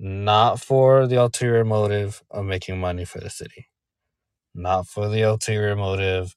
not 0.00 0.60
for 0.60 1.06
the 1.08 1.16
ulterior 1.20 1.64
motive 1.64 2.22
of 2.30 2.46
making 2.46 2.80
money 2.80 3.04
for 3.06 3.20
the 3.20 3.30
city, 3.30 3.68
not 4.54 4.86
for 4.86 5.08
the 5.08 5.22
ulterior 5.22 5.76
motive 5.76 6.36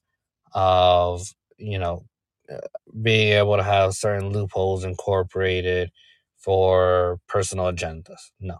of, 0.54 1.34
you 1.58 1.78
know, 1.78 2.04
uh, 2.52 2.58
being 3.02 3.32
able 3.32 3.56
to 3.56 3.62
have 3.62 3.94
certain 3.94 4.30
loopholes 4.30 4.84
incorporated 4.84 5.90
for 6.38 7.20
personal 7.28 7.66
agendas. 7.72 8.30
No. 8.40 8.58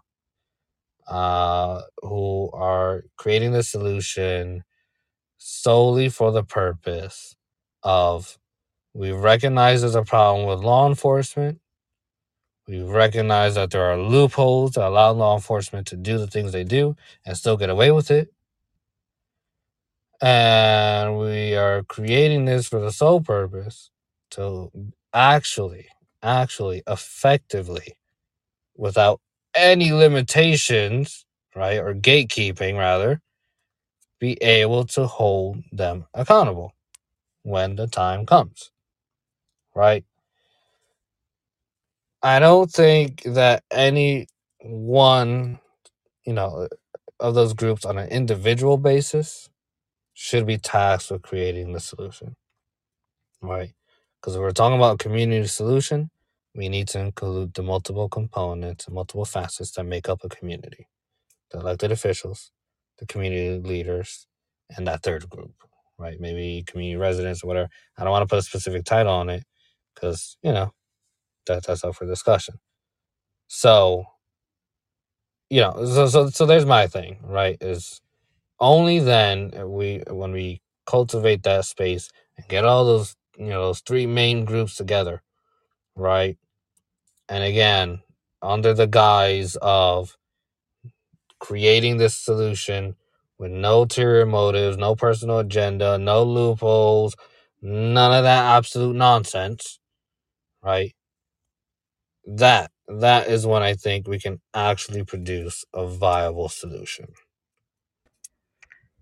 Uh, 1.07 1.81
who 2.01 2.49
are 2.53 3.03
creating 3.17 3.51
the 3.53 3.63
solution 3.63 4.63
solely 5.37 6.09
for 6.09 6.31
the 6.31 6.43
purpose 6.43 7.35
of 7.83 8.37
we 8.93 9.11
recognize 9.11 9.81
there's 9.81 9.95
a 9.95 10.03
problem 10.03 10.47
with 10.47 10.59
law 10.65 10.87
enforcement. 10.87 11.59
We 12.67 12.81
recognize 12.81 13.55
that 13.55 13.71
there 13.71 13.83
are 13.83 13.97
loopholes 13.97 14.71
that 14.73 14.85
allow 14.87 15.11
law 15.11 15.35
enforcement 15.35 15.87
to 15.87 15.97
do 15.97 16.17
the 16.17 16.27
things 16.27 16.51
they 16.51 16.63
do 16.65 16.95
and 17.25 17.37
still 17.37 17.57
get 17.57 17.69
away 17.69 17.91
with 17.91 18.11
it. 18.11 18.33
And 20.21 21.19
we 21.19 21.55
are 21.55 21.83
creating 21.83 22.45
this 22.45 22.67
for 22.67 22.79
the 22.79 22.91
sole 22.91 23.21
purpose 23.21 23.91
to 24.31 24.71
actually, 25.13 25.87
actually, 26.23 26.81
effectively, 26.87 27.97
without 28.77 29.21
any 29.55 29.91
limitations, 29.91 31.25
right, 31.55 31.79
or 31.79 31.93
gatekeeping 31.95 32.77
rather, 32.77 33.21
be 34.19 34.33
able 34.43 34.85
to 34.85 35.07
hold 35.07 35.63
them 35.71 36.05
accountable 36.13 36.73
when 37.43 37.75
the 37.75 37.87
time 37.87 38.25
comes, 38.25 38.71
right? 39.75 40.05
I 42.23 42.39
don't 42.39 42.71
think 42.71 43.23
that 43.23 43.63
any 43.71 44.27
one, 44.61 45.59
you 46.25 46.33
know, 46.33 46.67
of 47.19 47.35
those 47.35 47.53
groups 47.53 47.85
on 47.85 47.97
an 47.97 48.09
individual 48.09 48.77
basis 48.77 49.49
should 50.17 50.47
be 50.47 50.57
tasked 50.59 51.11
with 51.11 51.23
creating 51.23 51.73
the 51.73 51.81
solution, 51.81 52.35
right? 53.41 53.73
Because 54.21 54.35
if 54.35 54.41
we're 54.41 54.51
talking 54.51 54.77
about 54.77 54.99
community 54.99 55.47
solution, 55.47 56.11
we 56.55 56.69
need 56.69 56.87
to 56.89 56.99
include 56.99 57.53
the 57.55 57.63
multiple 57.63 58.09
components 58.09 58.87
and 58.87 58.95
multiple 58.95 59.25
facets 59.25 59.71
that 59.73 59.85
make 59.85 60.09
up 60.09 60.21
a 60.23 60.29
community 60.29 60.87
the 61.51 61.59
elected 61.59 61.91
officials, 61.91 62.51
the 62.99 63.05
community 63.05 63.59
leaders, 63.67 64.27
and 64.75 64.87
that 64.87 65.03
third 65.03 65.29
group, 65.29 65.53
right? 65.97 66.19
Maybe 66.19 66.63
community 66.67 66.97
residents 66.97 67.43
or 67.43 67.47
whatever. 67.47 67.69
I 67.97 68.03
don't 68.03 68.11
want 68.11 68.23
to 68.23 68.27
put 68.33 68.39
a 68.39 68.43
specific 68.43 68.85
title 68.85 69.13
on 69.13 69.29
it 69.29 69.43
because, 69.95 70.37
you 70.43 70.51
know, 70.53 70.71
that, 71.47 71.65
that's 71.65 71.83
up 71.83 71.95
for 71.95 72.05
discussion. 72.07 72.55
So, 73.47 74.05
you 75.49 75.61
know, 75.61 75.85
so, 75.85 76.07
so 76.07 76.29
so 76.29 76.45
there's 76.45 76.65
my 76.65 76.87
thing, 76.87 77.19
right? 77.23 77.57
Is 77.61 78.01
only 78.59 78.99
then 78.99 79.51
uh, 79.59 79.67
we 79.67 80.03
when 80.09 80.31
we 80.31 80.61
cultivate 80.85 81.43
that 81.43 81.65
space 81.65 82.09
and 82.37 82.47
get 82.47 82.65
all 82.65 82.85
those 82.85 83.15
you 83.37 83.47
know 83.47 83.67
those 83.67 83.81
three 83.81 84.07
main 84.07 84.45
groups 84.45 84.75
together, 84.75 85.21
right? 85.95 86.37
And 87.29 87.43
again, 87.43 88.01
under 88.41 88.73
the 88.73 88.87
guise 88.87 89.57
of 89.61 90.17
creating 91.39 91.97
this 91.97 92.17
solution 92.17 92.95
with 93.37 93.51
no 93.51 93.81
ulterior 93.81 94.25
motives, 94.25 94.77
no 94.77 94.95
personal 94.95 95.39
agenda, 95.39 95.97
no 95.97 96.23
loopholes, 96.23 97.15
none 97.61 98.13
of 98.13 98.23
that 98.23 98.55
absolute 98.57 98.95
nonsense, 98.95 99.79
right? 100.63 100.93
That 102.27 102.71
that 102.87 103.27
is 103.27 103.45
when 103.47 103.63
I 103.63 103.73
think 103.73 104.07
we 104.07 104.19
can 104.19 104.39
actually 104.53 105.03
produce 105.03 105.65
a 105.73 105.87
viable 105.87 106.49
solution. 106.49 107.07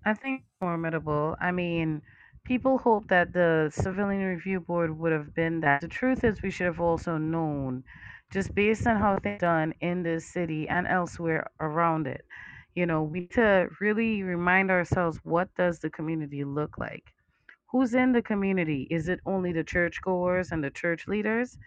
I 0.06 0.14
think 0.14 0.44
formidable. 0.60 1.36
I 1.42 1.52
mean, 1.52 2.02
people 2.46 2.78
hope 2.78 3.08
that 3.10 3.34
the 3.34 3.70
Civilian 3.74 4.24
Review 4.24 4.62
Board 4.62 4.98
would 4.98 5.12
have 5.12 5.34
been 5.34 5.60
that. 5.62 5.82
The 5.82 5.88
truth 5.90 6.24
is, 6.24 6.42
we 6.42 6.50
should 6.52 6.68
have 6.68 6.80
also 6.80 7.18
known, 7.18 7.84
just 8.32 8.56
based 8.56 8.88
on 8.88 8.98
how 8.98 9.18
things 9.18 9.42
done 9.42 9.74
in 9.82 10.04
this 10.04 10.32
city 10.32 10.68
and 10.70 10.88
elsewhere 10.88 11.48
around 11.60 12.08
it. 12.08 12.26
You 12.76 12.86
know, 12.86 13.04
we 13.04 13.22
need 13.22 13.32
to 13.34 13.70
really 13.82 14.24
remind 14.24 14.72
ourselves 14.72 15.20
what 15.24 15.54
does 15.56 15.80
the 15.80 15.90
community 15.90 16.44
look 16.46 16.78
like? 16.78 17.14
Who's 17.72 17.94
in 17.94 18.12
the 18.14 18.22
community? 18.22 18.88
Is 18.90 19.10
it 19.10 19.20
only 19.26 19.52
the 19.52 19.64
churchgoers 19.64 20.52
and 20.52 20.64
the 20.64 20.72
church 20.72 21.08
leaders? 21.08 21.58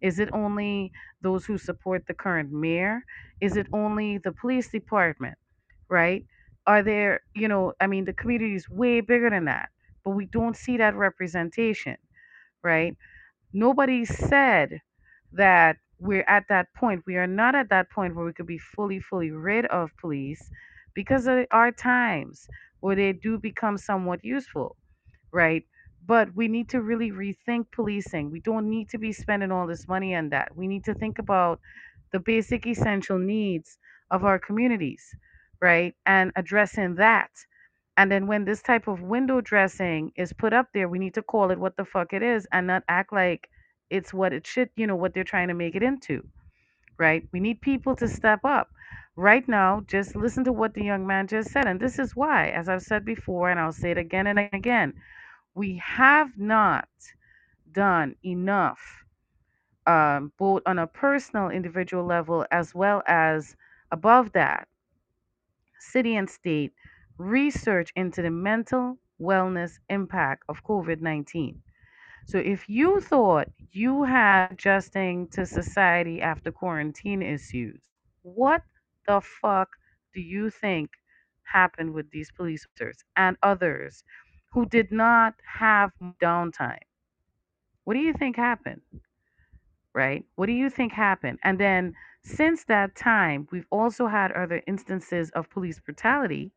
Is 0.00 0.18
it 0.18 0.30
only 0.32 0.92
those 1.20 1.46
who 1.46 1.58
support 1.58 2.06
the 2.06 2.14
current 2.14 2.52
mayor? 2.52 3.04
Is 3.40 3.56
it 3.56 3.66
only 3.72 4.18
the 4.18 4.32
police 4.32 4.68
department? 4.70 5.38
Right? 5.88 6.26
Are 6.68 6.84
there, 6.84 7.22
you 7.34 7.48
know, 7.48 7.74
I 7.80 7.88
mean, 7.88 8.06
the 8.06 8.14
community 8.14 8.54
is 8.56 8.70
way 8.70 9.02
bigger 9.02 9.30
than 9.30 9.46
that, 9.46 9.70
but 10.04 10.12
we 10.12 10.26
don't 10.26 10.56
see 10.56 10.78
that 10.78 10.96
representation, 10.96 11.98
right? 12.62 12.96
Nobody 13.52 14.04
said 14.06 14.80
that 15.32 15.78
we're 16.00 16.24
at 16.28 16.46
that 16.48 16.72
point. 16.74 17.04
We 17.06 17.16
are 17.16 17.26
not 17.28 17.54
at 17.56 17.70
that 17.70 17.90
point 17.90 18.16
where 18.16 18.26
we 18.26 18.34
could 18.34 18.46
be 18.46 18.58
fully, 18.58 19.00
fully 19.00 19.30
rid 19.32 19.66
of 19.66 19.96
police 19.98 20.50
because 20.94 21.24
there 21.26 21.46
are 21.52 21.72
times 21.72 22.48
where 22.80 22.96
they 22.96 23.12
do 23.12 23.38
become 23.38 23.78
somewhat 23.78 24.24
useful 24.24 24.76
right? 25.32 25.64
But 26.06 26.34
we 26.34 26.48
need 26.48 26.68
to 26.70 26.82
really 26.82 27.10
rethink 27.12 27.66
policing. 27.72 28.30
We 28.30 28.40
don't 28.40 28.70
need 28.70 28.88
to 28.90 28.98
be 28.98 29.12
spending 29.12 29.52
all 29.52 29.66
this 29.66 29.88
money 29.88 30.14
on 30.14 30.30
that. 30.30 30.56
We 30.56 30.66
need 30.66 30.84
to 30.84 30.94
think 30.94 31.18
about 31.18 31.60
the 32.12 32.20
basic 32.20 32.66
essential 32.66 33.18
needs 33.18 33.78
of 34.10 34.24
our 34.24 34.38
communities, 34.38 35.14
right? 35.60 35.94
And 36.06 36.32
addressing 36.36 36.96
that. 36.96 37.30
And 37.96 38.10
then 38.10 38.26
when 38.26 38.44
this 38.44 38.62
type 38.62 38.88
of 38.88 39.02
window 39.02 39.40
dressing 39.40 40.12
is 40.16 40.32
put 40.32 40.52
up 40.52 40.68
there, 40.72 40.88
we 40.88 40.98
need 40.98 41.14
to 41.14 41.22
call 41.22 41.50
it 41.50 41.58
what 41.58 41.76
the 41.76 41.84
fuck 41.84 42.12
it 42.12 42.22
is 42.22 42.46
and 42.52 42.66
not 42.66 42.84
act 42.88 43.12
like 43.12 43.50
it's 43.90 44.12
what 44.14 44.32
it 44.32 44.46
should, 44.46 44.70
you 44.76 44.86
know, 44.86 44.96
what 44.96 45.14
they're 45.14 45.24
trying 45.24 45.48
to 45.48 45.54
make 45.54 45.74
it 45.76 45.82
into, 45.82 46.22
right? 46.98 47.28
We 47.32 47.40
need 47.40 47.60
people 47.60 47.96
to 47.96 48.08
step 48.08 48.40
up. 48.44 48.68
Right 49.16 49.46
now, 49.48 49.82
just 49.86 50.16
listen 50.16 50.44
to 50.44 50.52
what 50.52 50.74
the 50.74 50.84
young 50.84 51.06
man 51.06 51.26
just 51.28 51.50
said. 51.50 51.66
And 51.66 51.80
this 51.80 51.98
is 51.98 52.16
why, 52.16 52.48
as 52.48 52.68
I've 52.68 52.82
said 52.82 53.04
before, 53.04 53.50
and 53.50 53.60
I'll 53.60 53.72
say 53.72 53.90
it 53.92 53.98
again 53.98 54.26
and 54.26 54.38
again, 54.38 54.82
we 55.54 55.68
have 55.72 56.38
not 56.38 56.88
done 57.72 58.14
enough, 58.24 59.04
um, 59.86 60.32
both 60.38 60.62
on 60.66 60.78
a 60.78 60.86
personal, 60.86 61.50
individual 61.50 62.04
level, 62.04 62.46
as 62.50 62.74
well 62.74 63.02
as 63.06 63.56
above 63.90 64.32
that, 64.32 64.68
city 65.80 66.16
and 66.16 66.28
state, 66.28 66.72
research 67.18 67.92
into 67.96 68.22
the 68.22 68.30
mental 68.30 68.98
wellness 69.20 69.78
impact 69.88 70.44
of 70.48 70.64
COVID 70.64 71.00
19. 71.00 71.62
So 72.26 72.38
if 72.38 72.68
you 72.68 73.00
thought 73.00 73.48
you 73.72 74.04
had 74.04 74.52
adjusting 74.52 75.28
to 75.28 75.46
society 75.46 76.20
after 76.22 76.52
quarantine 76.52 77.22
issues, 77.22 77.80
what 78.22 78.62
the 79.06 79.20
fuck 79.20 79.68
do 80.14 80.20
you 80.20 80.50
think 80.50 80.90
happened 81.44 81.94
with 81.94 82.10
these 82.10 82.30
police 82.30 82.66
officers 82.66 83.04
and 83.16 83.36
others 83.42 84.04
who 84.52 84.66
did 84.66 84.92
not 84.92 85.34
have 85.44 85.92
downtime? 86.22 86.84
What 87.84 87.94
do 87.94 88.00
you 88.00 88.12
think 88.12 88.36
happened? 88.36 88.82
Right? 89.94 90.24
What 90.36 90.46
do 90.46 90.52
you 90.52 90.70
think 90.70 90.92
happened? 90.92 91.38
And 91.42 91.58
then 91.58 91.94
since 92.28 92.64
that 92.64 92.94
time, 92.94 93.48
we've 93.50 93.66
also 93.70 94.06
had 94.06 94.32
other 94.32 94.62
instances 94.66 95.30
of 95.30 95.50
police 95.50 95.80
brutality. 95.80 96.52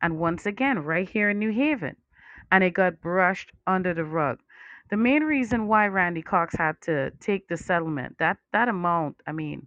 And 0.00 0.18
once 0.18 0.46
again, 0.46 0.78
right 0.80 1.08
here 1.08 1.30
in 1.30 1.38
New 1.38 1.52
Haven. 1.52 1.96
And 2.50 2.64
it 2.64 2.74
got 2.74 3.00
brushed 3.00 3.52
under 3.66 3.94
the 3.94 4.04
rug. 4.04 4.40
The 4.90 4.96
main 4.96 5.22
reason 5.22 5.68
why 5.68 5.86
Randy 5.86 6.22
Cox 6.22 6.54
had 6.56 6.80
to 6.82 7.10
take 7.20 7.48
the 7.48 7.56
settlement, 7.56 8.18
that, 8.18 8.38
that 8.52 8.68
amount, 8.68 9.16
I 9.26 9.32
mean, 9.32 9.66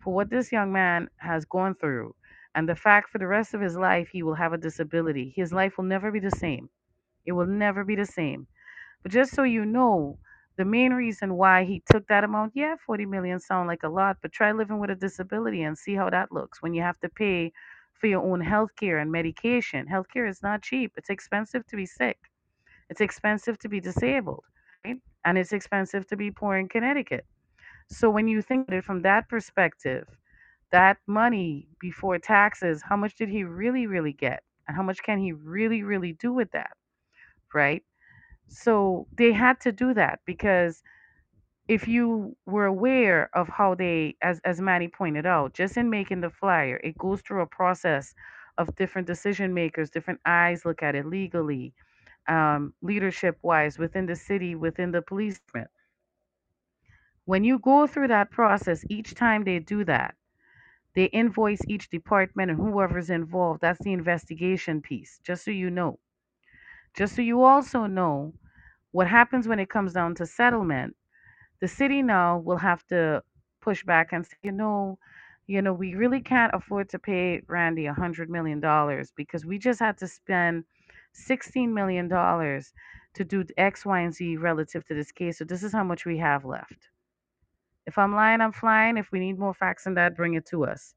for 0.00 0.14
what 0.14 0.30
this 0.30 0.52
young 0.52 0.72
man 0.72 1.08
has 1.16 1.44
gone 1.44 1.74
through, 1.74 2.14
and 2.54 2.68
the 2.68 2.76
fact 2.76 3.10
for 3.10 3.18
the 3.18 3.26
rest 3.26 3.54
of 3.54 3.60
his 3.60 3.76
life 3.76 4.08
he 4.12 4.22
will 4.22 4.34
have 4.34 4.52
a 4.52 4.58
disability, 4.58 5.32
his 5.34 5.52
life 5.52 5.76
will 5.76 5.84
never 5.84 6.10
be 6.12 6.20
the 6.20 6.30
same. 6.30 6.68
It 7.26 7.32
will 7.32 7.46
never 7.46 7.84
be 7.84 7.96
the 7.96 8.06
same. 8.06 8.46
But 9.02 9.12
just 9.12 9.32
so 9.34 9.42
you 9.42 9.64
know, 9.64 10.18
the 10.56 10.64
main 10.64 10.92
reason 10.92 11.34
why 11.34 11.64
he 11.64 11.82
took 11.90 12.06
that 12.08 12.24
amount, 12.24 12.52
yeah, 12.54 12.76
40 12.86 13.06
million 13.06 13.40
sound 13.40 13.68
like 13.68 13.82
a 13.82 13.88
lot, 13.88 14.18
but 14.22 14.32
try 14.32 14.52
living 14.52 14.78
with 14.80 14.90
a 14.90 14.94
disability 14.96 15.62
and 15.62 15.76
see 15.78 15.94
how 15.94 16.10
that 16.10 16.32
looks 16.32 16.62
when 16.62 16.74
you 16.74 16.82
have 16.82 16.98
to 17.00 17.08
pay 17.08 17.52
for 17.94 18.06
your 18.08 18.22
own 18.22 18.40
health 18.40 18.74
care 18.76 18.98
and 18.98 19.10
medication. 19.12 19.86
Healthcare 19.86 20.28
is 20.28 20.42
not 20.42 20.62
cheap. 20.62 20.92
It's 20.96 21.10
expensive 21.10 21.66
to 21.68 21.76
be 21.76 21.86
sick. 21.86 22.18
It's 22.90 23.00
expensive 23.00 23.58
to 23.60 23.68
be 23.68 23.80
disabled, 23.80 24.44
right? 24.84 24.98
And 25.24 25.38
it's 25.38 25.52
expensive 25.52 26.06
to 26.08 26.16
be 26.16 26.30
poor 26.30 26.56
in 26.56 26.68
Connecticut. 26.68 27.26
So 27.90 28.10
when 28.10 28.28
you 28.28 28.42
think 28.42 28.68
of 28.68 28.74
it 28.74 28.84
from 28.84 29.02
that 29.02 29.28
perspective, 29.28 30.08
that 30.70 30.98
money 31.06 31.68
before 31.80 32.18
taxes, 32.18 32.82
how 32.82 32.96
much 32.96 33.16
did 33.16 33.28
he 33.28 33.44
really, 33.44 33.86
really 33.86 34.12
get? 34.12 34.42
And 34.68 34.76
how 34.76 34.82
much 34.82 35.02
can 35.02 35.18
he 35.18 35.32
really, 35.32 35.82
really 35.82 36.12
do 36.12 36.32
with 36.32 36.50
that? 36.52 36.72
Right? 37.54 37.82
So 38.48 39.06
they 39.16 39.32
had 39.32 39.60
to 39.60 39.72
do 39.72 39.94
that 39.94 40.20
because 40.26 40.82
if 41.68 41.88
you 41.88 42.36
were 42.46 42.66
aware 42.66 43.30
of 43.34 43.48
how 43.48 43.74
they, 43.74 44.16
as, 44.22 44.40
as 44.44 44.60
Manny 44.60 44.88
pointed 44.88 45.26
out, 45.26 45.54
just 45.54 45.76
in 45.76 45.90
making 45.90 46.20
the 46.20 46.30
flyer, 46.30 46.80
it 46.84 46.98
goes 46.98 47.22
through 47.22 47.42
a 47.42 47.46
process 47.46 48.14
of 48.58 48.74
different 48.76 49.06
decision 49.06 49.54
makers, 49.54 49.90
different 49.90 50.20
eyes 50.26 50.64
look 50.64 50.82
at 50.82 50.94
it 50.94 51.06
legally, 51.06 51.74
um, 52.28 52.74
leadership 52.82 53.38
wise, 53.42 53.78
within 53.78 54.06
the 54.06 54.16
city, 54.16 54.54
within 54.54 54.92
the 54.92 55.02
police. 55.02 55.38
department. 55.40 55.70
When 57.26 57.44
you 57.44 57.58
go 57.58 57.86
through 57.86 58.08
that 58.08 58.30
process, 58.30 58.82
each 58.88 59.14
time 59.14 59.44
they 59.44 59.58
do 59.58 59.84
that, 59.84 60.16
they 60.94 61.06
invoice 61.06 61.62
each 61.68 61.90
department 61.90 62.50
and 62.50 62.60
whoever's 62.60 63.10
involved. 63.10 63.60
That's 63.60 63.82
the 63.82 63.92
investigation 63.92 64.82
piece, 64.82 65.18
just 65.20 65.44
so 65.44 65.50
you 65.50 65.70
know. 65.70 66.00
Just 66.94 67.16
so 67.16 67.22
you 67.22 67.42
also 67.42 67.86
know 67.86 68.32
what 68.92 69.08
happens 69.08 69.48
when 69.48 69.58
it 69.58 69.68
comes 69.68 69.92
down 69.92 70.14
to 70.16 70.26
settlement. 70.26 70.96
The 71.60 71.68
city 71.68 72.02
now 72.02 72.38
will 72.38 72.56
have 72.58 72.86
to 72.86 73.22
push 73.60 73.84
back 73.84 74.12
and 74.12 74.24
say, 74.24 74.36
you 74.42 74.52
know, 74.52 74.98
you 75.46 75.60
know, 75.60 75.72
we 75.72 75.94
really 75.94 76.20
can't 76.20 76.54
afford 76.54 76.88
to 76.90 76.98
pay 76.98 77.42
Randy 77.48 77.86
a 77.86 77.92
hundred 77.92 78.30
million 78.30 78.60
dollars 78.60 79.12
because 79.16 79.44
we 79.44 79.58
just 79.58 79.80
had 79.80 79.98
to 79.98 80.08
spend 80.08 80.64
sixteen 81.12 81.74
million 81.74 82.08
dollars 82.08 82.72
to 83.14 83.24
do 83.24 83.44
X, 83.56 83.84
Y, 83.84 84.00
and 84.00 84.14
Z 84.14 84.36
relative 84.36 84.86
to 84.86 84.94
this 84.94 85.12
case. 85.12 85.38
So 85.38 85.44
this 85.44 85.62
is 85.62 85.72
how 85.72 85.84
much 85.84 86.06
we 86.06 86.18
have 86.18 86.44
left. 86.44 86.88
If 87.86 87.98
I'm 87.98 88.14
lying, 88.14 88.40
I'm 88.40 88.52
flying. 88.52 88.96
If 88.96 89.12
we 89.12 89.18
need 89.18 89.38
more 89.38 89.54
facts 89.54 89.84
than 89.84 89.94
that, 89.94 90.16
bring 90.16 90.34
it 90.34 90.46
to 90.46 90.64
us. 90.64 90.94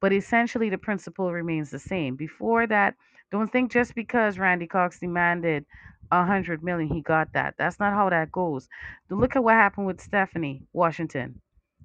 But 0.00 0.12
essentially, 0.12 0.70
the 0.70 0.78
principle 0.78 1.32
remains 1.32 1.70
the 1.70 1.78
same. 1.78 2.14
Before 2.16 2.66
that, 2.66 2.94
don't 3.30 3.50
think 3.52 3.70
just 3.70 3.94
because 3.94 4.38
Randy 4.38 4.66
Cox 4.66 4.98
demanded 5.00 5.66
a 6.10 6.24
hundred 6.24 6.62
million, 6.62 6.92
he 6.92 7.02
got 7.02 7.32
that. 7.34 7.54
That's 7.58 7.78
not 7.78 7.92
how 7.92 8.08
that 8.10 8.32
goes. 8.32 8.68
Look 9.10 9.36
at 9.36 9.44
what 9.44 9.54
happened 9.54 9.86
with 9.86 10.00
Stephanie 10.00 10.62
Washington. 10.72 11.40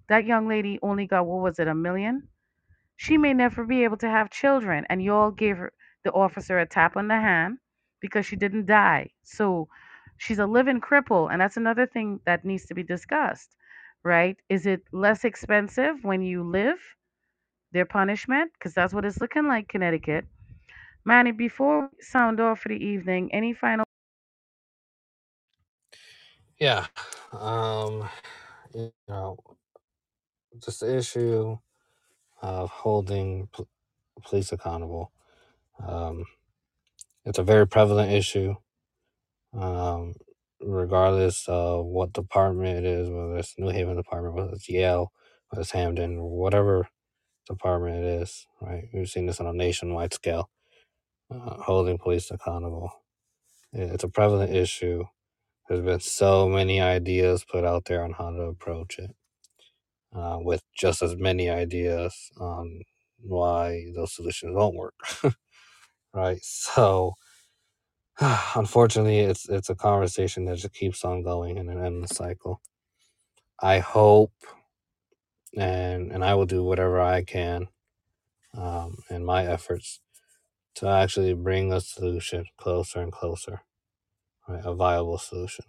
That 0.10 0.26
young 0.26 0.48
lady 0.48 0.80
only 0.82 1.08
got 1.08 1.26
what 1.26 1.42
was 1.42 1.60
it, 1.60 1.68
a 1.68 1.76
million? 1.76 2.30
She 2.96 3.18
may 3.18 3.34
never 3.34 3.66
be 3.66 3.84
able 3.84 3.98
to 3.98 4.10
have 4.10 4.30
children, 4.30 4.86
and 4.90 5.04
you 5.04 5.14
all 5.14 5.32
gave 5.32 5.58
her, 5.58 5.74
the 6.04 6.12
officer 6.12 6.60
a 6.60 6.66
tap 6.66 6.96
on 6.96 7.08
the 7.08 7.16
hand 7.16 7.58
because 8.00 8.26
she 8.26 8.36
didn't 8.36 8.66
die. 8.66 9.10
So 9.24 9.68
she's 10.18 10.40
a 10.40 10.46
living 10.46 10.82
cripple, 10.82 11.32
and 11.32 11.42
that's 11.42 11.58
another 11.58 11.86
thing 11.88 12.20
that 12.26 12.46
needs 12.46 12.66
to 12.68 12.74
be 12.76 12.84
discussed, 12.84 13.56
right? 14.04 14.38
Is 14.50 14.66
it 14.66 14.84
less 14.92 15.24
expensive 15.26 16.04
when 16.04 16.22
you 16.22 16.44
live 16.44 16.80
their 17.72 17.86
punishment? 17.86 18.52
Because 18.54 18.74
that's 18.74 18.94
what 18.94 19.06
it's 19.06 19.20
looking 19.22 19.48
like, 19.48 19.68
Connecticut. 19.68 20.26
Manny, 21.06 21.32
before 21.34 21.84
we 21.84 22.04
sound 22.04 22.40
off 22.42 22.62
for 22.62 22.70
the 22.70 22.84
evening, 22.84 23.34
any 23.34 23.54
final? 23.54 23.86
Yeah. 26.60 26.88
Um, 27.34 28.10
you 28.74 28.94
know, 29.10 29.38
just 30.64 30.82
the 30.82 30.98
issue 30.98 31.58
of 32.42 32.70
holding 32.72 33.50
police 34.24 34.52
accountable. 34.54 35.12
Um, 35.86 36.26
it's 37.26 37.40
a 37.40 37.44
very 37.44 37.68
prevalent 37.68 38.12
issue, 38.12 38.56
um, 39.58 40.16
regardless 40.62 41.46
of 41.48 41.86
what 41.86 42.14
department 42.14 42.80
it 42.80 42.86
is, 42.86 43.10
whether 43.10 43.38
it's 43.38 43.56
New 43.60 43.70
Haven 43.70 43.98
department, 43.98 44.36
whether 44.36 44.54
it's 44.54 44.70
Yale, 44.70 45.12
whether 45.50 45.62
it's 45.62 45.72
Hamden, 45.72 46.22
whatever 46.22 46.90
department 47.48 47.98
it 47.98 48.22
is. 48.24 48.48
Right? 48.62 48.90
We've 48.94 49.10
seen 49.10 49.28
this 49.28 49.40
on 49.42 49.48
a 49.48 49.54
nationwide 49.54 50.14
scale, 50.14 50.50
uh, 51.32 51.56
holding 51.64 51.98
police 51.98 52.32
accountable. 52.32 52.92
It's 53.74 54.04
a 54.04 54.10
prevalent 54.10 54.56
issue. 54.56 55.06
There's 55.70 55.82
been 55.82 56.00
so 56.02 56.50
many 56.50 56.82
ideas 56.82 57.46
put 57.46 57.66
out 57.66 57.86
there 57.86 58.04
on 58.04 58.14
how 58.14 58.32
to 58.32 58.44
approach 58.44 59.00
it 59.00 59.12
uh, 60.16 60.38
with 60.42 60.64
just 60.78 61.02
as 61.04 61.16
many 61.18 61.50
ideas 61.50 62.32
on 62.40 62.82
why 63.20 63.86
those 63.96 64.16
solutions 64.16 64.56
won't 64.56 64.76
work. 64.76 64.96
right. 66.14 66.40
So 66.44 67.14
unfortunately, 68.56 69.20
it's 69.20 69.50
it's 69.50 69.70
a 69.70 69.76
conversation 69.76 70.46
that 70.46 70.58
just 70.58 70.74
keeps 70.74 71.06
on 71.06 71.24
going 71.24 71.58
in 71.58 71.70
an 71.70 71.84
endless 71.86 72.12
cycle. 72.18 72.62
I 73.62 73.80
hope 73.80 74.34
and 75.58 76.12
and 76.12 76.24
I 76.24 76.36
will 76.36 76.46
do 76.48 76.64
whatever 76.64 77.02
I 77.02 77.24
can 77.24 77.68
um, 78.58 78.98
in 79.12 79.26
my 79.26 79.46
efforts 79.48 80.02
to 80.76 80.88
actually 80.90 81.34
bring 81.36 81.74
a 81.74 81.82
solution 81.82 82.46
closer 82.58 83.02
and 83.02 83.12
closer, 83.12 83.62
right? 84.48 84.62
A 84.66 84.76
viable 84.76 85.18
solution. 85.20 85.66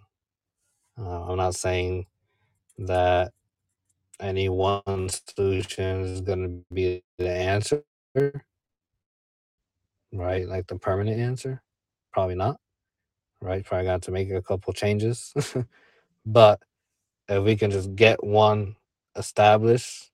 Uh, 0.99 1.25
I'm 1.31 1.37
not 1.37 1.55
saying 1.55 2.07
that 2.79 3.33
any 4.19 4.49
one 4.49 5.09
solution 5.09 6.03
is 6.05 6.21
going 6.21 6.43
to 6.43 6.75
be 6.75 7.03
the 7.19 7.29
answer, 7.31 7.83
right? 10.13 10.47
Like 10.47 10.67
the 10.67 10.77
permanent 10.79 11.19
answer. 11.19 11.61
Probably 12.13 12.35
not, 12.35 12.57
right? 13.41 13.65
Probably 13.65 13.85
got 13.87 14.03
to 14.03 14.11
make 14.11 14.31
a 14.31 14.41
couple 14.41 14.73
changes. 14.73 15.33
but 16.25 16.61
if 17.29 17.43
we 17.43 17.55
can 17.57 17.71
just 17.71 17.95
get 17.95 18.23
one 18.23 18.75
established 19.17 20.11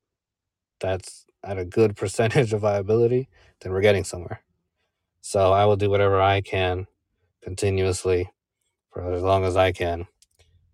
that's 0.81 1.25
at 1.43 1.59
a 1.59 1.65
good 1.65 1.97
percentage 1.97 2.53
of 2.53 2.61
viability, 2.61 3.29
then 3.61 3.73
we're 3.73 3.81
getting 3.81 4.05
somewhere. 4.05 4.41
So 5.21 5.53
I 5.53 5.65
will 5.65 5.77
do 5.77 5.89
whatever 5.89 6.21
I 6.21 6.41
can 6.41 6.87
continuously 7.43 8.29
for 8.93 9.13
as 9.13 9.23
long 9.23 9.45
as 9.45 9.57
I 9.57 9.71
can 9.73 10.07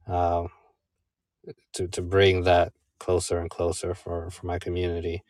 um, 0.07 0.49
to, 1.75 1.87
to 1.89 2.01
bring 2.01 2.43
that 2.43 2.73
closer 2.99 3.39
and 3.39 3.49
closer 3.49 3.93
for, 3.95 4.29
for 4.31 4.47
my 4.47 4.59
community. 4.59 5.23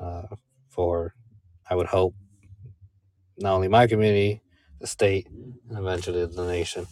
Uh, 0.00 0.24
for, 0.70 1.14
I 1.70 1.74
would 1.76 1.86
hope, 1.88 2.14
not 3.38 3.54
only 3.54 3.68
my 3.68 3.86
community, 3.86 4.42
the 4.80 4.86
state, 4.88 5.28
and 5.28 5.78
eventually 5.78 6.26
the 6.26 6.46
nation. 6.46 6.86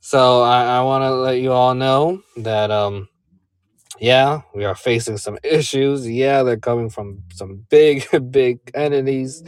So 0.00 0.42
I, 0.42 0.78
I 0.78 0.82
want 0.82 1.02
to 1.02 1.12
let 1.14 1.40
you 1.40 1.52
all 1.52 1.74
know 1.74 2.22
that, 2.38 2.70
um, 2.70 3.08
yeah, 4.00 4.42
we 4.54 4.64
are 4.64 4.74
facing 4.76 5.18
some 5.18 5.38
issues. 5.44 6.08
Yeah, 6.08 6.42
they're 6.44 6.58
coming 6.58 6.90
from 6.90 7.24
some 7.34 7.66
big, 7.70 8.06
big 8.32 8.60
entities, 8.74 9.44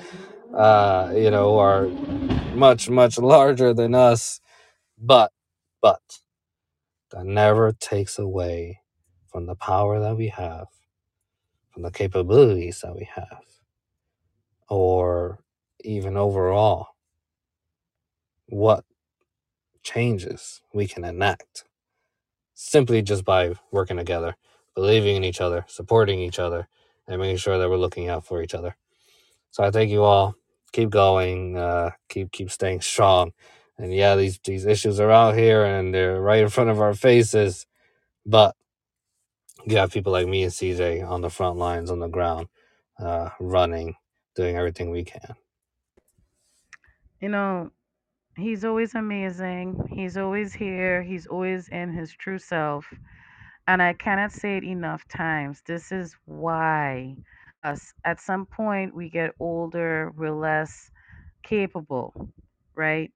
uh, 0.56 1.12
you 1.16 1.30
know, 1.30 1.58
are 1.58 1.88
much, 2.54 2.90
much 2.90 3.18
larger 3.18 3.74
than 3.74 3.94
us. 3.94 4.40
But, 4.98 5.32
but 5.82 6.00
that 7.12 7.26
never 7.26 7.72
takes 7.72 8.18
away 8.18 8.80
from 9.28 9.46
the 9.46 9.56
power 9.56 10.00
that 10.00 10.16
we 10.16 10.28
have, 10.28 10.68
from 11.72 11.82
the 11.84 11.92
capabilities 11.92 12.80
that 12.82 12.96
we 12.96 13.08
have, 13.14 13.44
or 14.68 15.40
even 15.84 16.16
overall 16.16 16.88
what 18.48 18.84
changes 19.84 20.62
we 20.74 20.86
can 20.88 21.04
enact 21.04 21.64
simply 22.54 23.02
just 23.02 23.24
by 23.24 23.54
working 23.72 23.98
together, 23.98 24.36
believing 24.76 25.16
in 25.16 25.24
each 25.24 25.40
other, 25.42 25.64
supporting 25.68 26.20
each 26.20 26.40
other, 26.40 26.68
and 27.08 27.20
making 27.20 27.38
sure 27.38 27.58
that 27.58 27.70
we're 27.70 27.76
looking 27.78 28.08
out 28.08 28.26
for 28.26 28.42
each 28.42 28.54
other. 28.54 28.76
So 29.50 29.64
I 29.64 29.70
thank 29.72 29.90
you 29.90 30.04
all. 30.04 30.36
Keep 30.72 30.90
going. 30.90 31.56
Uh, 31.56 31.90
keep 32.08 32.32
keep 32.32 32.50
staying 32.50 32.80
strong. 32.82 33.32
And 33.78 33.94
yeah, 33.94 34.16
these 34.16 34.38
these 34.44 34.66
issues 34.66 35.00
are 35.00 35.10
out 35.10 35.36
here 35.36 35.64
and 35.64 35.94
they're 35.94 36.20
right 36.20 36.42
in 36.42 36.48
front 36.48 36.70
of 36.70 36.80
our 36.80 36.94
faces. 36.94 37.66
But 38.24 38.54
you 39.66 39.76
have 39.78 39.92
people 39.92 40.12
like 40.12 40.28
me 40.28 40.42
and 40.44 40.52
CJ 40.52 41.08
on 41.08 41.22
the 41.22 41.30
front 41.30 41.56
lines, 41.56 41.90
on 41.90 41.98
the 42.00 42.08
ground, 42.08 42.48
uh, 43.00 43.30
running, 43.40 43.96
doing 44.36 44.56
everything 44.56 44.90
we 44.90 45.04
can. 45.04 45.34
You 47.20 47.30
know, 47.30 47.70
he's 48.36 48.64
always 48.64 48.94
amazing. 48.94 49.88
He's 49.90 50.16
always 50.16 50.54
here. 50.54 51.02
He's 51.02 51.26
always 51.26 51.68
in 51.68 51.92
his 51.92 52.12
true 52.12 52.38
self. 52.38 52.86
And 53.66 53.82
I 53.82 53.94
cannot 53.94 54.32
say 54.32 54.58
it 54.58 54.64
enough 54.64 55.08
times. 55.08 55.62
This 55.66 55.92
is 55.92 56.14
why 56.26 57.16
us 57.66 57.94
at 58.04 58.20
some 58.20 58.46
point 58.46 58.94
we 58.96 59.10
get 59.10 59.32
older, 59.40 60.12
we're 60.16 60.32
less 60.32 60.90
capable, 61.42 62.30
right? 62.76 63.12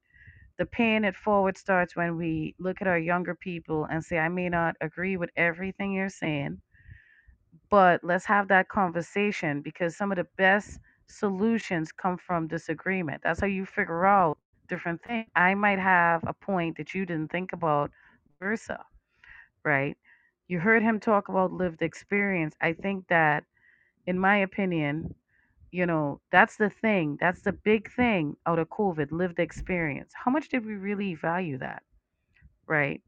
The 0.58 0.66
paying 0.66 1.04
it 1.04 1.16
forward 1.16 1.56
starts 1.58 1.96
when 1.96 2.16
we 2.16 2.54
look 2.58 2.82
at 2.82 2.88
our 2.88 2.98
younger 2.98 3.34
people 3.34 3.84
and 3.86 4.04
say, 4.04 4.18
I 4.18 4.28
may 4.28 4.48
not 4.50 4.76
agree 4.80 5.16
with 5.16 5.30
everything 5.36 5.92
you're 5.92 6.10
saying, 6.10 6.60
but 7.70 8.04
let's 8.04 8.26
have 8.26 8.48
that 8.48 8.68
conversation 8.68 9.62
because 9.62 9.96
some 9.96 10.12
of 10.12 10.16
the 10.16 10.26
best 10.38 10.80
solutions 11.06 11.92
come 11.92 12.18
from 12.18 12.48
disagreement. 12.48 13.22
That's 13.22 13.40
how 13.40 13.46
you 13.46 13.66
figure 13.66 14.06
out 14.06 14.38
different 14.68 15.02
things. 15.02 15.28
I 15.36 15.54
might 15.54 15.78
have 15.78 16.22
a 16.26 16.34
point 16.34 16.76
that 16.78 16.94
you 16.94 17.06
didn't 17.06 17.30
think 17.30 17.52
about, 17.52 17.90
versa, 18.40 18.84
right? 19.64 19.96
You 20.48 20.60
heard 20.60 20.82
him 20.82 21.00
talk 21.00 21.28
about 21.28 21.52
lived 21.52 21.82
experience. 21.82 22.54
I 22.60 22.72
think 22.74 23.06
that, 23.08 23.44
in 24.06 24.18
my 24.18 24.38
opinion, 24.38 25.14
you 25.70 25.86
know, 25.86 26.20
that's 26.32 26.56
the 26.56 26.70
thing. 26.70 27.16
That's 27.20 27.42
the 27.42 27.52
big 27.52 27.92
thing 27.92 28.36
out 28.46 28.58
of 28.58 28.68
COVID 28.68 29.12
lived 29.12 29.38
experience. 29.38 30.12
How 30.14 30.30
much 30.30 30.48
did 30.48 30.66
we 30.66 30.74
really 30.74 31.14
value 31.14 31.58
that? 31.58 31.82
Right. 32.66 33.02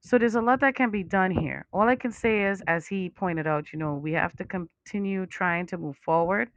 So 0.00 0.18
there's 0.18 0.34
a 0.34 0.40
lot 0.40 0.60
that 0.60 0.74
can 0.74 0.90
be 0.90 1.02
done 1.02 1.30
here. 1.30 1.66
All 1.72 1.88
I 1.88 1.96
can 1.96 2.12
say 2.12 2.44
is, 2.44 2.62
as 2.66 2.86
he 2.86 3.08
pointed 3.08 3.46
out, 3.46 3.72
you 3.72 3.78
know, 3.78 3.94
we 3.94 4.12
have 4.12 4.36
to 4.36 4.44
continue 4.44 5.24
trying 5.26 5.66
to 5.68 5.78
move 5.78 5.96
forward. 6.04 6.50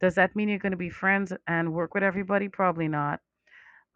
Does 0.00 0.14
that 0.14 0.36
mean 0.36 0.48
you're 0.48 0.58
going 0.58 0.72
to 0.72 0.76
be 0.76 0.90
friends 0.90 1.32
and 1.48 1.72
work 1.72 1.94
with 1.94 2.04
everybody? 2.04 2.48
Probably 2.48 2.86
not. 2.86 3.20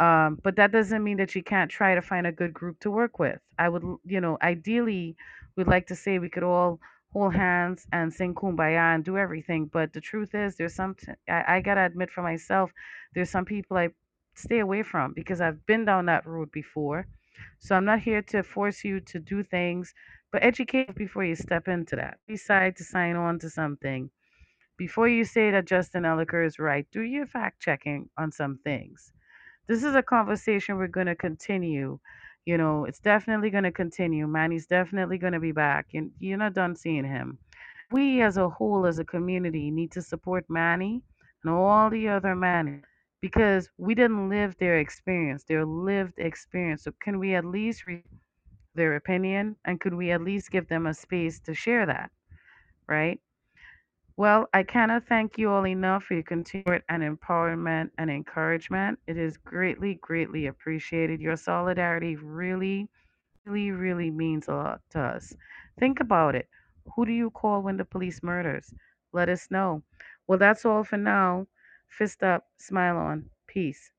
Um, 0.00 0.40
but 0.42 0.56
that 0.56 0.72
doesn't 0.72 1.04
mean 1.04 1.18
that 1.18 1.34
you 1.34 1.42
can't 1.42 1.70
try 1.70 1.94
to 1.94 2.02
find 2.02 2.26
a 2.26 2.32
good 2.32 2.54
group 2.54 2.80
to 2.80 2.90
work 2.90 3.18
with. 3.18 3.38
I 3.58 3.68
would, 3.68 3.84
you 4.04 4.20
know, 4.20 4.38
ideally, 4.42 5.14
we'd 5.56 5.68
like 5.68 5.86
to 5.88 5.94
say 5.94 6.18
we 6.18 6.30
could 6.30 6.42
all 6.42 6.80
hold 7.12 7.34
hands 7.34 7.86
and 7.92 8.12
sing 8.12 8.34
kumbaya 8.34 8.94
and 8.94 9.04
do 9.04 9.18
everything. 9.18 9.66
But 9.72 9.92
the 9.92 10.00
truth 10.00 10.34
is, 10.34 10.56
there's 10.56 10.74
some, 10.74 10.94
t- 10.96 11.12
I, 11.28 11.56
I 11.56 11.60
gotta 11.62 11.84
admit 11.86 12.10
for 12.10 12.22
myself, 12.22 12.72
there's 13.14 13.30
some 13.30 13.46
people 13.46 13.76
I 13.78 13.90
stay 14.36 14.60
away 14.60 14.82
from 14.84 15.14
because 15.14 15.40
I've 15.40 15.64
been 15.66 15.84
down 15.86 16.06
that 16.06 16.26
road 16.26 16.50
before. 16.52 17.06
So 17.60 17.76
I'm 17.76 17.86
not 17.86 18.00
here 18.00 18.22
to 18.22 18.42
force 18.44 18.84
you 18.84 19.00
to 19.00 19.20
do 19.20 19.42
things, 19.44 19.94
but 20.32 20.44
educate 20.44 20.94
before 20.96 21.24
you 21.24 21.36
step 21.36 21.68
into 21.68 21.96
that. 21.96 22.18
Decide 22.28 22.76
to 22.78 22.84
sign 22.84 23.16
on 23.16 23.38
to 23.40 23.50
something. 23.50 24.10
Before 24.78 25.08
you 25.08 25.24
say 25.24 25.50
that 25.52 25.66
Justin 25.66 26.04
Elicker 26.04 26.46
is 26.46 26.58
right, 26.58 26.86
do 26.92 27.02
your 27.02 27.26
fact 27.26 27.60
checking 27.62 28.10
on 28.18 28.32
some 28.32 28.58
things 28.64 29.04
this 29.68 29.82
is 29.82 29.94
a 29.94 30.02
conversation 30.02 30.76
we're 30.76 30.88
going 30.88 31.06
to 31.06 31.16
continue. 31.16 31.98
You 32.46 32.58
know, 32.58 32.84
it's 32.84 33.00
definitely 33.00 33.50
going 33.50 33.64
to 33.64 33.72
continue. 33.72 34.26
Manny's 34.26 34.66
definitely 34.66 35.18
going 35.18 35.32
to 35.34 35.40
be 35.40 35.52
back, 35.52 35.88
and 35.94 36.10
you're 36.18 36.38
not 36.38 36.54
done 36.54 36.74
seeing 36.76 37.04
him. 37.04 37.38
We, 37.90 38.22
as 38.22 38.36
a 38.36 38.48
whole, 38.48 38.86
as 38.86 38.98
a 38.98 39.04
community, 39.04 39.70
need 39.70 39.92
to 39.92 40.02
support 40.02 40.44
Manny 40.48 41.02
and 41.44 41.52
all 41.52 41.90
the 41.90 42.08
other 42.08 42.34
Manny 42.34 42.82
because 43.20 43.70
we 43.78 43.94
didn't 43.94 44.28
live 44.28 44.56
their 44.58 44.78
experience, 44.78 45.44
their 45.44 45.64
lived 45.64 46.18
experience. 46.18 46.84
So, 46.84 46.92
can 47.00 47.18
we 47.18 47.34
at 47.34 47.44
least 47.44 47.86
read 47.86 48.04
their 48.74 48.96
opinion 48.96 49.56
and 49.64 49.80
could 49.80 49.94
we 49.94 50.10
at 50.10 50.22
least 50.22 50.50
give 50.50 50.68
them 50.68 50.86
a 50.86 50.94
space 50.94 51.40
to 51.40 51.54
share 51.54 51.86
that, 51.86 52.10
right? 52.88 53.20
Well, 54.20 54.50
I 54.52 54.64
cannot 54.64 55.06
thank 55.08 55.38
you 55.38 55.50
all 55.50 55.66
enough 55.66 56.04
for 56.04 56.12
your 56.14 56.22
continued 56.24 56.82
and 56.90 57.02
empowerment 57.02 57.90
and 57.96 58.10
encouragement. 58.10 58.98
It 59.06 59.16
is 59.16 59.38
greatly, 59.38 59.94
greatly 59.94 60.46
appreciated. 60.46 61.22
Your 61.22 61.36
solidarity 61.36 62.16
really, 62.16 62.90
really, 63.46 63.70
really 63.70 64.10
means 64.10 64.48
a 64.48 64.52
lot 64.52 64.82
to 64.90 65.00
us. 65.00 65.34
Think 65.78 66.00
about 66.00 66.34
it. 66.34 66.48
Who 66.94 67.06
do 67.06 67.12
you 67.12 67.30
call 67.30 67.62
when 67.62 67.78
the 67.78 67.84
police 67.86 68.22
murders? 68.22 68.74
Let 69.14 69.30
us 69.30 69.50
know. 69.50 69.82
Well, 70.26 70.38
that's 70.38 70.66
all 70.66 70.84
for 70.84 70.98
now. 70.98 71.46
Fist 71.88 72.22
up, 72.22 72.44
smile 72.58 72.98
on, 72.98 73.30
peace. 73.46 73.90